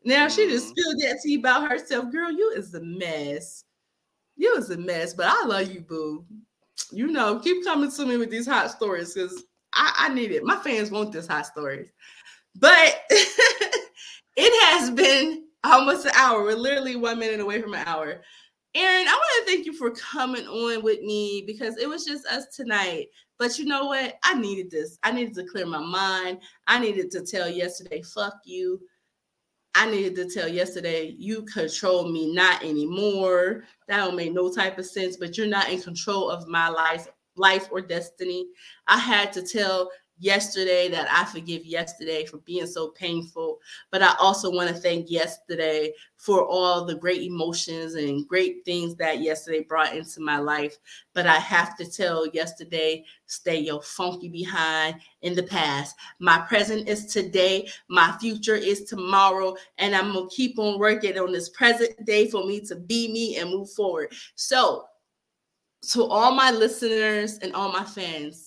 Now 0.05 0.29
she 0.29 0.49
just 0.49 0.67
mm. 0.67 0.71
spilled 0.71 1.01
that 1.01 1.21
tea 1.25 1.35
about 1.37 1.71
herself. 1.71 2.11
Girl, 2.13 2.31
you 2.31 2.53
is 2.57 2.75
a 2.75 2.81
mess. 2.81 3.65
You 4.37 4.55
is 4.57 4.71
a 4.71 4.77
mess, 4.77 5.15
but 5.15 5.27
I 5.27 5.45
love 5.47 5.73
you, 5.73 5.81
boo. 5.81 6.25
You 6.93 7.09
know, 7.09 7.41
keep 7.41 7.65
coming 7.65 7.91
to 7.91 8.07
me 8.07 8.17
with 8.17 8.31
these 8.31 8.47
hot 8.47 8.71
stories 8.71 9.15
because 9.15 9.45
I, 9.73 9.93
I 9.97 10.15
need 10.15 10.31
it. 10.31 10.45
My 10.45 10.57
fans 10.57 10.91
want 10.91 11.13
this 11.13 11.27
hot 11.27 11.47
stories. 11.47 11.89
But 12.55 13.03
it 13.11 14.65
has 14.67 14.91
been 14.91 15.45
almost 15.65 16.07
an 16.07 16.13
hour. 16.15 16.43
We're 16.43 16.55
literally 16.55 16.97
one 16.97 17.19
minute 17.19 17.41
away 17.41 17.61
from 17.61 17.75
an 17.75 17.87
hour. 17.87 18.23
Aaron, 18.77 19.09
I 19.09 19.13
want 19.13 19.47
to 19.47 19.51
thank 19.51 19.65
you 19.65 19.73
for 19.73 19.91
coming 19.93 20.47
on 20.47 20.83
with 20.83 21.01
me 21.01 21.43
because 21.47 21.79
it 21.79 21.89
was 21.89 22.05
just 22.05 22.27
us 22.27 22.45
tonight. 22.55 23.07
But 23.39 23.59
you 23.59 23.65
know 23.65 23.87
what? 23.87 24.19
I 24.23 24.35
needed 24.39 24.71
this. 24.71 24.99
I 25.03 25.13
needed 25.13 25.35
to 25.37 25.47
clear 25.47 25.65
my 25.65 25.81
mind. 25.81 26.41
I 26.67 26.79
needed 26.79 27.11
to 27.13 27.23
tell 27.23 27.49
yesterday, 27.49 28.03
fuck 28.03 28.35
you. 28.45 28.79
I 29.75 29.91
needed 29.91 30.15
to 30.17 30.29
tell 30.29 30.47
yesterday, 30.47 31.15
you 31.19 31.45
control 31.45 32.11
me 32.11 32.35
not 32.35 32.63
anymore. 32.63 33.65
That 33.89 33.97
don't 33.97 34.15
make 34.15 34.35
no 34.35 34.53
type 34.53 34.79
of 34.79 34.85
sense, 34.85 35.17
but 35.17 35.39
you're 35.39 35.47
not 35.47 35.71
in 35.71 35.81
control 35.81 36.29
of 36.29 36.47
my 36.47 36.69
life, 36.69 37.07
life 37.35 37.69
or 37.71 37.81
destiny. 37.81 38.47
I 38.89 38.99
had 38.99 39.33
to 39.35 39.43
tell 39.43 39.91
yesterday 40.19 40.89
that 40.89 41.09
I 41.11 41.25
forgive 41.25 41.65
yesterday 41.67 42.25
for 42.25 42.39
being 42.39 42.67
so 42.67 42.89
painful. 42.89 43.59
But 43.91 44.03
I 44.03 44.15
also 44.19 44.51
want 44.51 44.69
to 44.69 44.75
thank 44.75 45.11
yesterday 45.11 45.93
for 46.17 46.45
all 46.45 46.85
the 46.85 46.95
great 46.95 47.23
emotions 47.23 47.95
and 47.95 48.27
great 48.27 48.65
things 48.65 48.95
that 48.97 49.21
yesterday 49.21 49.61
brought 49.61 49.95
into 49.95 50.21
my 50.21 50.39
life. 50.39 50.79
But 51.13 51.27
I 51.27 51.37
have 51.37 51.77
to 51.77 51.91
tell 51.91 52.27
yesterday, 52.29 53.05
stay 53.27 53.59
your 53.59 53.83
funky 53.83 54.29
behind 54.29 54.97
in 55.23 55.35
the 55.35 55.43
past. 55.43 55.97
My 56.19 56.39
present 56.39 56.89
is 56.89 57.07
today, 57.07 57.69
my 57.89 58.17
future 58.19 58.55
is 58.55 58.85
tomorrow, 58.85 59.57
and 59.79 59.95
I'm 59.95 60.13
gonna 60.13 60.29
keep 60.31 60.59
on 60.59 60.79
working 60.79 61.19
on 61.19 61.33
this 61.33 61.51
present 61.51 62.05
day 62.07 62.29
for 62.29 62.45
me 62.47 62.61
to 62.61 62.77
be 62.77 63.13
me 63.13 63.37
and 63.37 63.51
move 63.51 63.71
forward. 63.71 64.13
So, 64.35 64.87
to 65.93 66.05
all 66.05 66.33
my 66.33 66.51
listeners 66.51 67.39
and 67.39 67.53
all 67.55 67.71
my 67.71 67.85
fans, 67.85 68.46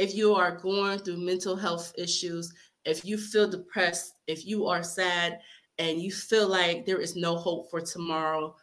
if 0.00 0.14
you 0.14 0.34
are 0.34 0.56
going 0.56 0.98
through 0.98 1.18
mental 1.18 1.54
health 1.54 1.92
issues, 1.98 2.54
if 2.86 3.04
you 3.04 3.18
feel 3.18 3.46
depressed, 3.46 4.14
if 4.26 4.46
you 4.46 4.66
are 4.66 4.82
sad, 4.82 5.38
and 5.78 6.00
you 6.00 6.10
feel 6.10 6.48
like 6.48 6.86
there 6.86 7.02
is 7.02 7.16
no 7.16 7.36
hope 7.36 7.70
for 7.70 7.82
tomorrow, 7.82 8.56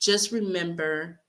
just 0.00 0.32
remember 0.32 1.20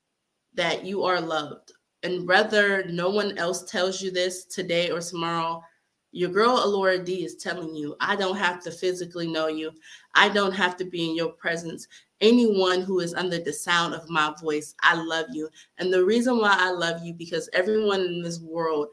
that 0.55 0.83
you 0.83 1.03
are 1.03 1.21
loved. 1.21 1.71
And 2.01 2.27
whether 2.27 2.85
no 2.85 3.11
one 3.11 3.37
else 3.37 3.63
tells 3.63 4.01
you 4.01 4.09
this 4.09 4.45
today 4.45 4.89
or 4.89 4.99
tomorrow, 4.99 5.63
your 6.11 6.31
girl 6.31 6.59
Alora 6.63 6.97
D 6.97 7.23
is 7.23 7.35
telling 7.35 7.75
you, 7.75 7.95
I 8.01 8.15
don't 8.15 8.37
have 8.37 8.63
to 8.63 8.71
physically 8.71 9.27
know 9.27 9.45
you. 9.45 9.71
I 10.15 10.29
don't 10.29 10.53
have 10.53 10.75
to 10.77 10.85
be 10.85 11.07
in 11.07 11.15
your 11.15 11.33
presence. 11.33 11.87
Anyone 12.19 12.81
who 12.81 12.99
is 12.99 13.13
under 13.13 13.37
the 13.37 13.53
sound 13.53 13.93
of 13.93 14.09
my 14.09 14.33
voice, 14.41 14.73
I 14.81 14.95
love 14.95 15.27
you. 15.31 15.49
And 15.77 15.93
the 15.93 16.03
reason 16.03 16.39
why 16.39 16.55
I 16.57 16.71
love 16.71 17.03
you, 17.03 17.13
because 17.13 17.47
everyone 17.53 18.01
in 18.01 18.23
this 18.23 18.39
world 18.39 18.87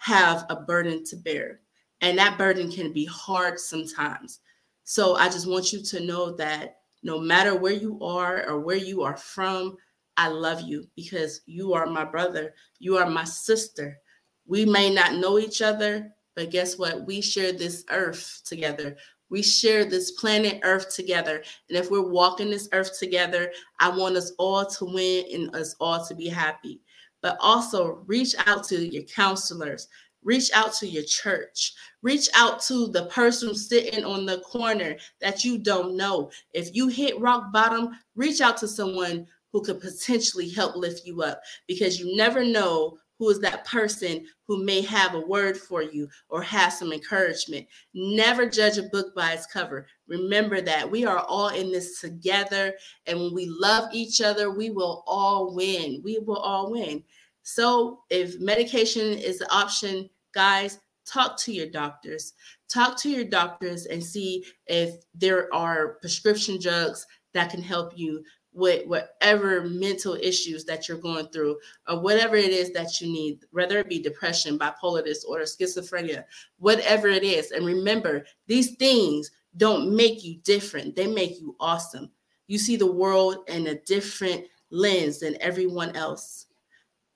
have 0.00 0.46
a 0.48 0.56
burden 0.56 1.04
to 1.04 1.16
bear. 1.16 1.60
And 2.00 2.18
that 2.18 2.38
burden 2.38 2.72
can 2.72 2.92
be 2.92 3.04
hard 3.04 3.60
sometimes. 3.60 4.40
So 4.84 5.14
I 5.14 5.26
just 5.26 5.46
want 5.46 5.72
you 5.72 5.82
to 5.82 6.00
know 6.00 6.34
that 6.36 6.78
no 7.02 7.20
matter 7.20 7.54
where 7.54 7.74
you 7.74 7.98
are 8.00 8.48
or 8.48 8.60
where 8.60 8.76
you 8.76 9.02
are 9.02 9.16
from, 9.16 9.76
I 10.16 10.28
love 10.28 10.62
you 10.62 10.86
because 10.96 11.42
you 11.44 11.74
are 11.74 11.86
my 11.86 12.04
brother. 12.04 12.54
You 12.78 12.96
are 12.96 13.08
my 13.08 13.24
sister. 13.24 13.98
We 14.46 14.64
may 14.64 14.92
not 14.92 15.16
know 15.16 15.38
each 15.38 15.60
other, 15.60 16.10
but 16.34 16.50
guess 16.50 16.78
what? 16.78 17.06
We 17.06 17.20
share 17.20 17.52
this 17.52 17.84
earth 17.90 18.40
together. 18.46 18.96
We 19.28 19.42
share 19.42 19.84
this 19.84 20.10
planet 20.12 20.60
Earth 20.64 20.94
together. 20.94 21.44
And 21.68 21.78
if 21.78 21.90
we're 21.90 22.10
walking 22.10 22.50
this 22.50 22.68
earth 22.72 22.98
together, 22.98 23.52
I 23.78 23.88
want 23.96 24.16
us 24.16 24.32
all 24.38 24.66
to 24.66 24.84
win 24.86 25.24
and 25.32 25.54
us 25.54 25.76
all 25.78 26.04
to 26.04 26.14
be 26.14 26.26
happy 26.26 26.80
but 27.22 27.36
also 27.40 28.02
reach 28.06 28.34
out 28.46 28.64
to 28.64 28.86
your 28.86 29.02
counselors, 29.04 29.88
reach 30.22 30.50
out 30.52 30.72
to 30.74 30.86
your 30.86 31.04
church, 31.04 31.72
reach 32.02 32.28
out 32.34 32.60
to 32.62 32.88
the 32.88 33.06
person 33.06 33.54
sitting 33.54 34.04
on 34.04 34.26
the 34.26 34.40
corner 34.40 34.96
that 35.20 35.44
you 35.44 35.58
don't 35.58 35.96
know. 35.96 36.30
If 36.52 36.74
you 36.74 36.88
hit 36.88 37.20
rock 37.20 37.52
bottom, 37.52 37.90
reach 38.14 38.40
out 38.40 38.56
to 38.58 38.68
someone 38.68 39.26
who 39.52 39.62
could 39.62 39.80
potentially 39.80 40.48
help 40.48 40.76
lift 40.76 41.04
you 41.04 41.22
up 41.22 41.40
because 41.66 41.98
you 41.98 42.16
never 42.16 42.44
know 42.44 42.98
who 43.20 43.28
is 43.28 43.38
that 43.38 43.66
person 43.66 44.26
who 44.48 44.64
may 44.64 44.80
have 44.80 45.14
a 45.14 45.20
word 45.20 45.56
for 45.56 45.82
you 45.82 46.08
or 46.30 46.42
have 46.42 46.72
some 46.72 46.90
encouragement. 46.90 47.66
Never 47.92 48.48
judge 48.48 48.78
a 48.78 48.84
book 48.84 49.14
by 49.14 49.32
its 49.32 49.46
cover. 49.46 49.86
Remember 50.08 50.62
that 50.62 50.90
we 50.90 51.04
are 51.04 51.18
all 51.18 51.50
in 51.50 51.70
this 51.70 52.00
together. 52.00 52.72
And 53.06 53.20
when 53.20 53.34
we 53.34 53.46
love 53.46 53.90
each 53.92 54.22
other, 54.22 54.50
we 54.50 54.70
will 54.70 55.04
all 55.06 55.54
win. 55.54 56.00
We 56.02 56.18
will 56.20 56.38
all 56.38 56.72
win. 56.72 57.04
So 57.42 58.00
if 58.08 58.40
medication 58.40 59.18
is 59.18 59.42
an 59.42 59.48
option, 59.50 60.08
guys, 60.32 60.80
talk 61.06 61.38
to 61.40 61.52
your 61.52 61.68
doctors. 61.68 62.32
Talk 62.72 62.96
to 63.00 63.10
your 63.10 63.24
doctors 63.24 63.84
and 63.84 64.02
see 64.02 64.46
if 64.66 64.94
there 65.14 65.54
are 65.54 65.98
prescription 66.00 66.58
drugs 66.58 67.06
that 67.34 67.50
can 67.50 67.62
help 67.62 67.92
you 67.98 68.24
with 68.52 68.86
whatever 68.86 69.62
mental 69.62 70.14
issues 70.14 70.64
that 70.64 70.88
you're 70.88 70.98
going 70.98 71.28
through 71.28 71.56
or 71.88 72.00
whatever 72.00 72.36
it 72.36 72.50
is 72.50 72.72
that 72.72 73.00
you 73.00 73.10
need, 73.10 73.40
whether 73.52 73.78
it 73.78 73.88
be 73.88 74.02
depression, 74.02 74.58
bipolar 74.58 75.04
disorder, 75.04 75.44
schizophrenia, 75.44 76.24
whatever 76.58 77.08
it 77.08 77.22
is. 77.22 77.52
And 77.52 77.64
remember, 77.64 78.24
these 78.46 78.74
things 78.76 79.30
don't 79.56 79.94
make 79.94 80.24
you 80.24 80.38
different, 80.42 80.96
they 80.96 81.06
make 81.06 81.40
you 81.40 81.56
awesome. 81.60 82.10
You 82.46 82.58
see 82.58 82.76
the 82.76 82.90
world 82.90 83.38
in 83.48 83.68
a 83.68 83.80
different 83.82 84.44
lens 84.70 85.20
than 85.20 85.40
everyone 85.40 85.94
else. 85.96 86.46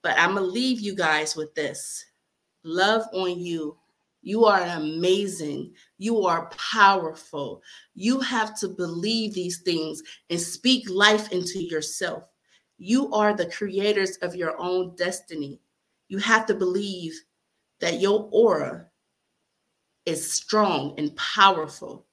But 0.01 0.17
I'm 0.17 0.35
going 0.35 0.45
to 0.45 0.51
leave 0.51 0.79
you 0.79 0.95
guys 0.95 1.35
with 1.35 1.53
this 1.55 2.05
love 2.63 3.03
on 3.13 3.39
you 3.39 3.77
you 4.25 4.45
are 4.45 4.61
amazing. 4.61 5.71
You 5.97 6.25
are 6.25 6.49
powerful. 6.57 7.61
You 7.93 8.19
have 8.19 8.57
to 8.59 8.67
believe 8.67 9.33
these 9.33 9.61
things 9.61 10.01
and 10.29 10.39
speak 10.39 10.89
life 10.89 11.31
into 11.31 11.63
yourself. 11.63 12.27
You 12.77 13.11
are 13.13 13.33
the 13.33 13.45
creators 13.45 14.17
of 14.17 14.35
your 14.35 14.59
own 14.59 14.95
destiny. 14.95 15.61
You 16.09 16.17
have 16.19 16.45
to 16.47 16.53
believe 16.53 17.13
that 17.79 18.01
your 18.01 18.27
aura 18.31 18.87
is 20.05 20.31
strong 20.31 20.93
and 20.97 21.15
powerful. 21.15 22.05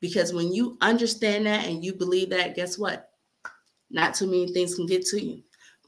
Because 0.00 0.32
when 0.32 0.52
you 0.52 0.76
understand 0.80 1.46
that 1.46 1.66
and 1.66 1.84
you 1.84 1.94
believe 1.94 2.30
that, 2.30 2.56
guess 2.56 2.76
what? 2.76 3.10
Not 3.90 4.14
too 4.14 4.26
many 4.26 4.52
things 4.52 4.74
can 4.74 4.86
get 4.86 5.06
to 5.06 5.22
you. 5.22 5.42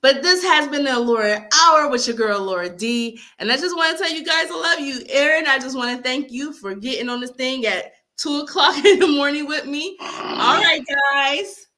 But 0.05 0.23
this 0.23 0.45
has 0.45 0.69
been 0.69 0.85
the 0.85 1.01
Laura 1.01 1.49
Hour 1.63 1.89
with 1.89 2.07
your 2.07 2.15
girl 2.15 2.39
Alora 2.39 2.69
D. 2.69 3.19
And 3.39 3.51
I 3.51 3.57
just 3.57 3.75
want 3.75 3.97
to 3.97 4.05
tell 4.05 4.13
you 4.13 4.23
guys 4.23 4.49
I 4.51 4.55
love 4.55 4.81
you. 4.81 5.01
Aaron, 5.09 5.47
I 5.47 5.59
just 5.59 5.75
want 5.75 5.97
to 5.97 6.03
thank 6.03 6.31
you 6.31 6.53
for 6.53 6.75
getting 6.75 7.09
on 7.09 7.23
this 7.23 7.31
thing 7.31 7.65
at 7.65 7.95
two 8.19 8.41
o'clock 8.41 8.77
in 8.85 8.99
the 8.99 9.07
morning 9.07 9.47
with 9.47 9.65
me. 9.65 9.97
All 10.03 10.61
right, 10.61 10.83
guys. 11.15 11.69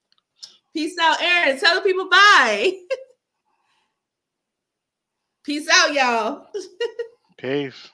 Peace 0.73 0.99
out, 1.01 1.23
Aaron. 1.23 1.57
Tell 1.61 1.77
the 1.77 1.83
people 1.83 2.09
bye. 2.09 2.73
Peace 5.45 5.69
out, 5.73 5.95
y'all. 5.95 6.49
Peace. 7.39 7.91